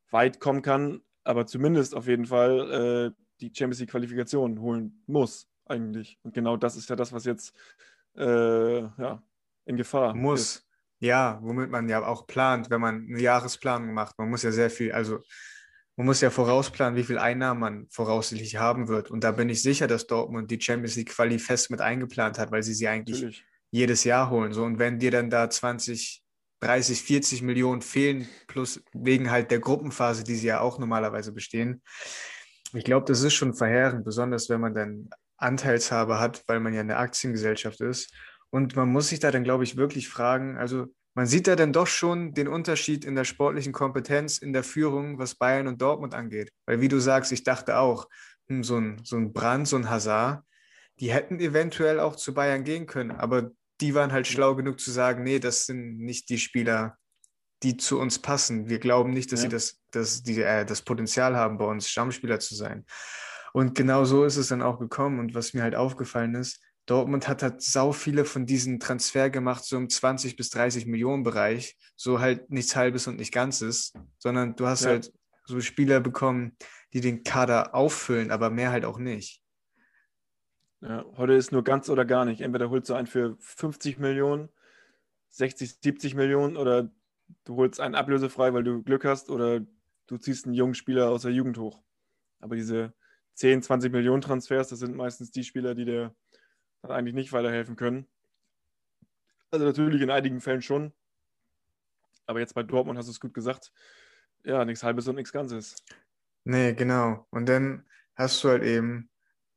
weit 0.09 0.39
kommen 0.39 0.61
kann, 0.61 1.01
aber 1.23 1.45
zumindest 1.45 1.95
auf 1.95 2.07
jeden 2.07 2.25
Fall 2.25 3.13
äh, 3.13 3.23
die 3.39 3.51
Champions 3.55 3.79
League 3.79 3.91
Qualifikation 3.91 4.59
holen 4.59 5.03
muss, 5.07 5.47
eigentlich. 5.65 6.19
Und 6.23 6.33
genau 6.33 6.57
das 6.57 6.75
ist 6.75 6.89
ja 6.89 6.95
das, 6.95 7.13
was 7.13 7.25
jetzt 7.25 7.55
äh, 8.17 8.81
ja, 8.81 9.23
in 9.65 9.77
Gefahr 9.77 10.15
muss. 10.15 10.41
Ist. 10.41 10.67
Ja, 10.99 11.39
womit 11.41 11.71
man 11.71 11.89
ja 11.89 12.05
auch 12.05 12.27
plant, 12.27 12.69
wenn 12.69 12.81
man 12.81 13.07
eine 13.07 13.19
Jahresplanung 13.19 13.93
macht. 13.93 14.19
Man 14.19 14.29
muss 14.29 14.43
ja 14.43 14.51
sehr 14.51 14.69
viel, 14.69 14.91
also 14.91 15.19
man 15.95 16.05
muss 16.05 16.21
ja 16.21 16.29
vorausplanen, 16.29 16.95
wie 16.95 17.03
viel 17.03 17.17
Einnahmen 17.17 17.59
man 17.59 17.87
voraussichtlich 17.89 18.57
haben 18.57 18.87
wird. 18.87 19.09
Und 19.09 19.23
da 19.23 19.31
bin 19.31 19.49
ich 19.49 19.61
sicher, 19.61 19.87
dass 19.87 20.07
Dortmund 20.07 20.51
die 20.51 20.61
Champions 20.61 20.95
League 20.95 21.09
Quali 21.09 21.39
fest 21.39 21.71
mit 21.71 21.81
eingeplant 21.81 22.37
hat, 22.37 22.51
weil 22.51 22.63
sie 22.63 22.73
sie 22.73 22.87
eigentlich 22.87 23.21
Natürlich. 23.21 23.45
Jedes 23.71 24.03
Jahr 24.03 24.29
holen. 24.29 24.53
So, 24.53 24.63
und 24.63 24.79
wenn 24.79 24.99
dir 24.99 25.11
dann 25.11 25.29
da 25.29 25.49
20, 25.49 26.21
30, 26.59 27.01
40 27.01 27.41
Millionen 27.41 27.81
fehlen, 27.81 28.27
plus 28.47 28.83
wegen 28.93 29.31
halt 29.31 29.49
der 29.49 29.59
Gruppenphase, 29.59 30.23
die 30.23 30.35
sie 30.35 30.47
ja 30.47 30.59
auch 30.59 30.77
normalerweise 30.77 31.31
bestehen, 31.31 31.81
ich 32.73 32.83
glaube, 32.83 33.05
das 33.05 33.21
ist 33.21 33.33
schon 33.33 33.53
verheerend, 33.53 34.05
besonders 34.05 34.49
wenn 34.49 34.61
man 34.61 34.73
dann 34.73 35.09
Anteilshaber 35.37 36.19
hat, 36.19 36.43
weil 36.47 36.59
man 36.59 36.73
ja 36.73 36.81
eine 36.81 36.97
Aktiengesellschaft 36.97 37.81
ist. 37.81 38.13
Und 38.49 38.75
man 38.75 38.89
muss 38.89 39.09
sich 39.09 39.19
da 39.19 39.31
dann, 39.31 39.43
glaube 39.43 39.63
ich, 39.63 39.77
wirklich 39.77 40.07
fragen, 40.07 40.57
also 40.57 40.87
man 41.13 41.25
sieht 41.25 41.47
da 41.47 41.55
dann 41.55 41.73
doch 41.73 41.87
schon 41.87 42.33
den 42.33 42.47
Unterschied 42.47 43.03
in 43.03 43.15
der 43.15 43.25
sportlichen 43.25 43.73
Kompetenz, 43.73 44.37
in 44.37 44.53
der 44.53 44.63
Führung, 44.63 45.19
was 45.19 45.35
Bayern 45.35 45.67
und 45.67 45.81
Dortmund 45.81 46.13
angeht. 46.13 46.51
Weil 46.65 46.79
wie 46.79 46.87
du 46.87 46.99
sagst, 46.99 47.31
ich 47.31 47.43
dachte 47.43 47.77
auch, 47.77 48.07
hm, 48.47 48.63
so 48.63 48.77
ein, 48.77 49.01
so 49.03 49.17
ein 49.17 49.33
Brand, 49.33 49.67
so 49.67 49.75
ein 49.75 49.89
Hazard, 49.89 50.43
die 50.99 51.11
hätten 51.11 51.39
eventuell 51.39 51.99
auch 51.99 52.15
zu 52.15 52.33
Bayern 52.33 52.63
gehen 52.63 52.85
können, 52.85 53.11
aber 53.11 53.51
die 53.81 53.95
waren 53.95 54.11
halt 54.11 54.27
schlau 54.27 54.55
genug 54.55 54.79
zu 54.79 54.91
sagen, 54.91 55.23
nee, 55.23 55.39
das 55.39 55.65
sind 55.65 55.97
nicht 55.99 56.29
die 56.29 56.37
Spieler, 56.37 56.97
die 57.63 57.77
zu 57.77 57.99
uns 57.99 58.19
passen. 58.19 58.69
Wir 58.69 58.79
glauben 58.79 59.11
nicht, 59.11 59.31
dass 59.31 59.41
ja. 59.43 59.49
sie 59.49 59.55
das, 59.55 59.79
dass 59.91 60.23
die, 60.23 60.41
äh, 60.41 60.65
das 60.65 60.81
Potenzial 60.81 61.35
haben, 61.35 61.57
bei 61.57 61.65
uns 61.65 61.89
Stammspieler 61.89 62.39
zu 62.39 62.55
sein. 62.55 62.85
Und 63.53 63.75
genau 63.75 64.05
so 64.05 64.23
ist 64.23 64.37
es 64.37 64.47
dann 64.47 64.61
auch 64.61 64.79
gekommen. 64.79 65.19
Und 65.19 65.35
was 65.35 65.53
mir 65.53 65.63
halt 65.63 65.75
aufgefallen 65.75 66.35
ist, 66.35 66.61
Dortmund 66.85 67.27
hat 67.27 67.43
halt 67.43 67.61
sau 67.61 67.91
viele 67.91 68.25
von 68.25 68.45
diesen 68.45 68.79
Transfer 68.79 69.29
gemacht, 69.29 69.63
so 69.63 69.77
im 69.77 69.89
20 69.89 70.35
bis 70.35 70.49
30 70.49 70.85
Millionen 70.87 71.23
Bereich. 71.23 71.77
So 71.95 72.19
halt 72.19 72.49
nichts 72.49 72.75
Halbes 72.75 73.07
und 73.07 73.17
nicht 73.17 73.33
Ganzes, 73.33 73.93
sondern 74.17 74.55
du 74.55 74.67
hast 74.67 74.83
ja. 74.83 74.91
halt 74.91 75.11
so 75.45 75.59
Spieler 75.61 75.99
bekommen, 75.99 76.55
die 76.93 77.01
den 77.01 77.23
Kader 77.23 77.75
auffüllen, 77.75 78.31
aber 78.31 78.49
mehr 78.49 78.71
halt 78.71 78.85
auch 78.85 78.97
nicht. 78.97 79.40
Ja, 80.81 81.05
heute 81.15 81.33
ist 81.33 81.51
nur 81.51 81.63
ganz 81.63 81.89
oder 81.89 82.05
gar 82.05 82.25
nicht. 82.25 82.41
Entweder 82.41 82.69
holst 82.69 82.89
du 82.89 82.95
einen 82.95 83.07
für 83.07 83.37
50 83.39 83.99
Millionen, 83.99 84.49
60, 85.29 85.77
70 85.79 86.15
Millionen 86.15 86.57
oder 86.57 86.89
du 87.43 87.55
holst 87.55 87.79
einen 87.79 87.95
ablösefrei, 87.95 88.53
weil 88.53 88.63
du 88.63 88.81
Glück 88.81 89.05
hast 89.05 89.29
oder 89.29 89.61
du 90.07 90.17
ziehst 90.17 90.45
einen 90.45 90.55
jungen 90.55 90.73
Spieler 90.73 91.09
aus 91.09 91.21
der 91.21 91.31
Jugend 91.31 91.59
hoch. 91.59 91.83
Aber 92.39 92.55
diese 92.55 92.93
10, 93.35 93.61
20 93.61 93.91
Millionen 93.91 94.21
Transfers, 94.21 94.69
das 94.69 94.79
sind 94.79 94.95
meistens 94.95 95.29
die 95.29 95.43
Spieler, 95.43 95.75
die 95.75 95.85
dir 95.85 96.15
eigentlich 96.81 97.13
nicht 97.13 97.31
weiterhelfen 97.31 97.75
können. 97.75 98.07
Also 99.51 99.65
natürlich 99.65 100.01
in 100.01 100.09
einigen 100.09 100.41
Fällen 100.41 100.63
schon. 100.63 100.93
Aber 102.25 102.39
jetzt 102.39 102.55
bei 102.55 102.63
Dortmund 102.63 102.97
hast 102.97 103.05
du 103.05 103.11
es 103.11 103.19
gut 103.19 103.35
gesagt. 103.35 103.71
Ja, 104.43 104.65
nichts 104.65 104.83
Halbes 104.83 105.07
und 105.07 105.15
nichts 105.15 105.31
Ganzes. 105.31 105.75
Nee, 106.43 106.73
genau. 106.73 107.27
Und 107.29 107.47
dann 107.47 107.85
hast 108.15 108.43
du 108.43 108.49
halt 108.49 108.63
eben, 108.63 109.10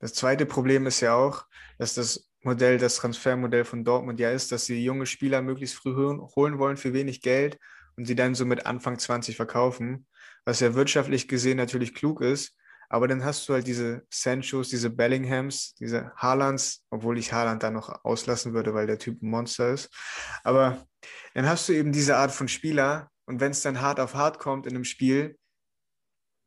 das 0.05 0.13
zweite 0.13 0.45
Problem 0.45 0.87
ist 0.87 1.01
ja 1.01 1.15
auch, 1.15 1.47
dass 1.79 1.95
das 1.95 2.29
Modell, 2.43 2.77
das 2.77 2.97
Transfermodell 2.97 3.65
von 3.65 3.85
Dortmund 3.85 4.21
ja 4.21 4.33
ist, 4.33 4.53
dass 4.53 4.67
sie 4.67 4.85
junge 4.85 5.07
Spieler 5.07 5.41
möglichst 5.41 5.77
früh 5.77 5.95
holen 5.95 6.59
wollen 6.59 6.77
für 6.77 6.93
wenig 6.93 7.23
Geld 7.23 7.59
und 7.97 8.05
sie 8.05 8.15
dann 8.15 8.35
so 8.35 8.45
mit 8.45 8.67
Anfang 8.67 8.99
20 8.99 9.35
verkaufen, 9.35 10.07
was 10.45 10.61
ja 10.61 10.75
wirtschaftlich 10.75 11.27
gesehen 11.27 11.57
natürlich 11.57 11.95
klug 11.95 12.21
ist, 12.21 12.55
aber 12.91 13.09
dann 13.09 13.25
hast 13.25 13.49
du 13.49 13.55
halt 13.55 13.67
diese 13.67 14.03
Sanchos, 14.11 14.69
diese 14.69 14.91
Bellinghams, 14.91 15.75
diese 15.77 16.13
Haalands, 16.17 16.85
obwohl 16.91 17.17
ich 17.17 17.33
Haaland 17.33 17.63
da 17.63 17.71
noch 17.71 18.05
auslassen 18.05 18.53
würde, 18.53 18.75
weil 18.75 18.87
der 18.87 18.99
Typ 18.99 19.23
ein 19.23 19.31
Monster 19.31 19.71
ist. 19.71 19.89
Aber 20.43 20.87
dann 21.33 21.49
hast 21.49 21.67
du 21.67 21.73
eben 21.73 21.93
diese 21.93 22.19
Art 22.19 22.31
von 22.31 22.49
Spieler 22.49 23.09
und 23.25 23.41
wenn 23.41 23.53
es 23.53 23.63
dann 23.63 23.81
hart 23.81 24.01
auf 24.01 24.13
hart 24.13 24.39
kommt 24.39 24.67
in 24.67 24.75
einem 24.75 24.85
Spiel, 24.85 25.39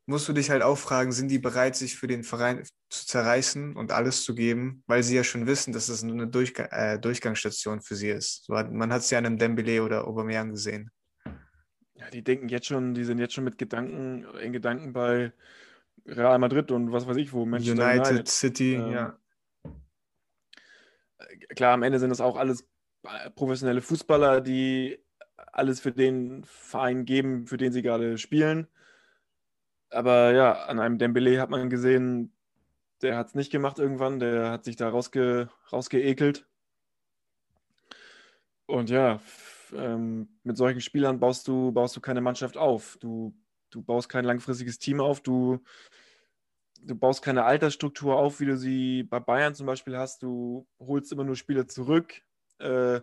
musst 0.08 0.26
du 0.26 0.32
dich 0.32 0.50
halt 0.50 0.62
auch 0.62 0.78
fragen, 0.78 1.12
sind 1.12 1.28
die 1.28 1.38
bereit, 1.38 1.76
sich 1.76 1.96
für 1.96 2.06
den 2.06 2.24
Verein 2.24 2.64
zu 2.88 3.06
zerreißen 3.06 3.76
und 3.76 3.92
alles 3.92 4.24
zu 4.24 4.34
geben, 4.34 4.82
weil 4.86 5.02
sie 5.02 5.14
ja 5.14 5.22
schon 5.22 5.46
wissen, 5.46 5.74
dass 5.74 5.90
es 5.90 6.02
eine 6.02 6.26
Durchg 6.26 6.58
äh, 6.58 6.98
Durchgangsstation 6.98 7.82
für 7.82 7.94
sie 7.94 8.08
ist. 8.08 8.44
So 8.44 8.56
hat, 8.56 8.72
man 8.72 8.90
hat 8.90 9.02
es 9.02 9.10
ja 9.10 9.18
an 9.18 9.26
einem 9.26 9.36
Dembele 9.36 9.82
oder 9.82 10.08
Aubameyang 10.08 10.52
gesehen. 10.52 10.90
Ja, 11.94 12.08
die 12.10 12.24
denken 12.24 12.48
jetzt 12.48 12.66
schon, 12.66 12.94
die 12.94 13.04
sind 13.04 13.18
jetzt 13.18 13.34
schon 13.34 13.44
mit 13.44 13.58
Gedanken, 13.58 14.24
in 14.40 14.54
Gedanken 14.54 14.94
bei 14.94 15.32
Real 16.06 16.38
Madrid 16.38 16.70
und 16.70 16.90
was 16.90 17.06
weiß 17.06 17.18
ich 17.18 17.34
wo, 17.34 17.44
Manchester 17.44 17.84
United, 17.84 18.06
United. 18.06 18.28
City, 18.28 18.74
ähm, 18.76 18.90
ja. 18.90 19.18
Klar, 21.54 21.74
am 21.74 21.82
Ende 21.82 21.98
sind 21.98 22.08
das 22.08 22.22
auch 22.22 22.38
alles 22.38 22.66
professionelle 23.34 23.82
Fußballer, 23.82 24.40
die 24.40 24.98
alles 25.52 25.80
für 25.80 25.92
den 25.92 26.44
Verein 26.44 27.04
geben, 27.04 27.46
für 27.46 27.58
den 27.58 27.72
sie 27.72 27.82
gerade 27.82 28.16
spielen. 28.16 28.68
Aber 29.90 30.32
ja, 30.32 30.52
an 30.66 30.80
einem 30.80 30.98
Dembele 30.98 31.40
hat 31.40 31.50
man 31.50 31.70
gesehen, 31.70 32.32
der 33.02 33.16
hat 33.16 33.28
es 33.28 33.34
nicht 33.34 33.50
gemacht 33.50 33.78
irgendwann, 33.78 34.18
der 34.18 34.50
hat 34.50 34.64
sich 34.64 34.76
da 34.76 34.88
rausge, 34.88 35.48
rausgeekelt. 35.72 36.46
Und 38.66 38.90
ja, 38.90 39.20
ähm, 39.74 40.28
mit 40.42 40.56
solchen 40.56 40.80
Spielern 40.80 41.20
baust 41.20 41.48
du, 41.48 41.72
baust 41.72 41.96
du 41.96 42.00
keine 42.00 42.20
Mannschaft 42.20 42.56
auf. 42.56 42.98
Du, 43.00 43.34
du 43.70 43.82
baust 43.82 44.08
kein 44.08 44.24
langfristiges 44.24 44.78
Team 44.78 45.00
auf, 45.00 45.20
du, 45.20 45.62
du 46.82 46.94
baust 46.94 47.22
keine 47.22 47.44
Altersstruktur 47.44 48.16
auf, 48.16 48.40
wie 48.40 48.46
du 48.46 48.56
sie 48.56 49.04
bei 49.04 49.20
Bayern 49.20 49.54
zum 49.54 49.66
Beispiel 49.66 49.96
hast. 49.96 50.22
Du 50.22 50.66
holst 50.78 51.12
immer 51.12 51.24
nur 51.24 51.36
Spieler 51.36 51.66
zurück, 51.66 52.22
äh, 52.58 53.00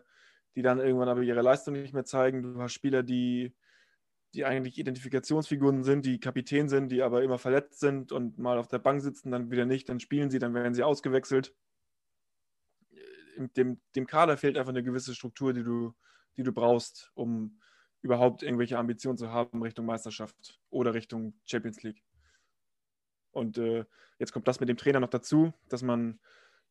die 0.56 0.62
dann 0.62 0.80
irgendwann 0.80 1.10
aber 1.10 1.22
ihre 1.22 1.42
Leistung 1.42 1.74
nicht 1.74 1.94
mehr 1.94 2.06
zeigen. 2.06 2.44
Du 2.44 2.62
hast 2.62 2.74
Spieler, 2.74 3.04
die 3.04 3.54
die 4.36 4.46
eigentlich 4.46 4.78
Identifikationsfiguren 4.78 5.84
sind, 5.84 6.06
die 6.06 6.20
Kapitän 6.20 6.68
sind, 6.68 6.90
die 6.90 7.02
aber 7.02 7.24
immer 7.24 7.38
verletzt 7.38 7.80
sind 7.80 8.12
und 8.12 8.38
mal 8.38 8.58
auf 8.58 8.68
der 8.68 8.80
Bank 8.80 9.02
sitzen, 9.02 9.32
dann 9.32 9.50
wieder 9.50 9.66
nicht, 9.66 9.88
dann 9.88 10.00
spielen 10.00 10.30
sie, 10.30 10.40
dann 10.40 10.54
werden 10.54 10.74
sie 10.74 10.84
ausgewechselt. 10.84 11.56
Dem, 13.56 13.82
dem 13.96 14.08
Kader 14.08 14.38
fehlt 14.38 14.58
einfach 14.58 14.70
eine 14.70 14.84
gewisse 14.84 15.16
Struktur, 15.16 15.54
die 15.54 15.64
du, 15.64 15.94
die 16.38 16.44
du 16.44 16.52
brauchst, 16.52 17.12
um 17.16 17.60
überhaupt 18.02 18.44
irgendwelche 18.44 18.78
Ambitionen 18.78 19.18
zu 19.18 19.32
haben 19.32 19.62
Richtung 19.62 19.86
Meisterschaft 19.86 20.60
oder 20.70 20.94
Richtung 20.94 21.34
Champions 21.46 21.82
League. 21.84 22.04
Und 23.32 23.58
äh, 23.58 23.86
jetzt 24.20 24.32
kommt 24.32 24.48
das 24.48 24.60
mit 24.60 24.70
dem 24.70 24.78
Trainer 24.78 25.00
noch 25.00 25.10
dazu, 25.10 25.54
dass 25.70 25.82
man 25.82 26.20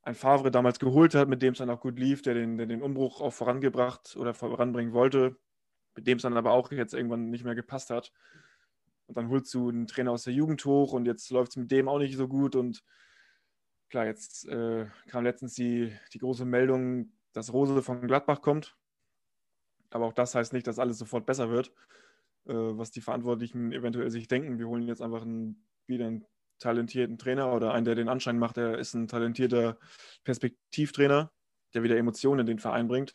ein 0.02 0.14
Favre 0.14 0.50
damals 0.50 0.78
geholt 0.78 1.14
hat, 1.14 1.28
mit 1.28 1.42
dem 1.42 1.52
es 1.52 1.58
dann 1.58 1.70
auch 1.70 1.80
gut 1.80 1.98
lief, 1.98 2.22
der 2.22 2.34
den, 2.34 2.56
der 2.56 2.66
den 2.66 2.82
Umbruch 2.82 3.20
auch 3.20 3.32
vorangebracht 3.32 4.16
oder 4.16 4.34
voranbringen 4.34 4.92
wollte 4.92 5.36
mit 5.94 6.06
dem 6.06 6.16
es 6.16 6.22
dann 6.22 6.36
aber 6.36 6.52
auch 6.52 6.70
jetzt 6.72 6.94
irgendwann 6.94 7.30
nicht 7.30 7.44
mehr 7.44 7.54
gepasst 7.54 7.90
hat. 7.90 8.12
Und 9.06 9.16
dann 9.16 9.28
holst 9.28 9.52
du 9.54 9.68
einen 9.68 9.86
Trainer 9.86 10.12
aus 10.12 10.24
der 10.24 10.32
Jugend 10.32 10.64
hoch 10.64 10.92
und 10.92 11.06
jetzt 11.06 11.30
läuft 11.30 11.52
es 11.52 11.56
mit 11.56 11.70
dem 11.70 11.88
auch 11.88 11.98
nicht 11.98 12.16
so 12.16 12.26
gut. 12.26 12.56
Und 12.56 12.82
klar, 13.90 14.06
jetzt 14.06 14.48
äh, 14.48 14.86
kam 15.08 15.24
letztens 15.24 15.54
die, 15.54 15.92
die 16.12 16.18
große 16.18 16.44
Meldung, 16.44 17.12
dass 17.32 17.52
Rose 17.52 17.82
von 17.82 18.06
Gladbach 18.06 18.40
kommt. 18.40 18.76
Aber 19.90 20.06
auch 20.06 20.12
das 20.12 20.34
heißt 20.34 20.52
nicht, 20.52 20.66
dass 20.66 20.78
alles 20.78 20.98
sofort 20.98 21.26
besser 21.26 21.50
wird, 21.50 21.68
äh, 22.46 22.54
was 22.54 22.90
die 22.90 23.00
Verantwortlichen 23.00 23.72
eventuell 23.72 24.10
sich 24.10 24.26
denken. 24.26 24.58
Wir 24.58 24.68
holen 24.68 24.88
jetzt 24.88 25.02
einfach 25.02 25.22
einen, 25.22 25.66
wieder 25.86 26.06
einen 26.06 26.24
talentierten 26.58 27.18
Trainer 27.18 27.52
oder 27.52 27.72
einen, 27.74 27.84
der 27.84 27.94
den 27.94 28.08
Anschein 28.08 28.38
macht, 28.38 28.56
er 28.56 28.78
ist 28.78 28.94
ein 28.94 29.08
talentierter 29.08 29.78
Perspektivtrainer, 30.24 31.30
der 31.74 31.82
wieder 31.82 31.96
Emotionen 31.96 32.40
in 32.40 32.46
den 32.46 32.58
Verein 32.58 32.88
bringt. 32.88 33.12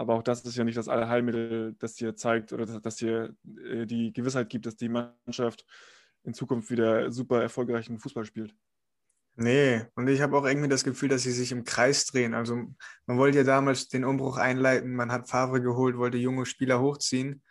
Aber 0.00 0.14
auch 0.14 0.22
das 0.22 0.40
ist 0.46 0.56
ja 0.56 0.64
nicht 0.64 0.78
das 0.78 0.88
Allheilmittel, 0.88 1.76
das 1.78 1.92
dir 1.92 2.16
zeigt 2.16 2.54
oder 2.54 2.64
das, 2.64 2.96
dir 2.96 3.36
äh, 3.62 3.84
die 3.84 4.14
Gewissheit 4.14 4.48
gibt, 4.48 4.64
dass 4.64 4.74
die 4.74 4.88
Mannschaft 4.88 5.66
in 6.22 6.32
Zukunft 6.32 6.70
wieder 6.70 7.12
super 7.12 7.42
erfolgreichen 7.42 7.98
Fußball 7.98 8.24
spielt. 8.24 8.54
Nee, 9.36 9.82
und 9.96 10.08
ich 10.08 10.22
habe 10.22 10.38
auch 10.38 10.46
irgendwie 10.46 10.70
das 10.70 10.84
Gefühl, 10.84 11.10
dass 11.10 11.24
sie 11.24 11.32
sich 11.32 11.52
im 11.52 11.64
Kreis 11.64 12.06
drehen. 12.06 12.32
Also 12.32 12.56
man 13.04 13.18
wollte 13.18 13.36
ja 13.36 13.44
damals 13.44 13.88
den 13.88 14.06
Umbruch 14.06 14.38
einleiten, 14.38 14.94
man 14.94 15.12
hat 15.12 15.28
Favre 15.28 15.60
geholt, 15.60 15.98
wollte 15.98 16.16
junge 16.16 16.46
Spieler 16.46 16.80
hochziehen. 16.80 17.42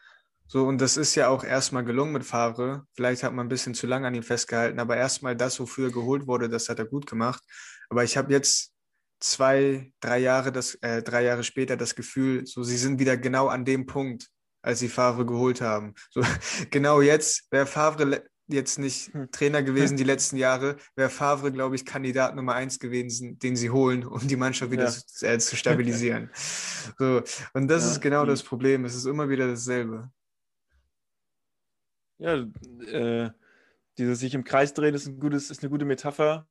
So, 0.48 0.66
und 0.66 0.82
das 0.82 0.98
ist 0.98 1.14
ja 1.14 1.30
auch 1.30 1.44
erstmal 1.44 1.86
gelungen 1.86 2.14
mit 2.14 2.24
Favre. 2.24 2.88
Vielleicht 2.96 3.22
hat 3.22 3.34
man 3.34 3.46
ein 3.46 3.50
bisschen 3.50 3.76
zu 3.76 3.86
lange 3.86 4.08
an 4.08 4.16
ihm 4.16 4.24
festgehalten, 4.24 4.80
aber 4.80 4.98
erstmal 4.98 5.36
das, 5.36 5.60
wofür 5.60 5.90
er 5.90 5.94
geholt 5.94 6.26
wurde, 6.26 6.50
das 6.50 6.68
hat 6.68 6.80
er 6.80 6.86
gut 6.86 7.06
gemacht. 7.06 7.44
Aber 7.90 8.04
ich 8.04 8.18
habe 8.18 8.34
jetzt 8.34 8.74
zwei, 9.20 9.92
drei 10.00 10.20
Jahre, 10.20 10.52
das, 10.52 10.76
äh, 10.76 11.02
drei 11.02 11.24
Jahre 11.24 11.44
später 11.44 11.78
das 11.78 11.96
Gefühl, 11.96 12.46
so 12.46 12.64
sie 12.64 12.78
sind 12.78 13.00
wieder 13.00 13.18
genau 13.18 13.48
an 13.48 13.66
dem 13.66 13.86
Punkt, 13.86 14.30
als 14.62 14.80
sie 14.80 14.90
Favre 14.90 15.26
geholt 15.26 15.62
haben. 15.62 15.94
So, 16.10 16.22
genau 16.72 17.02
jetzt 17.02 17.52
wäre 17.52 17.66
Favre 17.66 18.24
jetzt 18.48 18.80
nicht 18.80 19.14
hm. 19.14 19.32
Trainer 19.32 19.62
gewesen 19.62 19.96
die 19.96 20.04
letzten 20.04 20.38
Jahre, 20.38 20.78
wäre 20.96 21.10
Favre, 21.10 21.52
glaube 21.52 21.76
ich, 21.76 21.86
Kandidat 21.86 22.36
Nummer 22.36 22.56
eins 22.56 22.80
gewesen, 22.80 23.38
den 23.40 23.56
sie 23.56 23.70
holen, 23.70 24.04
um 24.06 24.28
die 24.28 24.36
Mannschaft 24.36 24.72
wieder 24.72 24.86
ja. 24.86 24.90
zu, 24.90 25.26
äh, 25.26 25.38
zu, 25.38 25.56
stabilisieren. 25.56 26.30
so, 26.98 27.22
und 27.54 27.68
das 27.68 27.84
ja, 27.84 27.92
ist 27.92 28.02
genau 28.02 28.26
das 28.26 28.44
Problem. 28.44 28.86
Es 28.86 28.96
ist 28.96 29.06
immer 29.06 29.30
wieder 29.30 29.48
dasselbe. 29.48 30.12
Ja, 32.18 32.46
äh, 32.92 33.30
dieses 33.98 34.20
sich 34.20 34.34
im 34.34 34.44
Kreis 34.44 34.74
drehen 34.74 34.96
ist, 34.96 35.08
ein 35.08 35.20
gutes, 35.20 35.52
ist 35.52 35.62
eine 35.62 35.70
gute 35.70 35.86
Metapher. 35.86 36.48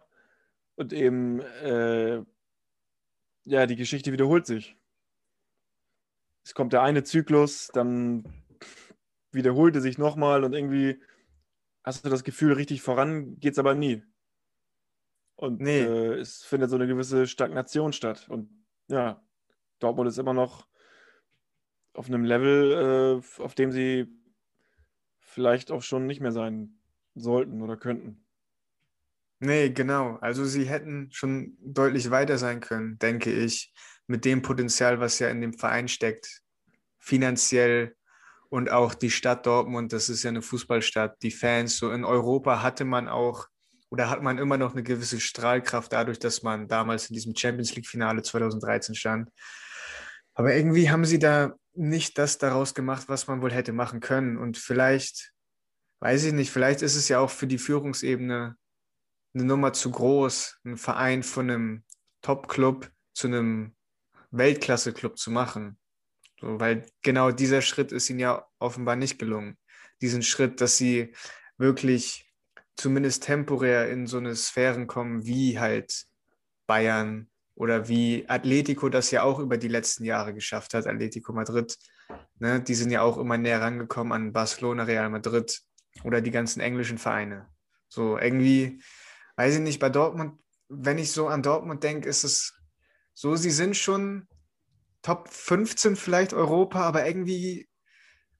Und 0.76 0.92
eben, 0.92 1.40
äh, 1.40 2.22
ja, 3.48 3.66
die 3.66 3.76
Geschichte 3.76 4.12
wiederholt 4.12 4.46
sich. 4.46 4.76
Es 6.44 6.54
kommt 6.54 6.72
der 6.72 6.82
eine 6.82 7.02
Zyklus, 7.02 7.68
dann 7.72 8.24
wiederholt 9.32 9.74
er 9.74 9.80
sich 9.80 9.98
nochmal 9.98 10.44
und 10.44 10.54
irgendwie 10.54 11.00
hast 11.82 12.04
du 12.04 12.10
das 12.10 12.24
Gefühl, 12.24 12.52
richtig 12.52 12.82
voran 12.82 13.38
geht 13.38 13.52
es 13.52 13.58
aber 13.58 13.74
nie. 13.74 14.02
Und 15.36 15.60
nee. 15.60 15.80
äh, 15.80 16.14
es 16.18 16.42
findet 16.42 16.70
so 16.70 16.76
eine 16.76 16.86
gewisse 16.86 17.26
Stagnation 17.26 17.92
statt. 17.92 18.28
Und 18.28 18.50
ja, 18.88 19.22
Dortmund 19.78 20.08
ist 20.08 20.18
immer 20.18 20.34
noch 20.34 20.66
auf 21.94 22.08
einem 22.08 22.24
Level, 22.24 23.22
äh, 23.38 23.42
auf 23.42 23.54
dem 23.54 23.72
sie 23.72 24.06
vielleicht 25.20 25.70
auch 25.70 25.82
schon 25.82 26.06
nicht 26.06 26.20
mehr 26.20 26.32
sein 26.32 26.80
sollten 27.14 27.62
oder 27.62 27.76
könnten. 27.76 28.27
Nee, 29.40 29.70
genau. 29.70 30.16
Also 30.20 30.44
sie 30.44 30.64
hätten 30.64 31.10
schon 31.12 31.56
deutlich 31.60 32.10
weiter 32.10 32.38
sein 32.38 32.60
können, 32.60 32.98
denke 32.98 33.30
ich, 33.30 33.72
mit 34.06 34.24
dem 34.24 34.42
Potenzial, 34.42 35.00
was 35.00 35.18
ja 35.18 35.28
in 35.28 35.40
dem 35.40 35.54
Verein 35.54 35.86
steckt. 35.86 36.40
Finanziell 36.98 37.94
und 38.48 38.70
auch 38.70 38.94
die 38.94 39.10
Stadt 39.10 39.46
Dortmund, 39.46 39.92
das 39.92 40.08
ist 40.08 40.24
ja 40.24 40.30
eine 40.30 40.42
Fußballstadt, 40.42 41.22
die 41.22 41.30
Fans. 41.30 41.76
So 41.76 41.92
in 41.92 42.04
Europa 42.04 42.62
hatte 42.62 42.84
man 42.84 43.08
auch 43.08 43.46
oder 43.90 44.10
hat 44.10 44.22
man 44.22 44.38
immer 44.38 44.58
noch 44.58 44.72
eine 44.72 44.82
gewisse 44.82 45.20
Strahlkraft 45.20 45.92
dadurch, 45.92 46.18
dass 46.18 46.42
man 46.42 46.68
damals 46.68 47.08
in 47.08 47.14
diesem 47.14 47.34
Champions 47.34 47.74
League-Finale 47.74 48.22
2013 48.22 48.94
stand. 48.94 49.30
Aber 50.34 50.54
irgendwie 50.54 50.90
haben 50.90 51.04
sie 51.04 51.18
da 51.18 51.54
nicht 51.74 52.18
das 52.18 52.38
daraus 52.38 52.74
gemacht, 52.74 53.08
was 53.08 53.26
man 53.28 53.40
wohl 53.40 53.52
hätte 53.52 53.72
machen 53.72 54.00
können. 54.00 54.36
Und 54.36 54.58
vielleicht, 54.58 55.32
weiß 56.00 56.24
ich 56.24 56.32
nicht, 56.32 56.50
vielleicht 56.50 56.82
ist 56.82 56.96
es 56.96 57.08
ja 57.08 57.18
auch 57.18 57.30
für 57.30 57.46
die 57.46 57.58
Führungsebene 57.58 58.56
eine 59.34 59.44
Nummer 59.44 59.72
zu 59.72 59.90
groß, 59.90 60.60
einen 60.64 60.76
Verein 60.76 61.22
von 61.22 61.50
einem 61.50 61.84
Top-Club 62.22 62.90
zu 63.12 63.26
einem 63.26 63.74
Weltklasse-Club 64.30 65.18
zu 65.18 65.30
machen. 65.30 65.78
So, 66.40 66.60
weil 66.60 66.86
genau 67.02 67.30
dieser 67.30 67.62
Schritt 67.62 67.92
ist 67.92 68.10
ihnen 68.10 68.20
ja 68.20 68.46
offenbar 68.58 68.96
nicht 68.96 69.18
gelungen. 69.18 69.58
Diesen 70.00 70.22
Schritt, 70.22 70.60
dass 70.60 70.76
sie 70.76 71.12
wirklich 71.56 72.30
zumindest 72.76 73.24
temporär 73.24 73.90
in 73.90 74.06
so 74.06 74.18
eine 74.18 74.36
Sphären 74.36 74.86
kommen, 74.86 75.26
wie 75.26 75.58
halt 75.58 76.06
Bayern 76.66 77.28
oder 77.56 77.88
wie 77.88 78.24
Atletico 78.28 78.88
das 78.88 79.10
ja 79.10 79.24
auch 79.24 79.40
über 79.40 79.56
die 79.56 79.68
letzten 79.68 80.04
Jahre 80.04 80.32
geschafft 80.32 80.74
hat, 80.74 80.86
Atletico 80.86 81.32
Madrid. 81.32 81.76
Ne, 82.38 82.60
die 82.62 82.74
sind 82.74 82.90
ja 82.90 83.02
auch 83.02 83.18
immer 83.18 83.36
näher 83.36 83.60
rangekommen 83.60 84.12
an 84.12 84.32
Barcelona, 84.32 84.84
Real 84.84 85.10
Madrid 85.10 85.60
oder 86.04 86.20
die 86.20 86.30
ganzen 86.30 86.60
englischen 86.60 86.98
Vereine. 86.98 87.48
So 87.88 88.16
irgendwie, 88.16 88.80
weiß 89.38 89.54
ich 89.54 89.60
nicht, 89.60 89.78
bei 89.78 89.88
Dortmund, 89.88 90.36
wenn 90.68 90.98
ich 90.98 91.12
so 91.12 91.28
an 91.28 91.44
Dortmund 91.44 91.84
denke, 91.84 92.08
ist 92.08 92.24
es 92.24 92.58
so, 93.14 93.36
sie 93.36 93.52
sind 93.52 93.76
schon 93.76 94.26
Top 95.00 95.28
15 95.28 95.94
vielleicht 95.94 96.34
Europa, 96.34 96.80
aber 96.80 97.06
irgendwie, 97.06 97.68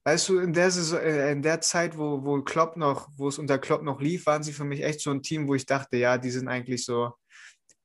weißt 0.03 0.27
du, 0.27 0.39
in 0.39 0.51
der, 0.51 0.71
Saison, 0.71 0.99
äh, 0.99 1.31
in 1.31 1.41
der 1.41 1.61
Zeit, 1.61 1.97
wo, 1.97 2.25
wo 2.25 2.41
Klopp 2.41 2.75
noch, 2.75 3.07
wo 3.15 3.29
es 3.29 3.39
unter 3.39 3.57
Klopp 3.59 3.81
noch 3.81 4.01
lief, 4.01 4.25
waren 4.25 4.43
sie 4.43 4.51
für 4.51 4.65
mich 4.65 4.83
echt 4.83 4.99
so 4.99 5.09
ein 5.11 5.23
Team, 5.23 5.47
wo 5.47 5.55
ich 5.55 5.65
dachte, 5.65 5.95
ja, 5.95 6.17
die 6.17 6.31
sind 6.31 6.49
eigentlich 6.49 6.83
so 6.83 7.13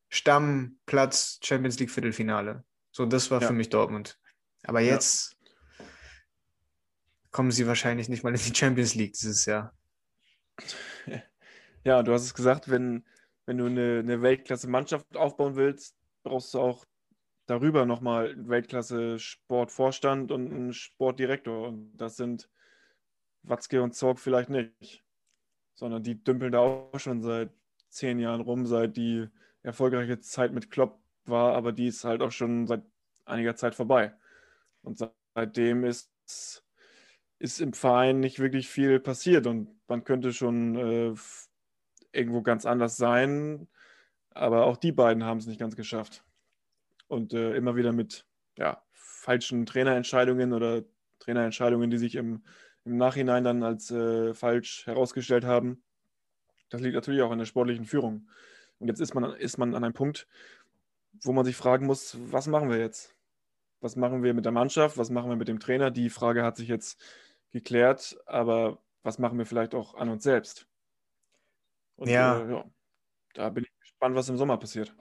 Stammplatz 0.08 1.38
Champions 1.40 1.78
League 1.78 1.92
Viertelfinale. 1.92 2.64
So, 2.90 3.06
das 3.06 3.30
war 3.30 3.40
ja. 3.40 3.46
für 3.46 3.52
mich 3.52 3.68
Dortmund. 3.68 4.18
Aber 4.64 4.80
jetzt 4.80 5.36
ja. 5.78 5.86
kommen 7.30 7.52
sie 7.52 7.68
wahrscheinlich 7.68 8.08
nicht 8.08 8.24
mal 8.24 8.34
in 8.34 8.40
die 8.40 8.54
Champions 8.54 8.96
League 8.96 9.12
dieses 9.12 9.46
Jahr. 9.46 9.72
Ja, 11.84 12.02
du 12.02 12.12
hast 12.14 12.22
es 12.24 12.34
gesagt, 12.34 12.70
wenn, 12.70 13.04
wenn 13.44 13.58
du 13.58 13.66
eine, 13.66 13.98
eine 13.98 14.22
Weltklasse-Mannschaft 14.22 15.16
aufbauen 15.16 15.54
willst, 15.56 15.94
brauchst 16.22 16.54
du 16.54 16.60
auch 16.60 16.86
darüber 17.46 17.84
nochmal 17.84 18.30
einen 18.30 18.48
Weltklasse-Sportvorstand 18.48 20.32
und 20.32 20.50
einen 20.50 20.72
Sportdirektor. 20.72 21.68
Und 21.68 21.94
das 21.96 22.16
sind 22.16 22.48
Watzke 23.42 23.82
und 23.82 23.94
Zorg 23.94 24.18
vielleicht 24.18 24.48
nicht, 24.48 25.04
sondern 25.74 26.02
die 26.02 26.22
dümpeln 26.24 26.52
da 26.52 26.60
auch 26.60 26.98
schon 26.98 27.20
seit 27.20 27.50
zehn 27.90 28.18
Jahren 28.18 28.40
rum, 28.40 28.64
seit 28.66 28.96
die 28.96 29.28
erfolgreiche 29.62 30.20
Zeit 30.20 30.52
mit 30.52 30.70
Klopp 30.70 30.98
war, 31.26 31.54
aber 31.54 31.72
die 31.72 31.88
ist 31.88 32.04
halt 32.04 32.22
auch 32.22 32.32
schon 32.32 32.66
seit 32.66 32.82
einiger 33.26 33.56
Zeit 33.56 33.74
vorbei. 33.74 34.14
Und 34.82 35.06
seitdem 35.34 35.84
ist, 35.84 36.10
ist 37.38 37.60
im 37.60 37.74
Verein 37.74 38.20
nicht 38.20 38.38
wirklich 38.38 38.68
viel 38.68 39.00
passiert 39.00 39.46
und 39.46 39.68
man 39.86 40.04
könnte 40.04 40.32
schon 40.32 40.76
äh, 40.76 41.14
irgendwo 42.14 42.42
ganz 42.42 42.66
anders 42.66 42.96
sein, 42.96 43.68
aber 44.30 44.66
auch 44.66 44.76
die 44.76 44.92
beiden 44.92 45.24
haben 45.24 45.38
es 45.38 45.46
nicht 45.46 45.60
ganz 45.60 45.76
geschafft 45.76 46.24
und 47.08 47.32
äh, 47.32 47.54
immer 47.54 47.76
wieder 47.76 47.92
mit 47.92 48.26
ja, 48.56 48.82
falschen 48.92 49.66
Trainerentscheidungen 49.66 50.52
oder 50.52 50.82
Trainerentscheidungen, 51.20 51.90
die 51.90 51.98
sich 51.98 52.14
im, 52.16 52.44
im 52.84 52.96
Nachhinein 52.96 53.44
dann 53.44 53.62
als 53.62 53.90
äh, 53.90 54.34
falsch 54.34 54.86
herausgestellt 54.86 55.44
haben. 55.44 55.82
Das 56.70 56.80
liegt 56.80 56.94
natürlich 56.94 57.22
auch 57.22 57.30
an 57.30 57.38
der 57.38 57.46
sportlichen 57.46 57.84
Führung. 57.84 58.28
Und 58.78 58.88
jetzt 58.88 59.00
ist 59.00 59.14
man, 59.14 59.24
ist 59.36 59.58
man 59.58 59.74
an 59.74 59.84
einem 59.84 59.94
Punkt, 59.94 60.26
wo 61.22 61.32
man 61.32 61.44
sich 61.44 61.56
fragen 61.56 61.86
muss, 61.86 62.18
was 62.20 62.46
machen 62.46 62.68
wir 62.68 62.78
jetzt? 62.78 63.14
Was 63.80 63.96
machen 63.96 64.22
wir 64.22 64.34
mit 64.34 64.44
der 64.44 64.52
Mannschaft? 64.52 64.98
Was 64.98 65.10
machen 65.10 65.30
wir 65.30 65.36
mit 65.36 65.48
dem 65.48 65.60
Trainer? 65.60 65.90
Die 65.90 66.10
Frage 66.10 66.42
hat 66.42 66.56
sich 66.56 66.68
jetzt 66.68 67.00
geklärt, 67.52 68.16
aber 68.26 68.78
was 69.02 69.18
machen 69.18 69.38
wir 69.38 69.46
vielleicht 69.46 69.74
auch 69.74 69.94
an 69.94 70.08
uns 70.08 70.24
selbst? 70.24 70.66
Und, 71.96 72.08
ja. 72.08 72.40
Äh, 72.40 72.50
ja, 72.52 72.64
da 73.34 73.48
bin 73.50 73.64
ich 73.64 73.80
gespannt, 73.80 74.14
was 74.14 74.28
im 74.28 74.36
Sommer 74.36 74.56
passiert. 74.56 74.94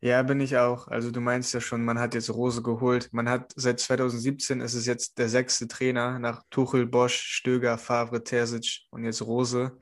Ja, 0.00 0.22
bin 0.22 0.40
ich 0.40 0.56
auch. 0.56 0.88
Also 0.88 1.10
du 1.10 1.20
meinst 1.20 1.54
ja 1.54 1.60
schon, 1.60 1.84
man 1.84 1.98
hat 1.98 2.14
jetzt 2.14 2.30
Rose 2.30 2.62
geholt. 2.62 3.08
Man 3.12 3.28
hat 3.28 3.52
seit 3.56 3.80
2017 3.80 4.60
ist 4.60 4.74
es 4.74 4.86
jetzt 4.86 5.18
der 5.18 5.28
sechste 5.28 5.68
Trainer 5.68 6.18
nach 6.18 6.42
Tuchel, 6.50 6.86
Bosch, 6.86 7.16
Stöger, 7.16 7.78
Favre, 7.78 8.22
Terzic 8.22 8.82
und 8.90 9.04
jetzt 9.04 9.22
Rose. 9.22 9.78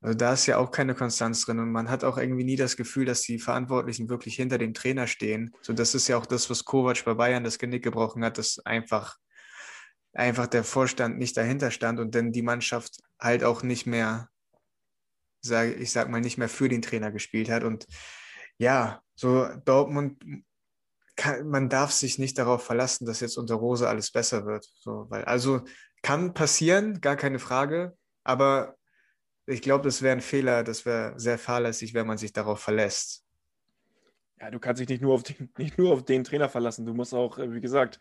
Also 0.00 0.16
da 0.16 0.34
ist 0.34 0.46
ja 0.46 0.58
auch 0.58 0.70
keine 0.70 0.94
Konstanz 0.94 1.44
drin 1.44 1.58
und 1.58 1.72
man 1.72 1.90
hat 1.90 2.04
auch 2.04 2.18
irgendwie 2.18 2.44
nie 2.44 2.56
das 2.56 2.76
Gefühl, 2.76 3.06
dass 3.06 3.22
die 3.22 3.38
Verantwortlichen 3.38 4.08
wirklich 4.08 4.36
hinter 4.36 4.58
dem 4.58 4.74
Trainer 4.74 5.06
stehen. 5.06 5.50
So 5.62 5.72
das 5.72 5.94
ist 5.94 6.08
ja 6.08 6.16
auch 6.16 6.26
das, 6.26 6.48
was 6.48 6.64
Kovac 6.64 7.04
bei 7.04 7.14
Bayern 7.14 7.42
das 7.42 7.58
Genick 7.58 7.82
gebrochen 7.82 8.22
hat, 8.24 8.38
dass 8.38 8.58
einfach 8.64 9.16
einfach 10.12 10.46
der 10.46 10.64
Vorstand 10.64 11.18
nicht 11.18 11.36
dahinter 11.36 11.70
stand 11.70 11.98
und 11.98 12.14
dann 12.14 12.32
die 12.32 12.42
Mannschaft 12.42 13.00
halt 13.18 13.44
auch 13.44 13.62
nicht 13.62 13.86
mehr, 13.86 14.28
sage 15.44 15.74
ich 15.74 15.92
sag 15.92 16.08
mal 16.08 16.20
nicht 16.20 16.38
mehr 16.38 16.48
für 16.48 16.68
den 16.68 16.82
Trainer 16.82 17.10
gespielt 17.12 17.50
hat 17.50 17.64
und 17.64 17.86
ja, 18.58 19.02
so 19.14 19.48
Dortmund, 19.64 20.22
kann, 21.16 21.48
man 21.48 21.68
darf 21.68 21.92
sich 21.92 22.18
nicht 22.18 22.38
darauf 22.38 22.64
verlassen, 22.64 23.06
dass 23.06 23.20
jetzt 23.20 23.36
unter 23.38 23.54
Rose 23.54 23.88
alles 23.88 24.10
besser 24.10 24.46
wird. 24.46 24.68
So, 24.78 25.06
weil, 25.10 25.24
also 25.24 25.62
kann 26.02 26.34
passieren, 26.34 27.00
gar 27.00 27.16
keine 27.16 27.38
Frage, 27.38 27.96
aber 28.24 28.76
ich 29.46 29.62
glaube, 29.62 29.84
das 29.84 30.02
wäre 30.02 30.16
ein 30.16 30.22
Fehler, 30.22 30.64
das 30.64 30.86
wäre 30.86 31.18
sehr 31.18 31.38
fahrlässig, 31.38 31.94
wenn 31.94 32.06
man 32.06 32.18
sich 32.18 32.32
darauf 32.32 32.60
verlässt. 32.60 33.24
Ja, 34.40 34.50
du 34.50 34.58
kannst 34.58 34.80
dich 34.80 34.88
nicht 34.88 35.02
nur 35.02 35.14
auf 35.14 35.22
den, 35.22 35.50
nicht 35.58 35.78
nur 35.78 35.92
auf 35.92 36.04
den 36.04 36.24
Trainer 36.24 36.48
verlassen. 36.48 36.86
Du 36.86 36.94
musst 36.94 37.14
auch, 37.14 37.38
äh, 37.38 37.52
wie 37.52 37.60
gesagt, 37.60 38.00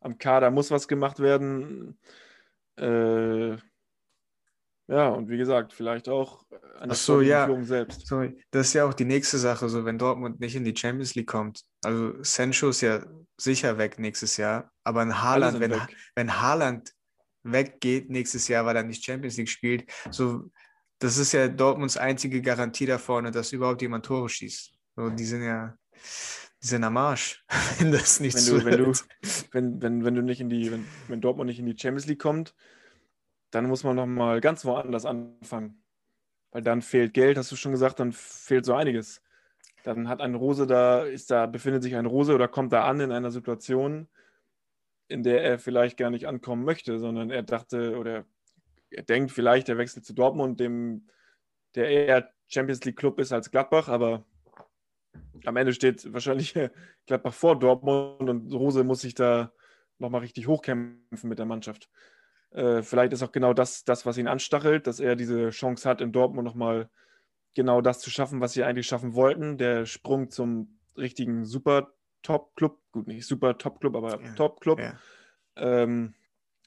am 0.00 0.18
Kader 0.18 0.50
muss 0.50 0.70
was 0.70 0.88
gemacht 0.88 1.20
werden. 1.20 1.98
Äh, 2.76 3.56
ja, 4.90 5.08
und 5.08 5.28
wie 5.28 5.36
gesagt, 5.36 5.72
vielleicht 5.72 6.08
auch 6.08 6.44
an 6.80 6.88
der 6.88 6.96
so, 6.96 7.20
ja. 7.20 7.46
Führung 7.46 7.64
selbst. 7.64 8.06
Sorry. 8.08 8.36
Das 8.50 8.68
ist 8.68 8.72
ja 8.72 8.84
auch 8.84 8.94
die 8.94 9.04
nächste 9.04 9.38
Sache, 9.38 9.68
so 9.68 9.84
wenn 9.84 9.98
Dortmund 9.98 10.40
nicht 10.40 10.56
in 10.56 10.64
die 10.64 10.76
Champions 10.76 11.14
League 11.14 11.28
kommt. 11.28 11.62
Also 11.84 12.14
Sancho 12.22 12.70
ist 12.70 12.80
ja 12.80 13.04
sicher 13.36 13.78
weg 13.78 14.00
nächstes 14.00 14.36
Jahr, 14.36 14.72
aber 14.82 15.02
ein 15.02 15.22
Haaland, 15.22 15.60
wenn, 15.60 15.80
wenn 16.16 16.40
Haaland 16.40 16.92
weggeht 17.44 18.10
nächstes 18.10 18.48
Jahr, 18.48 18.66
weil 18.66 18.76
er 18.76 18.82
nicht 18.82 19.04
Champions 19.04 19.36
League 19.36 19.48
spielt, 19.48 19.84
so 20.10 20.50
das 20.98 21.16
ist 21.16 21.32
ja 21.32 21.48
Dortmunds 21.48 21.96
einzige 21.96 22.42
Garantie 22.42 22.86
da 22.86 22.98
vorne, 22.98 23.30
dass 23.30 23.52
überhaupt 23.52 23.82
jemand 23.82 24.04
Tore 24.04 24.28
schießt. 24.28 24.72
So, 24.96 25.08
die 25.08 25.24
sind 25.24 25.42
ja, 25.42 25.74
die 26.62 26.66
sind 26.66 26.84
am 26.84 26.96
Arsch, 26.96 27.44
wenn 27.78 27.92
das 27.92 28.18
nicht 28.18 28.36
wenn 28.36 28.58
du, 28.58 28.64
wenn 28.64 28.78
du, 28.78 28.92
wenn, 29.52 29.82
wenn, 29.82 30.04
wenn 30.04 30.14
du 30.14 30.22
nicht 30.22 30.40
in 30.40 30.50
die, 30.50 30.70
wenn, 30.72 30.84
wenn 31.08 31.20
Dortmund 31.20 31.48
nicht 31.48 31.60
in 31.60 31.66
die 31.66 31.78
Champions 31.78 32.06
League 32.06 32.20
kommt, 32.20 32.54
dann 33.50 33.66
muss 33.66 33.84
man 33.84 33.96
nochmal 33.96 34.40
ganz 34.40 34.64
woanders 34.64 35.04
anfangen. 35.06 35.82
Weil 36.52 36.62
dann 36.62 36.82
fehlt 36.82 37.14
Geld, 37.14 37.38
hast 37.38 37.52
du 37.52 37.56
schon 37.56 37.72
gesagt, 37.72 38.00
dann 38.00 38.12
fehlt 38.12 38.64
so 38.64 38.74
einiges. 38.74 39.22
Dann 39.84 40.08
hat 40.08 40.20
ein 40.20 40.34
Rose 40.34 40.66
da, 40.66 41.04
ist 41.04 41.30
da, 41.30 41.46
befindet 41.46 41.82
sich 41.82 41.96
ein 41.96 42.06
Rose 42.06 42.34
oder 42.34 42.48
kommt 42.48 42.72
da 42.72 42.84
an 42.84 43.00
in 43.00 43.12
einer 43.12 43.30
Situation, 43.30 44.08
in 45.08 45.22
der 45.22 45.42
er 45.42 45.58
vielleicht 45.58 45.96
gar 45.96 46.10
nicht 46.10 46.26
ankommen 46.26 46.64
möchte, 46.64 46.98
sondern 46.98 47.30
er 47.30 47.42
dachte 47.42 47.96
oder 47.98 48.24
er 48.90 49.02
denkt 49.02 49.30
vielleicht, 49.30 49.68
er 49.68 49.78
wechselt 49.78 50.04
zu 50.04 50.12
Dortmund, 50.12 50.60
dem, 50.60 51.08
der 51.74 51.88
eher 51.88 52.30
Champions 52.48 52.84
League 52.84 52.96
Club 52.96 53.18
ist 53.20 53.32
als 53.32 53.50
Gladbach, 53.50 53.88
aber 53.88 54.24
am 55.44 55.56
Ende 55.56 55.72
steht 55.72 56.12
wahrscheinlich 56.12 56.54
Gladbach 57.06 57.32
vor 57.32 57.58
Dortmund 57.58 58.28
und 58.28 58.52
Rose 58.52 58.84
muss 58.84 59.00
sich 59.00 59.14
da 59.14 59.52
nochmal 59.98 60.22
richtig 60.22 60.46
hochkämpfen 60.46 61.28
mit 61.28 61.38
der 61.38 61.46
Mannschaft. 61.46 61.88
Äh, 62.50 62.82
vielleicht 62.82 63.12
ist 63.12 63.22
auch 63.22 63.32
genau 63.32 63.52
das, 63.52 63.84
das, 63.84 64.06
was 64.06 64.18
ihn 64.18 64.28
anstachelt, 64.28 64.86
dass 64.86 65.00
er 65.00 65.16
diese 65.16 65.50
Chance 65.50 65.88
hat, 65.88 66.00
in 66.00 66.12
Dortmund 66.12 66.44
nochmal 66.44 66.88
genau 67.54 67.80
das 67.80 68.00
zu 68.00 68.10
schaffen, 68.10 68.40
was 68.40 68.52
sie 68.52 68.64
eigentlich 68.64 68.86
schaffen 68.86 69.14
wollten. 69.14 69.58
Der 69.58 69.86
Sprung 69.86 70.30
zum 70.30 70.78
richtigen 70.96 71.44
super 71.44 71.92
Top-Club, 72.22 72.78
gut, 72.92 73.06
nicht 73.06 73.26
super 73.26 73.56
Top-Club, 73.56 73.96
aber 73.96 74.20
ja, 74.20 74.32
Top-Club. 74.34 74.78
Ja. 74.78 74.98
Ähm, 75.56 76.14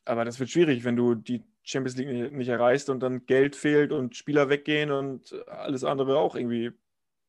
aber 0.06 0.26
das 0.26 0.40
wird 0.40 0.50
schwierig, 0.50 0.84
wenn 0.84 0.96
du 0.96 1.16
die 1.16 1.44
Champions 1.64 1.98
League 1.98 2.10
nicht, 2.10 2.32
nicht 2.34 2.50
erreichst 2.50 2.90
und 2.90 3.00
dann 3.00 3.26
Geld 3.26 3.56
fehlt 3.56 3.92
und 3.92 4.16
Spieler 4.16 4.50
weggehen 4.50 4.92
und 4.92 5.34
alles 5.48 5.84
andere 5.84 6.18
auch 6.18 6.36
irgendwie 6.36 6.72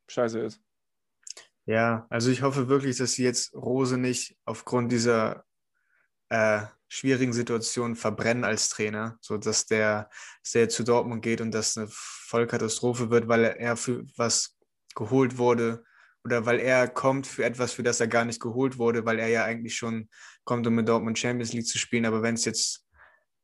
scheiße 0.08 0.40
ist. 0.40 0.60
Ja, 1.66 2.06
also 2.10 2.30
ich 2.30 2.42
hoffe 2.42 2.68
wirklich, 2.68 2.98
dass 2.98 3.12
sie 3.12 3.24
jetzt 3.24 3.54
Rose 3.54 3.96
nicht 3.96 4.36
aufgrund 4.44 4.92
dieser 4.92 5.44
äh, 6.28 6.62
schwierigen 6.94 7.32
Situation 7.32 7.96
verbrennen 7.96 8.44
als 8.44 8.68
Trainer, 8.68 9.18
sodass 9.20 9.66
der, 9.66 10.08
dass 10.42 10.52
der 10.52 10.68
zu 10.68 10.84
Dortmund 10.84 11.22
geht 11.22 11.40
und 11.40 11.50
das 11.50 11.76
eine 11.76 11.88
Vollkatastrophe 11.90 13.10
wird, 13.10 13.26
weil 13.26 13.44
er 13.44 13.76
für 13.76 14.04
was 14.16 14.56
geholt 14.94 15.36
wurde 15.36 15.82
oder 16.22 16.46
weil 16.46 16.60
er 16.60 16.86
kommt 16.86 17.26
für 17.26 17.44
etwas, 17.44 17.72
für 17.72 17.82
das 17.82 17.98
er 17.98 18.06
gar 18.06 18.24
nicht 18.24 18.40
geholt 18.40 18.78
wurde, 18.78 19.04
weil 19.04 19.18
er 19.18 19.26
ja 19.26 19.44
eigentlich 19.44 19.76
schon 19.76 20.08
kommt, 20.44 20.68
um 20.68 20.76
mit 20.76 20.88
Dortmund 20.88 21.18
Champions 21.18 21.52
League 21.52 21.66
zu 21.66 21.78
spielen. 21.78 22.06
Aber 22.06 22.22
wenn 22.22 22.36
es 22.36 22.44
jetzt 22.44 22.86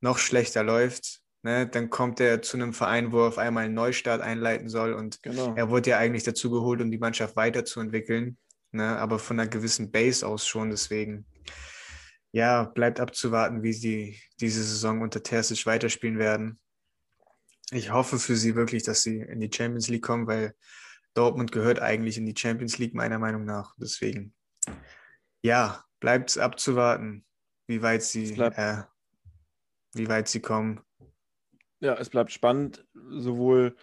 noch 0.01 0.19
schlechter 0.19 0.63
läuft, 0.63 1.21
ne, 1.43 1.67
dann 1.67 1.91
kommt 1.91 2.21
er 2.21 2.43
zu 2.43 2.57
einem 2.57 2.73
Verein, 2.73 3.11
wo 3.11 3.23
er 3.23 3.29
auf 3.29 3.39
einmal 3.39 3.65
einen 3.65 3.75
Neustart 3.75 4.21
einleiten 4.21 4.69
soll. 4.69 4.93
Und 4.93 5.23
genau. 5.25 5.55
er 5.57 5.71
wurde 5.71 5.91
ja 5.91 5.99
eigentlich 5.99 6.23
dazu 6.23 6.51
geholt, 6.51 6.81
um 6.81 6.91
die 6.93 6.99
Mannschaft 6.99 7.35
weiterzuentwickeln, 7.35 8.39
ne, 8.71 8.97
aber 8.97 9.19
von 9.19 9.41
einer 9.41 9.51
gewissen 9.51 9.91
Base 9.91 10.25
aus 10.25 10.47
schon. 10.47 10.71
Deswegen, 10.71 11.27
ja, 12.33 12.65
bleibt 12.65 13.01
abzuwarten, 13.01 13.63
wie 13.63 13.73
sie 13.73 14.21
diese 14.41 14.63
Saison 14.63 15.03
unter 15.03 15.23
Terzic 15.23 15.67
weiterspielen 15.67 16.19
werden. 16.19 16.61
Ich 17.73 17.93
hoffe 17.93 18.19
für 18.19 18.37
sie 18.37 18.55
wirklich, 18.55 18.83
dass 18.83 19.03
sie 19.03 19.21
in 19.21 19.41
die 19.41 19.51
Champions 19.53 19.89
League 19.89 20.03
kommen, 20.03 20.27
weil 20.27 20.55
Dortmund 21.15 21.53
gehört 21.53 21.81
eigentlich 21.81 22.19
in 22.19 22.27
die 22.27 22.37
Champions 22.37 22.79
League, 22.79 22.95
meiner 22.95 23.19
Meinung 23.19 23.45
nach. 23.45 23.75
Deswegen, 23.79 24.35
ja, 25.43 25.85
bleibt 25.99 26.31
es 26.31 26.39
abzuwarten, 26.39 27.25
wie 27.67 27.83
weit 27.83 28.03
sie, 28.03 28.33
äh, 28.33 28.83
wie 29.93 30.09
weit 30.09 30.29
sie 30.29 30.41
kommen. 30.41 30.81
Ja, 31.81 31.95
es 31.95 32.11
bleibt 32.11 32.31
spannend, 32.31 32.87
sowohl 32.95 33.77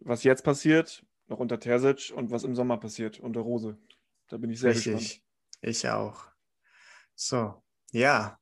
was 0.00 0.24
jetzt 0.24 0.42
passiert, 0.42 1.04
noch 1.28 1.38
unter 1.38 1.60
Terzic, 1.60 2.12
und 2.14 2.30
was 2.30 2.44
im 2.44 2.54
Sommer 2.54 2.78
passiert, 2.78 3.20
unter 3.20 3.40
Rose. 3.40 3.78
Da 4.28 4.36
bin 4.36 4.50
ich 4.50 4.60
sehr 4.60 4.70
Richtig. 4.70 4.92
gespannt. 4.92 5.22
Ich 5.62 5.88
auch. 5.88 6.26
So, 7.14 7.62
ja. 7.92 8.38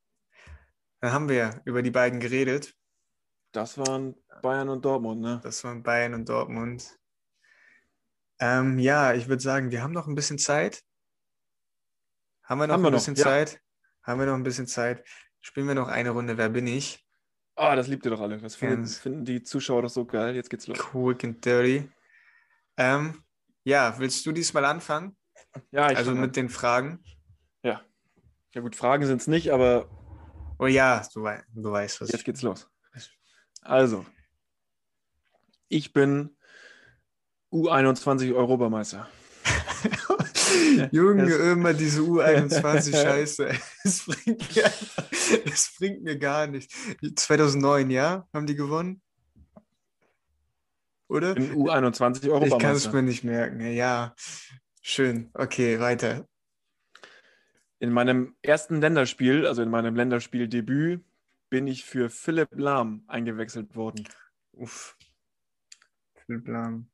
Dann 1.00 1.12
haben 1.12 1.28
wir 1.28 1.60
über 1.64 1.82
die 1.82 1.90
beiden 1.90 2.20
geredet. 2.20 2.74
Das 3.52 3.78
waren 3.78 4.14
Bayern 4.42 4.68
und 4.68 4.84
Dortmund, 4.84 5.20
ne? 5.20 5.40
Das 5.42 5.64
waren 5.64 5.82
Bayern 5.82 6.14
und 6.14 6.28
Dortmund. 6.28 6.98
Ähm, 8.40 8.78
ja, 8.78 9.14
ich 9.14 9.28
würde 9.28 9.42
sagen, 9.42 9.70
wir 9.70 9.82
haben 9.82 9.92
noch 9.92 10.06
ein 10.06 10.14
bisschen 10.14 10.38
Zeit. 10.38 10.82
Haben 12.44 12.60
wir 12.60 12.66
noch 12.66 12.74
haben 12.74 12.82
wir 12.82 12.88
ein 12.88 12.94
bisschen 12.94 13.14
noch, 13.14 13.22
Zeit? 13.22 13.52
Ja. 13.52 13.58
Haben 14.02 14.20
wir 14.20 14.26
noch 14.26 14.34
ein 14.34 14.42
bisschen 14.42 14.66
Zeit? 14.66 15.06
Spielen 15.40 15.66
wir 15.66 15.74
noch 15.74 15.88
eine 15.88 16.10
Runde 16.10 16.36
Wer 16.36 16.48
bin 16.48 16.66
ich? 16.66 17.04
Ah, 17.56 17.72
oh, 17.72 17.76
das 17.76 17.88
liebt 17.88 18.04
ihr 18.06 18.10
doch 18.10 18.20
alle. 18.20 18.38
Das 18.38 18.54
finden, 18.54 18.86
finden, 18.86 19.24
die 19.24 19.42
Zuschauer 19.42 19.82
doch 19.82 19.88
so 19.88 20.04
geil. 20.04 20.36
Jetzt 20.36 20.48
geht's 20.48 20.66
los. 20.66 20.78
Quick 20.78 21.24
and 21.24 21.44
dirty. 21.44 21.90
Ähm, 22.76 23.24
ja, 23.64 23.98
willst 23.98 24.24
du 24.24 24.32
diesmal 24.32 24.64
anfangen? 24.64 25.16
Ja, 25.72 25.90
ich 25.90 25.98
Also 25.98 26.14
mit 26.14 26.36
den 26.36 26.48
Fragen? 26.48 27.02
Ja. 27.62 27.82
Ja 28.54 28.60
gut, 28.60 28.76
Fragen 28.76 29.06
sind 29.06 29.20
es 29.20 29.26
nicht, 29.26 29.52
aber... 29.52 29.88
Oh 30.58 30.66
ja, 30.66 31.06
du, 31.14 31.22
wei 31.22 31.42
du 31.54 31.70
weißt 31.70 32.00
was. 32.00 32.10
Jetzt 32.10 32.24
geht's 32.24 32.42
los. 32.42 32.68
Also, 33.62 34.04
ich 35.68 35.92
bin 35.92 36.36
U21 37.52 38.34
Europameister. 38.34 39.08
Junge, 40.90 41.32
immer 41.34 41.74
diese 41.74 42.00
U21-Scheiße. 42.00 43.54
Es, 43.84 44.04
bringt 44.04 44.56
mir 44.56 44.72
bringt 45.78 46.02
mir 46.02 46.18
gar 46.18 46.46
nicht. 46.46 46.70
2009, 47.16 47.90
ja? 47.90 48.26
Haben 48.32 48.46
die 48.46 48.56
gewonnen? 48.56 49.00
Oder? 51.08 51.36
In 51.36 51.54
U21 51.54 52.30
Europameister. 52.30 52.56
Ich 52.56 52.62
kann 52.62 52.76
es 52.76 52.92
mir 52.92 53.02
nicht 53.02 53.24
merken. 53.24 53.60
Ja, 53.60 54.14
schön. 54.82 55.30
Okay, 55.34 55.80
weiter. 55.80 56.26
In 57.80 57.92
meinem 57.92 58.36
ersten 58.42 58.80
Länderspiel, 58.80 59.46
also 59.46 59.62
in 59.62 59.70
meinem 59.70 59.94
Länderspieldebüt, 59.94 61.04
bin 61.50 61.66
ich 61.66 61.84
für 61.84 62.10
Philipp 62.10 62.50
Lahm 62.52 63.04
eingewechselt 63.06 63.76
worden. 63.76 64.08
Uff. 64.52 64.96
Philipp 66.14 66.48
Lahm. 66.48 66.90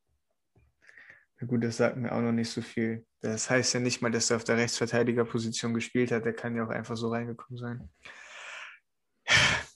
Na 1.40 1.46
gut, 1.46 1.64
das 1.64 1.78
sagt 1.78 1.96
mir 1.96 2.12
auch 2.12 2.20
noch 2.20 2.32
nicht 2.32 2.50
so 2.50 2.62
viel. 2.62 3.06
Das 3.20 3.48
heißt 3.50 3.74
ja 3.74 3.80
nicht 3.80 4.02
mal, 4.02 4.10
dass 4.10 4.30
er 4.30 4.36
auf 4.36 4.44
der 4.44 4.56
Rechtsverteidigerposition 4.56 5.74
gespielt 5.74 6.12
hat. 6.12 6.24
Der 6.24 6.34
kann 6.34 6.54
ja 6.54 6.64
auch 6.64 6.70
einfach 6.70 6.96
so 6.96 7.08
reingekommen 7.08 7.58
sein. 7.58 7.88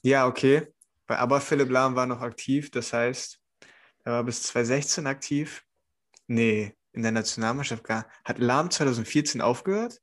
Ja, 0.03 0.27
okay. 0.27 0.67
Aber 1.07 1.41
Philipp 1.41 1.71
Lahm 1.71 1.97
war 1.97 2.07
noch 2.07 2.21
aktiv. 2.21 2.71
Das 2.71 2.93
heißt, 2.93 3.41
er 4.05 4.13
war 4.13 4.25
bis 4.25 4.43
2016 4.45 5.07
aktiv. 5.07 5.65
Nee, 6.27 6.75
in 6.93 7.03
der 7.03 7.13
Nationalmannschaft 7.13 7.83
gar. 7.85 8.07
Hat 8.25 8.39
Lahm 8.39 8.71
2014 8.71 9.41
aufgehört? 9.41 10.01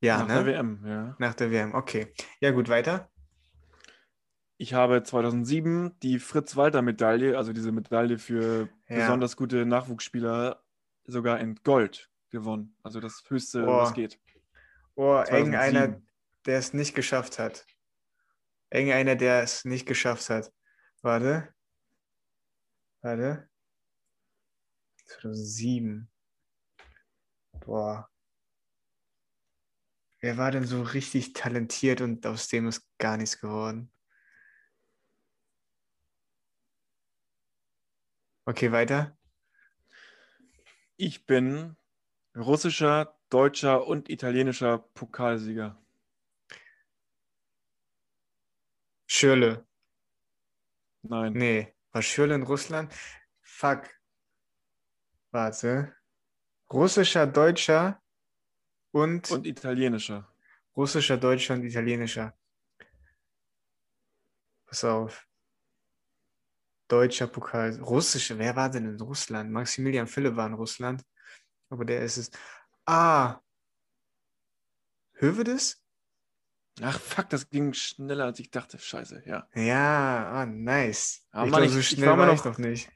Ja, 0.00 0.18
Nach 0.18 0.28
ne? 0.28 0.34
der 0.34 0.46
WM, 0.46 0.84
ja. 0.86 1.16
Nach 1.18 1.34
der 1.34 1.50
WM, 1.50 1.74
okay. 1.74 2.12
Ja, 2.40 2.50
gut, 2.50 2.68
weiter. 2.68 3.10
Ich 4.58 4.72
habe 4.74 5.02
2007 5.02 5.98
die 6.02 6.18
Fritz-Walter-Medaille, 6.18 7.36
also 7.36 7.52
diese 7.52 7.72
Medaille 7.72 8.18
für 8.18 8.68
ja. 8.88 8.96
besonders 8.96 9.36
gute 9.36 9.66
Nachwuchsspieler, 9.66 10.62
sogar 11.04 11.40
in 11.40 11.56
Gold 11.56 12.10
gewonnen. 12.30 12.74
Also 12.82 13.00
das 13.00 13.22
höchste, 13.28 13.64
oh. 13.64 13.78
was 13.78 13.94
geht. 13.94 14.18
Oh, 14.94 15.18
eng 15.18 15.54
einer, 15.54 16.00
der 16.46 16.58
es 16.58 16.72
nicht 16.72 16.94
geschafft 16.94 17.38
hat. 17.38 17.66
Eng 18.70 18.90
einer, 18.92 19.14
der 19.14 19.42
es 19.42 19.64
nicht 19.64 19.86
geschafft 19.86 20.30
hat. 20.30 20.52
Warte. 21.02 21.54
Warte. 23.02 23.48
2007. 25.04 26.08
Boah. 27.60 28.08
Wer 30.20 30.38
war 30.38 30.50
denn 30.50 30.64
so 30.64 30.82
richtig 30.82 31.34
talentiert 31.34 32.00
und 32.00 32.26
aus 32.26 32.48
dem 32.48 32.68
ist 32.68 32.88
gar 32.98 33.16
nichts 33.16 33.38
geworden? 33.38 33.90
Okay, 38.46 38.70
weiter. 38.72 39.16
Ich 40.96 41.26
bin 41.26 41.76
russischer, 42.36 43.18
deutscher 43.28 43.86
und 43.86 44.08
italienischer 44.08 44.78
Pokalsieger. 44.78 45.76
Schürle. 49.06 49.66
Nein. 51.02 51.32
Nee, 51.34 51.74
war 51.92 52.02
Schürle 52.02 52.34
in 52.34 52.42
Russland? 52.42 52.92
Fuck. 53.40 53.90
Warte. 55.30 55.94
Russischer, 56.72 57.26
deutscher 57.26 58.02
und. 58.96 59.30
Und 59.30 59.46
italienischer. 59.46 60.26
Russischer, 60.76 61.16
deutscher 61.16 61.54
und 61.54 61.64
italienischer. 61.64 62.34
Pass 64.66 64.84
auf. 64.84 65.26
Deutscher 66.88 67.26
Pokal. 67.26 67.80
Russische, 67.80 68.38
wer 68.38 68.54
war 68.56 68.70
denn 68.70 68.86
in 68.86 69.00
Russland? 69.00 69.50
Maximilian 69.50 70.06
Philipp 70.06 70.36
war 70.36 70.46
in 70.46 70.54
Russland. 70.54 71.02
Aber 71.68 71.84
der 71.84 72.02
ist 72.02 72.16
es. 72.16 72.30
Ah. 72.86 73.40
Hövedes? 75.14 75.82
Ach, 76.82 77.00
fuck, 77.00 77.30
das 77.30 77.48
ging 77.48 77.72
schneller, 77.72 78.24
als 78.26 78.38
ich 78.38 78.50
dachte. 78.50 78.78
Scheiße, 78.78 79.22
ja. 79.24 79.48
Ja, 79.54 80.42
oh, 80.42 80.46
nice. 80.46 81.26
Aber 81.32 81.46
ich 81.46 81.52
Mann, 81.52 81.62
glaub, 81.62 81.72
so 81.72 81.82
schnell 81.82 82.10
ich 82.10 82.16
war, 82.18 82.26
noch, 82.26 82.44
noch 82.44 82.58
nicht. 82.58 82.90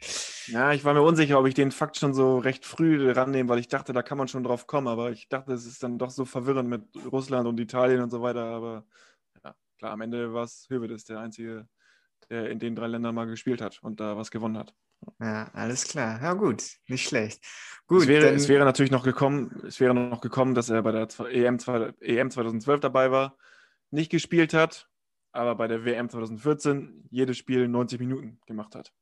Ja, 0.49 0.72
ich 0.72 0.85
war 0.85 0.93
mir 0.93 1.03
unsicher, 1.03 1.39
ob 1.39 1.47
ich 1.47 1.55
den 1.55 1.72
Fakt 1.72 1.97
schon 1.97 2.12
so 2.12 2.39
recht 2.39 2.66
früh 2.66 3.11
rannehme, 3.11 3.49
weil 3.49 3.59
ich 3.59 3.68
dachte, 3.68 3.93
da 3.93 4.03
kann 4.03 4.18
man 4.18 4.28
schon 4.28 4.45
drauf 4.45 4.66
kommen. 4.66 4.89
Aber 4.89 5.11
ich 5.12 5.28
dachte, 5.28 5.53
es 5.53 5.64
ist 5.64 5.83
dann 5.83 5.99
doch 5.99 6.11
so 6.11 6.24
verwirrend 6.24 6.68
mit 6.68 6.83
Russland 7.11 7.49
und 7.49 7.59
Italien 7.59 8.03
und 8.03 8.11
so 8.11 8.20
weiter. 8.20 8.45
Aber 8.45 8.85
ja, 9.43 9.55
klar, 9.78 9.93
am 9.93 10.01
Ende 10.03 10.35
war 10.35 10.45
es 10.45 10.66
Hövedes, 10.68 11.05
der 11.05 11.20
einzige 11.20 11.66
der 12.31 12.51
in 12.51 12.59
den 12.59 12.74
drei 12.74 12.87
Ländern 12.87 13.14
mal 13.14 13.26
gespielt 13.26 13.61
hat 13.61 13.83
und 13.83 14.01
da 14.01 14.16
was 14.16 14.31
gewonnen 14.31 14.57
hat. 14.57 14.74
Ja, 15.18 15.51
alles 15.53 15.89
klar. 15.89 16.20
Ja, 16.22 16.35
gut, 16.35 16.62
nicht 16.87 17.09
schlecht. 17.09 17.43
Gut, 17.87 18.03
es 18.03 18.09
wäre, 18.09 18.26
dann... 18.26 18.35
es 18.35 18.49
wäre 18.49 18.64
natürlich 18.64 18.91
noch 18.91 19.03
gekommen, 19.03 19.62
es 19.66 19.81
wäre 19.81 19.95
noch 19.95 20.20
gekommen, 20.20 20.55
dass 20.55 20.70
er 20.70 20.83
bei 20.83 20.93
der 20.93 21.09
EM, 21.31 21.59
EM 22.01 22.31
2012 22.31 22.81
dabei 22.81 23.11
war, 23.11 23.37
nicht 23.91 24.11
gespielt 24.11 24.55
hat 24.55 24.91
aber 25.32 25.55
bei 25.55 25.68
der 25.68 25.84
WM 25.84 26.09
2014 26.09 27.05
jedes 27.11 27.38
Spiel 27.38 27.68
90 27.68 28.01
Minuten 28.01 28.41
gemacht 28.47 28.74
hat. 28.74 28.93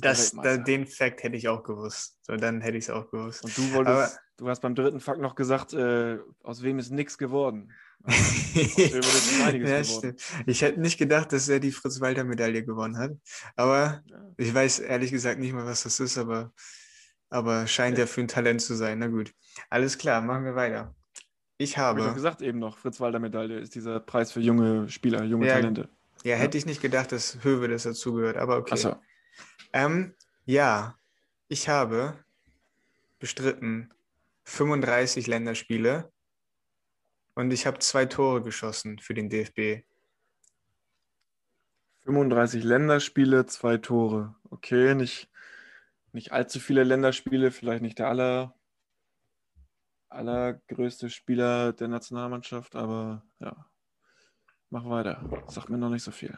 Das, 0.00 0.32
da, 0.32 0.56
den 0.56 0.88
Fakt 0.88 1.22
hätte 1.22 1.36
ich 1.36 1.46
auch 1.46 1.62
gewusst. 1.62 2.18
So, 2.22 2.34
dann 2.34 2.60
hätte 2.60 2.76
ich 2.76 2.84
es 2.84 2.90
auch 2.90 3.08
gewusst. 3.08 3.44
Und 3.44 3.56
du 3.56 3.72
wolltest, 3.72 3.96
aber, 3.96 4.10
du 4.36 4.48
hast 4.48 4.60
beim 4.60 4.74
dritten 4.74 4.98
Fakt 4.98 5.20
noch 5.20 5.36
gesagt, 5.36 5.72
äh, 5.72 6.18
aus 6.42 6.64
wem 6.64 6.80
ist 6.80 6.90
nichts 6.90 7.16
geworden. 7.16 7.72
ja, 8.04 9.80
ich 10.46 10.62
hätte 10.62 10.80
nicht 10.80 10.98
gedacht, 10.98 11.32
dass 11.32 11.48
er 11.48 11.60
die 11.60 11.70
Fritz-Walter-Medaille 11.70 12.64
gewonnen 12.64 12.98
hat. 12.98 13.12
Aber 13.54 14.02
ja. 14.04 14.32
ich 14.36 14.52
weiß 14.52 14.80
ehrlich 14.80 15.12
gesagt 15.12 15.38
nicht 15.38 15.52
mal, 15.52 15.64
was 15.64 15.84
das 15.84 16.00
ist, 16.00 16.18
aber, 16.18 16.52
aber 17.30 17.68
scheint 17.68 17.98
ja. 17.98 18.02
ja 18.02 18.08
für 18.08 18.22
ein 18.22 18.28
Talent 18.28 18.62
zu 18.62 18.74
sein. 18.74 18.98
Na 18.98 19.06
gut. 19.06 19.32
Alles 19.70 19.96
klar, 19.96 20.20
machen 20.22 20.44
wir 20.44 20.56
weiter. 20.56 20.92
Ich 21.62 21.78
habe. 21.78 22.00
Ich 22.00 22.06
habe 22.06 22.14
gesagt 22.14 22.42
eben 22.42 22.58
noch, 22.58 22.78
Fritz-Walter-Medaille 22.78 23.58
ist 23.58 23.74
dieser 23.76 24.00
Preis 24.00 24.32
für 24.32 24.40
junge 24.40 24.88
Spieler, 24.88 25.22
junge 25.22 25.46
ja, 25.46 25.54
Talente. 25.54 25.88
Ja, 26.24 26.34
hätte 26.34 26.58
ich 26.58 26.66
nicht 26.66 26.82
gedacht, 26.82 27.12
dass 27.12 27.44
Höwe 27.44 27.68
das 27.68 27.84
dazugehört, 27.84 28.36
aber 28.36 28.56
okay. 28.56 28.72
Ach 28.74 28.78
so. 28.78 28.96
Ähm, 29.72 30.14
ja, 30.44 30.98
ich 31.48 31.68
habe 31.68 32.18
bestritten 33.20 33.90
35 34.44 35.28
Länderspiele 35.28 36.10
und 37.34 37.52
ich 37.52 37.66
habe 37.66 37.78
zwei 37.78 38.06
Tore 38.06 38.42
geschossen 38.42 38.98
für 38.98 39.14
den 39.14 39.30
DFB. 39.30 39.84
35 42.04 42.64
Länderspiele, 42.64 43.46
zwei 43.46 43.76
Tore. 43.76 44.34
Okay, 44.50 44.96
nicht, 44.96 45.30
nicht 46.12 46.32
allzu 46.32 46.58
viele 46.58 46.82
Länderspiele, 46.82 47.52
vielleicht 47.52 47.82
nicht 47.82 48.00
der 48.00 48.08
aller, 48.08 48.54
allergrößte 50.12 51.10
Spieler 51.10 51.72
der 51.72 51.88
Nationalmannschaft, 51.88 52.76
aber 52.76 53.24
ja, 53.38 53.66
mach 54.70 54.84
weiter. 54.84 55.44
Sagt 55.48 55.68
mir 55.68 55.78
noch 55.78 55.90
nicht 55.90 56.02
so 56.02 56.10
viel. 56.10 56.36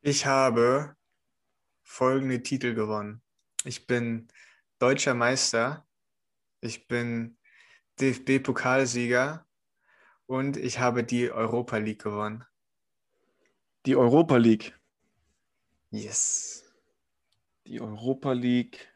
Ich 0.00 0.26
habe 0.26 0.96
folgende 1.82 2.42
Titel 2.42 2.74
gewonnen. 2.74 3.22
Ich 3.64 3.86
bin 3.86 4.28
deutscher 4.78 5.14
Meister, 5.14 5.86
ich 6.60 6.88
bin 6.88 7.38
DFB-Pokalsieger 8.00 9.46
und 10.26 10.56
ich 10.56 10.78
habe 10.78 11.04
die 11.04 11.30
Europa 11.30 11.76
League 11.78 12.02
gewonnen. 12.02 12.44
Die 13.86 13.96
Europa 13.96 14.36
League. 14.36 14.78
Yes. 15.90 16.64
Die 17.66 17.80
Europa 17.80 18.32
League. 18.32 18.93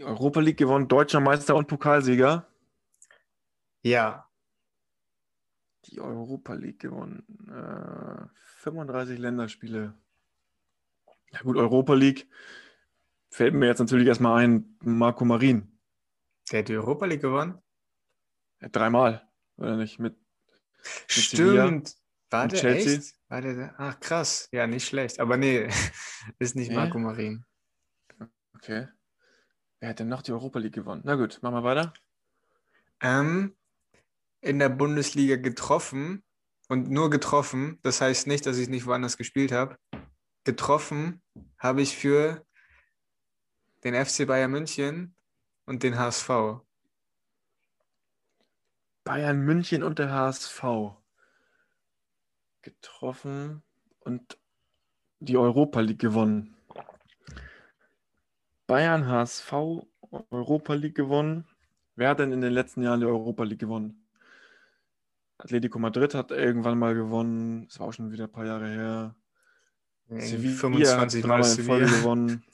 Europa 0.00 0.40
League 0.40 0.58
gewonnen, 0.58 0.88
deutscher 0.88 1.20
Meister 1.20 1.56
und 1.56 1.68
Pokalsieger. 1.68 2.46
Ja. 3.82 4.28
Die 5.86 6.00
Europa 6.00 6.54
League 6.54 6.80
gewonnen. 6.80 7.24
Äh, 7.48 8.26
35 8.60 9.18
Länderspiele. 9.18 9.94
Ja 11.32 11.40
gut, 11.40 11.56
Europa 11.56 11.94
League 11.94 12.28
fällt 13.30 13.54
mir 13.54 13.66
jetzt 13.66 13.78
natürlich 13.80 14.06
erstmal 14.06 14.44
ein, 14.44 14.76
Marco 14.80 15.24
Marin. 15.24 15.78
Der 16.50 16.60
hat 16.60 16.68
die 16.68 16.76
Europa 16.76 17.06
League 17.06 17.22
gewonnen? 17.22 17.58
Ja, 18.60 18.68
dreimal, 18.68 19.26
oder 19.56 19.76
nicht? 19.76 19.98
Mit, 19.98 20.16
mit 20.16 20.24
Stimmt. 21.08 21.96
War 22.30 22.48
der 22.48 22.60
Chelsea. 22.60 22.98
echt? 22.98 23.14
War 23.28 23.40
der, 23.40 23.74
ach 23.78 23.98
krass, 24.00 24.48
ja, 24.52 24.66
nicht 24.66 24.86
schlecht. 24.86 25.18
Aber 25.20 25.36
nee, 25.36 25.68
ist 26.38 26.56
nicht 26.56 26.68
nee. 26.68 26.76
Marco 26.76 26.98
Marin. 26.98 27.44
Okay. 28.54 28.88
Wer 29.82 29.88
hat 29.88 29.98
denn 29.98 30.06
noch 30.06 30.22
die 30.22 30.30
Europa 30.30 30.60
League 30.60 30.74
gewonnen? 30.74 31.02
Na 31.04 31.16
gut, 31.16 31.40
machen 31.42 31.56
wir 31.56 31.64
weiter. 31.64 31.92
Ähm, 33.00 33.56
in 34.40 34.60
der 34.60 34.68
Bundesliga 34.68 35.34
getroffen 35.34 36.22
und 36.68 36.88
nur 36.88 37.10
getroffen. 37.10 37.80
Das 37.82 38.00
heißt 38.00 38.28
nicht, 38.28 38.46
dass 38.46 38.58
ich 38.58 38.68
nicht 38.68 38.86
woanders 38.86 39.16
gespielt 39.16 39.50
habe. 39.50 39.76
Getroffen 40.44 41.20
habe 41.58 41.82
ich 41.82 41.96
für 41.96 42.46
den 43.82 43.96
FC 43.96 44.24
Bayern 44.24 44.52
München 44.52 45.16
und 45.64 45.82
den 45.82 45.98
HSV. 45.98 46.30
Bayern 49.02 49.40
München 49.40 49.82
und 49.82 49.98
der 49.98 50.12
HSV 50.12 50.62
getroffen 52.62 53.64
und 53.98 54.38
die 55.18 55.36
Europa 55.36 55.80
League 55.80 55.98
gewonnen. 55.98 56.54
Bayern, 58.72 59.06
HSV, 59.06 59.52
Europa 60.30 60.72
League 60.72 60.94
gewonnen. 60.94 61.44
Wer 61.94 62.08
hat 62.08 62.20
denn 62.20 62.32
in 62.32 62.40
den 62.40 62.54
letzten 62.54 62.82
Jahren 62.82 63.00
die 63.00 63.06
Europa 63.06 63.44
League 63.44 63.58
gewonnen? 63.58 64.02
Atletico 65.36 65.78
Madrid 65.78 66.14
hat 66.14 66.30
irgendwann 66.30 66.78
mal 66.78 66.94
gewonnen. 66.94 67.66
Das 67.66 67.78
war 67.78 67.88
auch 67.88 67.92
schon 67.92 68.12
wieder 68.12 68.24
ein 68.24 68.32
paar 68.32 68.46
Jahre 68.46 68.70
her. 68.70 69.14
Sevilla 70.08 70.56
25 70.56 71.26
Mal 71.26 71.44
in 71.44 71.64
Folge 71.64 71.84
gewonnen. 71.84 72.44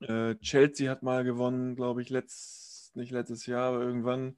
Äh, 0.00 0.34
Chelsea 0.34 0.90
hat 0.90 1.02
mal 1.02 1.24
gewonnen, 1.24 1.76
glaube 1.76 2.02
ich, 2.02 2.10
letzt, 2.10 2.94
nicht 2.94 3.10
letztes 3.10 3.46
Jahr, 3.46 3.68
aber 3.68 3.80
irgendwann. 3.80 4.36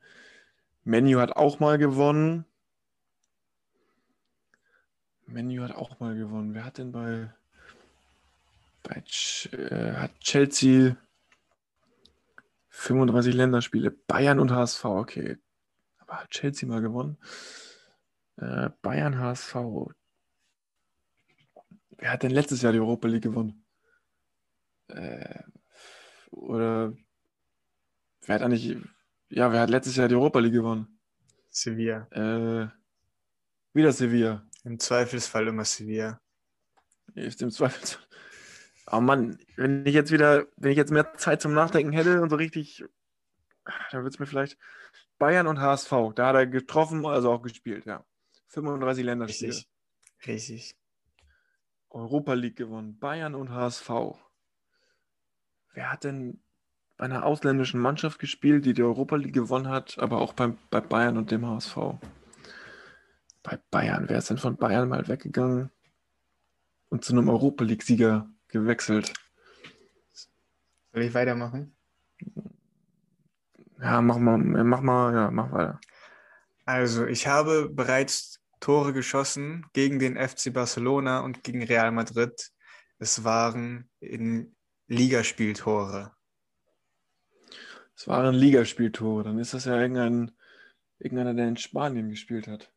Menu 0.84 1.18
hat 1.18 1.34
auch 1.34 1.58
mal 1.58 1.76
gewonnen. 1.76 2.44
Menu 5.26 5.64
hat 5.64 5.74
auch 5.74 5.98
mal 5.98 6.16
gewonnen. 6.16 6.54
Wer 6.54 6.64
hat 6.64 6.78
denn 6.78 6.92
bei, 6.92 7.34
bei 8.82 9.02
äh, 9.52 9.92
hat 9.92 10.18
Chelsea 10.20 10.96
35 12.68 13.34
Länderspiele? 13.34 13.90
Bayern 13.90 14.40
und 14.40 14.50
HSV, 14.50 14.84
okay. 14.84 15.38
Aber 15.98 16.20
hat 16.20 16.30
Chelsea 16.30 16.68
mal 16.68 16.80
gewonnen? 16.80 17.18
Äh, 18.36 18.70
Bayern 18.82 19.18
HSV. 19.18 19.54
Wer 21.98 22.12
hat 22.12 22.22
denn 22.22 22.32
letztes 22.32 22.62
Jahr 22.62 22.72
die 22.72 22.80
Europa 22.80 23.06
League 23.08 23.22
gewonnen? 23.22 23.64
Äh, 24.88 25.42
oder 26.30 26.92
wer 28.22 28.34
hat 28.34 28.42
eigentlich, 28.42 28.76
ja, 29.28 29.52
wer 29.52 29.60
hat 29.60 29.70
letztes 29.70 29.96
Jahr 29.96 30.08
die 30.08 30.14
Europa 30.14 30.40
League 30.40 30.52
gewonnen? 30.54 30.98
Sevilla. 31.50 32.08
Äh, 32.10 32.68
wieder 33.74 33.92
Sevilla. 33.92 34.44
Im 34.64 34.78
Zweifelsfall 34.78 35.48
immer 35.48 35.64
Sevilla. 35.64 36.20
Ist 37.14 37.42
im 37.42 37.50
Zweifelsfall. 37.50 38.06
Oh 38.90 39.00
Mann, 39.00 39.38
wenn 39.56 39.86
ich 39.86 39.94
jetzt 39.94 40.10
wieder, 40.10 40.46
wenn 40.56 40.72
ich 40.72 40.76
jetzt 40.76 40.90
mehr 40.90 41.14
Zeit 41.14 41.40
zum 41.40 41.54
Nachdenken 41.54 41.92
hätte 41.92 42.20
und 42.20 42.30
so 42.30 42.36
richtig, 42.36 42.84
dann 43.90 44.02
würde 44.02 44.08
es 44.08 44.18
mir 44.18 44.26
vielleicht 44.26 44.58
Bayern 45.18 45.46
und 45.46 45.60
HSV, 45.60 45.92
da 46.14 46.28
hat 46.28 46.34
er 46.34 46.46
getroffen, 46.46 47.06
also 47.06 47.30
auch 47.30 47.42
gespielt, 47.42 47.86
ja. 47.86 48.04
35 48.48 49.04
Länderspiele. 49.04 49.52
Richtig. 49.52 49.68
Richtig. 50.26 50.76
Europa 51.90 52.34
League 52.34 52.56
gewonnen. 52.56 52.98
Bayern 52.98 53.34
und 53.34 53.50
HSV. 53.50 53.90
Wer 55.74 55.92
hat 55.92 56.04
denn 56.04 56.40
bei 56.96 57.04
einer 57.04 57.24
ausländischen 57.24 57.80
Mannschaft 57.80 58.18
gespielt, 58.18 58.64
die 58.64 58.74
die 58.74 58.82
Europa 58.82 59.16
League 59.16 59.34
gewonnen 59.34 59.68
hat, 59.68 59.98
aber 59.98 60.20
auch 60.20 60.32
beim, 60.32 60.58
bei 60.70 60.80
Bayern 60.80 61.16
und 61.16 61.30
dem 61.30 61.46
HSV? 61.46 61.76
Bei 63.42 63.58
Bayern. 63.70 64.08
Wer 64.08 64.18
ist 64.18 64.30
denn 64.30 64.38
von 64.38 64.56
Bayern 64.56 64.88
mal 64.88 65.08
weggegangen 65.08 65.70
und 66.88 67.04
zu 67.04 67.12
einem 67.12 67.28
Europa 67.28 67.64
League-Sieger 67.64 68.28
gewechselt? 68.52 69.12
Soll 70.92 71.02
ich 71.02 71.14
weitermachen? 71.14 71.74
Ja, 73.80 74.00
mach 74.00 74.18
mal, 74.18 74.38
mach 74.38 74.80
mal, 74.80 75.14
ja, 75.14 75.30
mach 75.30 75.50
weiter. 75.50 75.80
Also, 76.64 77.06
ich 77.06 77.26
habe 77.26 77.68
bereits 77.68 78.40
Tore 78.60 78.92
geschossen 78.92 79.66
gegen 79.72 79.98
den 79.98 80.16
FC 80.16 80.52
Barcelona 80.52 81.20
und 81.20 81.42
gegen 81.42 81.64
Real 81.64 81.90
Madrid. 81.90 82.52
Es 82.98 83.24
waren 83.24 83.90
in 83.98 84.54
Ligaspieltore. 84.86 86.14
Es 87.96 88.06
waren 88.06 88.34
Ligaspieltore. 88.34 89.24
Dann 89.24 89.38
ist 89.40 89.54
das 89.54 89.64
ja 89.64 89.80
irgendein, 89.80 90.30
irgendeiner, 91.00 91.34
der 91.34 91.48
in 91.48 91.56
Spanien 91.56 92.10
gespielt 92.10 92.46
hat. 92.46 92.72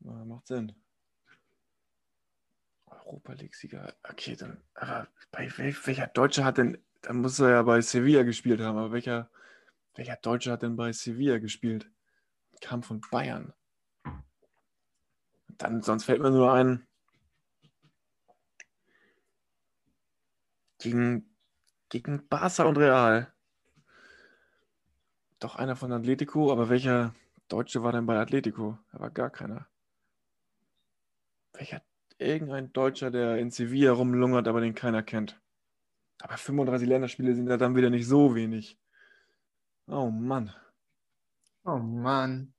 Ja, 0.00 0.24
macht 0.24 0.46
Sinn. 0.46 0.72
Europa 3.04 3.32
League-Sieger. 3.34 3.94
Okay, 4.02 4.36
dann, 4.36 4.62
aber 4.74 5.08
bei 5.30 5.50
welcher 5.56 6.06
Deutsche 6.08 6.44
hat 6.44 6.58
denn, 6.58 6.78
dann 7.02 7.18
muss 7.18 7.38
er 7.38 7.50
ja 7.50 7.62
bei 7.62 7.80
Sevilla 7.80 8.22
gespielt 8.22 8.60
haben, 8.60 8.78
aber 8.78 8.92
welcher, 8.92 9.30
welcher 9.94 10.16
Deutsche 10.16 10.52
hat 10.52 10.62
denn 10.62 10.76
bei 10.76 10.92
Sevilla 10.92 11.38
gespielt? 11.38 11.90
Kam 12.60 12.82
von 12.82 13.00
Bayern. 13.10 13.52
Dann, 15.58 15.82
sonst 15.82 16.04
fällt 16.04 16.20
mir 16.20 16.30
nur 16.30 16.52
ein, 16.52 16.86
gegen, 20.84 21.34
gegen 21.88 22.28
Barca 22.28 22.64
und 22.64 22.76
Real. 22.76 23.32
Doch 25.38 25.56
einer 25.56 25.76
von 25.76 25.92
Atletico, 25.92 26.52
aber 26.52 26.68
welcher 26.68 27.14
Deutsche 27.48 27.82
war 27.82 27.92
denn 27.92 28.06
bei 28.06 28.18
Atletico? 28.18 28.78
Da 28.92 29.00
war 29.00 29.10
gar 29.10 29.30
keiner. 29.30 29.66
Welcher, 31.52 31.82
irgendein 32.18 32.72
Deutscher, 32.72 33.10
der 33.10 33.38
in 33.38 33.50
Sevilla 33.50 33.92
rumlungert, 33.92 34.48
aber 34.48 34.60
den 34.60 34.74
keiner 34.74 35.02
kennt. 35.02 35.40
Aber 36.20 36.36
35 36.36 36.88
Länderspiele 36.88 37.34
sind 37.34 37.48
ja 37.48 37.56
dann 37.56 37.76
wieder 37.76 37.90
nicht 37.90 38.06
so 38.06 38.34
wenig. 38.34 38.78
Oh 39.86 40.10
Mann. 40.10 40.54
Oh 41.64 41.78
Mann. 41.78 42.54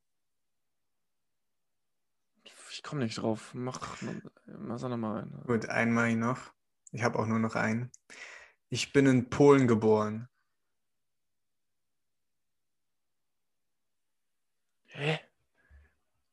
Ich 2.72 2.84
komme 2.84 3.04
nicht 3.04 3.22
drauf. 3.22 3.54
Mach, 3.54 4.02
mach 4.46 4.82
noch 4.82 4.98
mal 4.98 5.22
einen. 5.22 5.44
Gut, 5.46 5.70
einmal 5.70 6.16
noch. 6.16 6.54
Ich 6.92 7.04
habe 7.04 7.18
auch 7.18 7.26
nur 7.26 7.40
noch 7.40 7.56
einen. 7.56 7.92
Ich 8.70 8.92
bin 8.92 9.06
in 9.06 9.30
Polen 9.30 9.68
geboren. 9.68 10.28
Hä? 14.86 15.20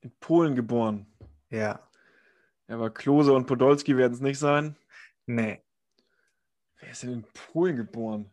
In 0.00 0.12
Polen 0.18 0.54
geboren? 0.56 1.06
Ja. 1.48 1.88
Ja, 2.68 2.76
aber 2.76 2.90
Klose 2.90 3.32
und 3.32 3.46
Podolski 3.46 3.96
werden 3.96 4.14
es 4.14 4.20
nicht 4.20 4.38
sein. 4.38 4.76
Nee. 5.26 5.62
Wer 6.78 6.90
ist 6.90 7.02
denn 7.02 7.12
in 7.12 7.26
Polen 7.32 7.76
geboren? 7.76 8.30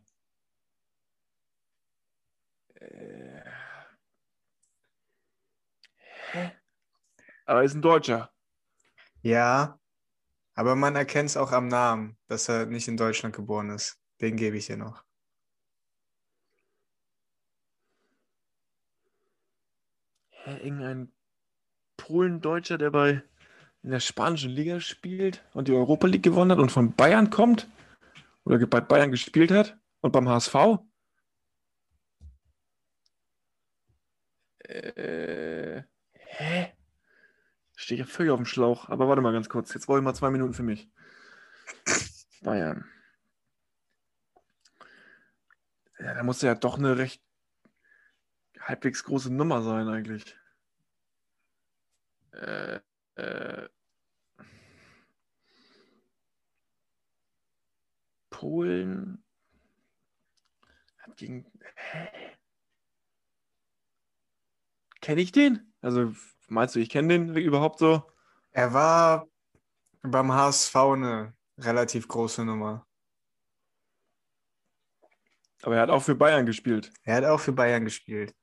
Äh. 2.75 3.41
Hä? 6.31 6.51
Aber 7.45 7.59
er 7.59 7.65
ist 7.65 7.75
ein 7.75 7.81
Deutscher. 7.81 8.31
Ja, 9.21 9.79
aber 10.55 10.75
man 10.75 10.95
erkennt 10.95 11.29
es 11.29 11.37
auch 11.37 11.51
am 11.51 11.67
Namen, 11.67 12.17
dass 12.27 12.49
er 12.49 12.65
nicht 12.65 12.87
in 12.87 12.97
Deutschland 12.97 13.35
geboren 13.35 13.69
ist. 13.69 13.99
Den 14.21 14.35
gebe 14.35 14.57
ich 14.57 14.67
dir 14.67 14.77
noch. 14.77 15.03
Hä, 20.29 20.57
irgendein 20.57 21.13
Polen-Deutscher, 21.97 22.77
der 22.77 22.91
bei 22.91 23.23
in 23.89 23.93
der 23.93 24.01
spanischen 24.01 24.51
Liga 24.51 24.79
spielt 24.79 25.43
und 25.55 25.67
die 25.67 25.73
Europa 25.73 26.05
League 26.05 26.21
gewonnen 26.21 26.51
hat 26.51 26.59
und 26.59 26.71
von 26.71 26.93
Bayern 26.93 27.31
kommt? 27.31 27.67
Oder 28.43 28.63
bei 28.67 28.81
Bayern 28.81 29.09
gespielt 29.09 29.49
hat 29.49 29.79
und 30.01 30.11
beim 30.11 30.29
HSV? 30.29 30.53
Äh, 34.59 35.81
hä? 36.13 36.71
Stehe 37.75 37.99
ich 37.99 38.05
ja 38.07 38.13
völlig 38.13 38.31
auf 38.31 38.37
dem 38.37 38.45
Schlauch. 38.45 38.89
Aber 38.89 39.07
warte 39.07 39.23
mal 39.23 39.33
ganz 39.33 39.49
kurz. 39.49 39.73
Jetzt 39.73 39.87
brauche 39.87 39.97
ich 39.97 40.03
mal 40.03 40.13
zwei 40.13 40.29
Minuten 40.29 40.53
für 40.53 40.61
mich. 40.61 40.87
Bayern. 42.43 42.85
Ja, 45.97 46.13
da 46.13 46.21
muss 46.21 46.43
ja 46.43 46.53
doch 46.53 46.77
eine 46.77 46.99
recht 46.99 47.23
halbwegs 48.59 49.03
große 49.03 49.33
Nummer 49.33 49.63
sein, 49.63 49.87
eigentlich. 49.87 50.37
Äh, 52.33 52.81
äh, 53.19 53.48
Polen 58.39 59.23
hat 60.99 61.17
gegen. 61.17 61.45
Kenne 65.01 65.21
ich 65.21 65.31
den? 65.31 65.73
Also 65.81 66.13
Meinst 66.49 66.75
du, 66.75 66.79
ich 66.79 66.89
kenne 66.89 67.09
den 67.09 67.35
überhaupt 67.35 67.77
so? 67.77 68.11
Er 68.51 68.73
war 68.73 69.27
beim 70.01 70.31
HSV 70.31 70.75
eine 70.75 71.33
relativ 71.59 72.07
große 72.07 72.43
Nummer. 72.43 72.87
Aber 75.61 75.75
er 75.75 75.83
hat 75.83 75.89
auch 75.91 76.01
für 76.01 76.15
Bayern 76.15 76.47
gespielt. 76.47 76.91
Er 77.03 77.17
hat 77.17 77.23
auch 77.25 77.39
für 77.39 77.51
Bayern 77.51 77.85
gespielt. 77.85 78.35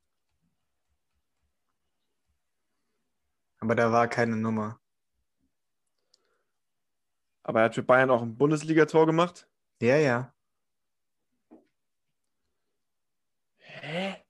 Aber 3.59 3.74
da 3.74 3.90
war 3.90 4.07
keine 4.07 4.36
Nummer. 4.36 4.80
Aber 7.42 7.61
er 7.61 7.64
hat 7.64 7.74
für 7.74 7.82
Bayern 7.82 8.11
auch 8.11 8.22
ein 8.22 8.36
Bundesligator 8.36 9.07
gemacht? 9.07 9.49
Ja, 9.81 9.97
ja. 9.99 10.33
Hä? 13.59 14.24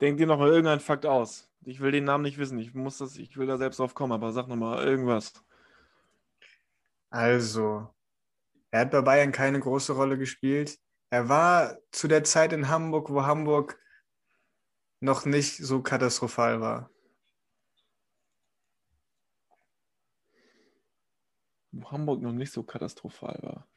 Denk 0.00 0.18
dir 0.18 0.26
noch 0.26 0.38
mal 0.38 0.48
irgendeinen 0.48 0.80
Fakt 0.80 1.06
aus. 1.06 1.48
Ich 1.64 1.80
will 1.80 1.92
den 1.92 2.04
Namen 2.04 2.22
nicht 2.24 2.38
wissen. 2.38 2.58
Ich 2.58 2.74
muss 2.74 2.98
das, 2.98 3.16
ich 3.16 3.36
will 3.36 3.46
da 3.46 3.56
selbst 3.56 3.78
drauf 3.78 3.94
kommen, 3.94 4.12
aber 4.12 4.32
sag 4.32 4.48
noch 4.48 4.56
mal 4.56 4.84
irgendwas. 4.84 5.32
Also, 7.10 7.88
er 8.72 8.82
hat 8.82 8.92
bei 8.92 9.02
Bayern 9.02 9.32
keine 9.32 9.60
große 9.60 9.94
Rolle 9.94 10.18
gespielt. 10.18 10.78
Er 11.10 11.28
war 11.30 11.78
zu 11.92 12.08
der 12.08 12.24
Zeit 12.24 12.54
in 12.54 12.68
Hamburg, 12.70 13.10
wo 13.10 13.24
Hamburg 13.24 13.80
noch 15.02 15.24
nicht 15.24 15.56
so 15.56 15.82
katastrophal 15.82 16.60
war. 16.60 16.90
Wo 21.72 21.90
Hamburg 21.90 22.22
noch 22.22 22.32
nicht 22.32 22.52
so 22.52 22.62
katastrophal 22.62 23.38
war. 23.42 23.68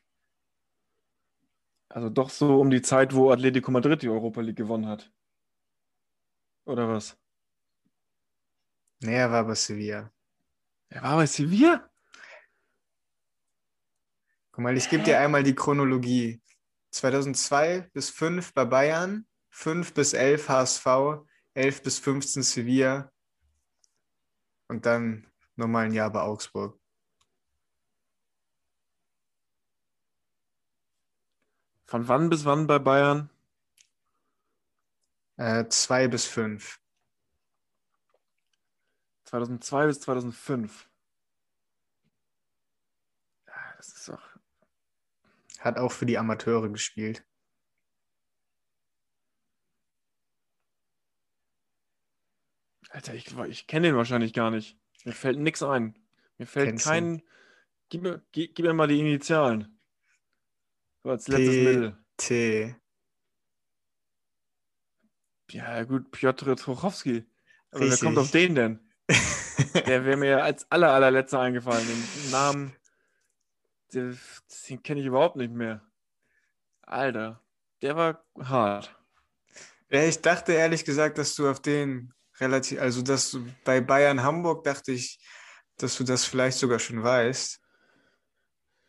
Also 1.90 2.10
doch 2.10 2.30
so 2.30 2.60
um 2.60 2.70
die 2.70 2.82
Zeit, 2.82 3.16
wo 3.16 3.32
Atletico 3.32 3.72
Madrid 3.72 4.02
die 4.02 4.10
Europa 4.10 4.42
League 4.42 4.58
gewonnen 4.58 4.88
hat. 4.88 5.12
Oder 6.66 6.88
was? 6.90 7.18
Nee, 9.00 9.16
er 9.16 9.32
war 9.32 9.46
bei 9.46 9.56
Sevilla. 9.56 10.12
Er 10.90 11.02
war 11.02 11.16
bei 11.16 11.26
Sevilla? 11.26 11.90
Guck 14.52 14.64
mal, 14.64 14.78
ich 14.78 14.90
gebe 14.90 15.04
dir 15.04 15.20
einmal 15.20 15.44
die 15.44 15.56
Chronologie. 15.56 16.42
2002 16.92 17.90
bis 17.94 18.10
5 18.10 18.54
bei 18.54 18.66
Bayern, 18.66 19.28
5 19.56 19.94
bis 19.94 20.14
11 20.14 20.50
HSV, 20.50 20.86
11 21.54 21.82
bis 21.82 21.98
15 22.00 22.44
Sevilla 22.44 23.10
und 24.68 24.86
dann 24.86 25.32
nochmal 25.56 25.86
ein 25.86 25.94
Jahr 25.94 26.12
bei 26.12 26.20
Augsburg. 26.20 26.78
Von 31.86 32.06
wann 32.10 32.30
bis 32.30 32.44
wann 32.44 32.68
bei 32.68 32.80
Bayern? 32.80 33.30
Äh, 35.38 35.70
zwei 35.70 36.10
bis 36.10 36.26
fünf. 36.26 36.82
2002 39.24 39.88
bis 39.88 40.02
2005. 40.02 40.90
Ja, 43.48 43.74
das 43.78 43.88
ist 43.88 44.10
doch. 44.10 44.22
Hat 45.60 45.78
auch 45.78 45.94
für 45.94 46.06
die 46.06 46.18
Amateure 46.18 46.70
gespielt. 46.70 47.26
Alter, 52.96 53.14
ich, 53.14 53.38
ich 53.50 53.68
kenne 53.68 53.88
den 53.88 53.98
wahrscheinlich 53.98 54.32
gar 54.32 54.52
nicht. 54.52 54.78
Mir 55.04 55.12
fällt 55.12 55.38
nichts 55.38 55.62
ein. 55.62 56.00
Mir 56.38 56.48
fällt 56.48 56.70
Kennst 56.70 56.86
kein. 56.86 57.22
Gib 57.90 58.04
mir, 58.04 58.22
gib, 58.32 58.56
gib, 58.56 58.66
mir 58.66 58.74
mal 58.74 58.88
die 58.88 59.02
Initialen. 59.02 59.78
So 61.04 61.10
als 61.10 61.28
letztes 61.28 61.56
Mittel. 61.56 61.98
T. 62.16 62.74
Ja, 65.52 65.84
gut, 65.84 66.10
Piotr 66.12 66.56
Trochowski. 66.56 67.26
Aber 67.72 67.82
Richtig. 67.82 68.02
wer 68.02 68.08
kommt 68.08 68.18
auf 68.18 68.32
den 68.32 68.56
denn? 68.56 68.80
der 69.88 70.06
wäre 70.06 70.16
mir 70.16 70.42
als 70.42 70.72
aller, 70.72 70.92
allerletzter 70.94 71.42
eingefallen. 71.42 71.86
Den 71.86 72.32
Namen, 72.32 72.76
den, 73.94 74.18
den 74.70 74.84
kenne 74.84 75.02
ich 75.02 75.06
überhaupt 75.06 75.36
nicht 75.36 75.52
mehr. 75.52 75.86
Alter, 76.84 77.44
der 77.82 77.98
war 77.98 78.26
hart. 78.40 78.98
Ja, 79.90 80.02
ich 80.04 80.22
dachte 80.22 80.54
ehrlich 80.54 80.86
gesagt, 80.86 81.18
dass 81.18 81.36
du 81.36 81.50
auf 81.50 81.62
den 81.62 82.15
relativ, 82.40 82.80
also 82.80 83.02
dass 83.02 83.32
du 83.32 83.46
bei 83.64 83.82
Bayern 83.82 84.24
Hamburg 84.24 84.64
dachte 84.64 84.92
ich, 84.92 85.20
dass 85.78 85.98
du 85.98 86.04
das 86.04 86.26
vielleicht 86.26 86.58
sogar 86.58 86.80
schon 86.80 87.04
weißt. 87.04 87.62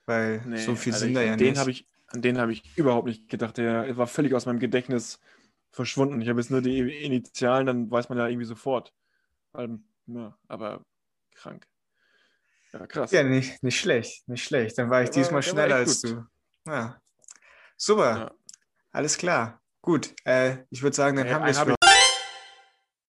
Weil 0.06 0.42
nee, 0.46 0.58
so 0.58 0.76
viel 0.76 0.92
also 0.92 1.04
sind 1.04 1.14
da 1.14 1.22
ja 1.22 1.36
den 1.36 1.54
nicht. 1.54 1.66
Ich, 1.66 1.88
an 2.08 2.22
den 2.22 2.38
habe 2.38 2.52
ich 2.52 2.62
überhaupt 2.76 3.08
nicht 3.08 3.28
gedacht. 3.28 3.56
Der 3.58 3.96
war 3.96 4.06
völlig 4.06 4.34
aus 4.34 4.46
meinem 4.46 4.60
Gedächtnis 4.60 5.18
verschwunden. 5.72 6.20
Ich 6.20 6.28
habe 6.28 6.40
jetzt 6.40 6.50
nur 6.50 6.62
die 6.62 6.78
Initialen, 7.04 7.66
dann 7.66 7.90
weiß 7.90 8.08
man 8.08 8.18
ja 8.18 8.28
irgendwie 8.28 8.46
sofort. 8.46 8.92
Ja, 10.06 10.38
aber 10.46 10.84
krank. 11.34 11.66
Ja, 12.72 12.86
krass. 12.86 13.10
Ja, 13.10 13.22
nicht, 13.22 13.62
nicht 13.62 13.80
schlecht, 13.80 14.28
nicht 14.28 14.44
schlecht. 14.44 14.78
Dann 14.78 14.90
war 14.90 15.02
ich 15.02 15.10
der 15.10 15.22
diesmal 15.22 15.36
war, 15.36 15.42
schneller 15.42 15.76
als 15.76 16.02
gut. 16.02 16.12
du. 16.12 16.70
Ja. 16.70 17.00
Super. 17.76 18.18
Ja. 18.18 18.34
Alles 18.92 19.18
klar. 19.18 19.60
Gut. 19.82 20.14
Äh, 20.24 20.58
ich 20.70 20.82
würde 20.82 20.96
sagen, 20.96 21.16
dann 21.16 21.26
hey, 21.26 21.34
haben 21.34 21.44
wir 21.44 21.50
es 21.50 21.75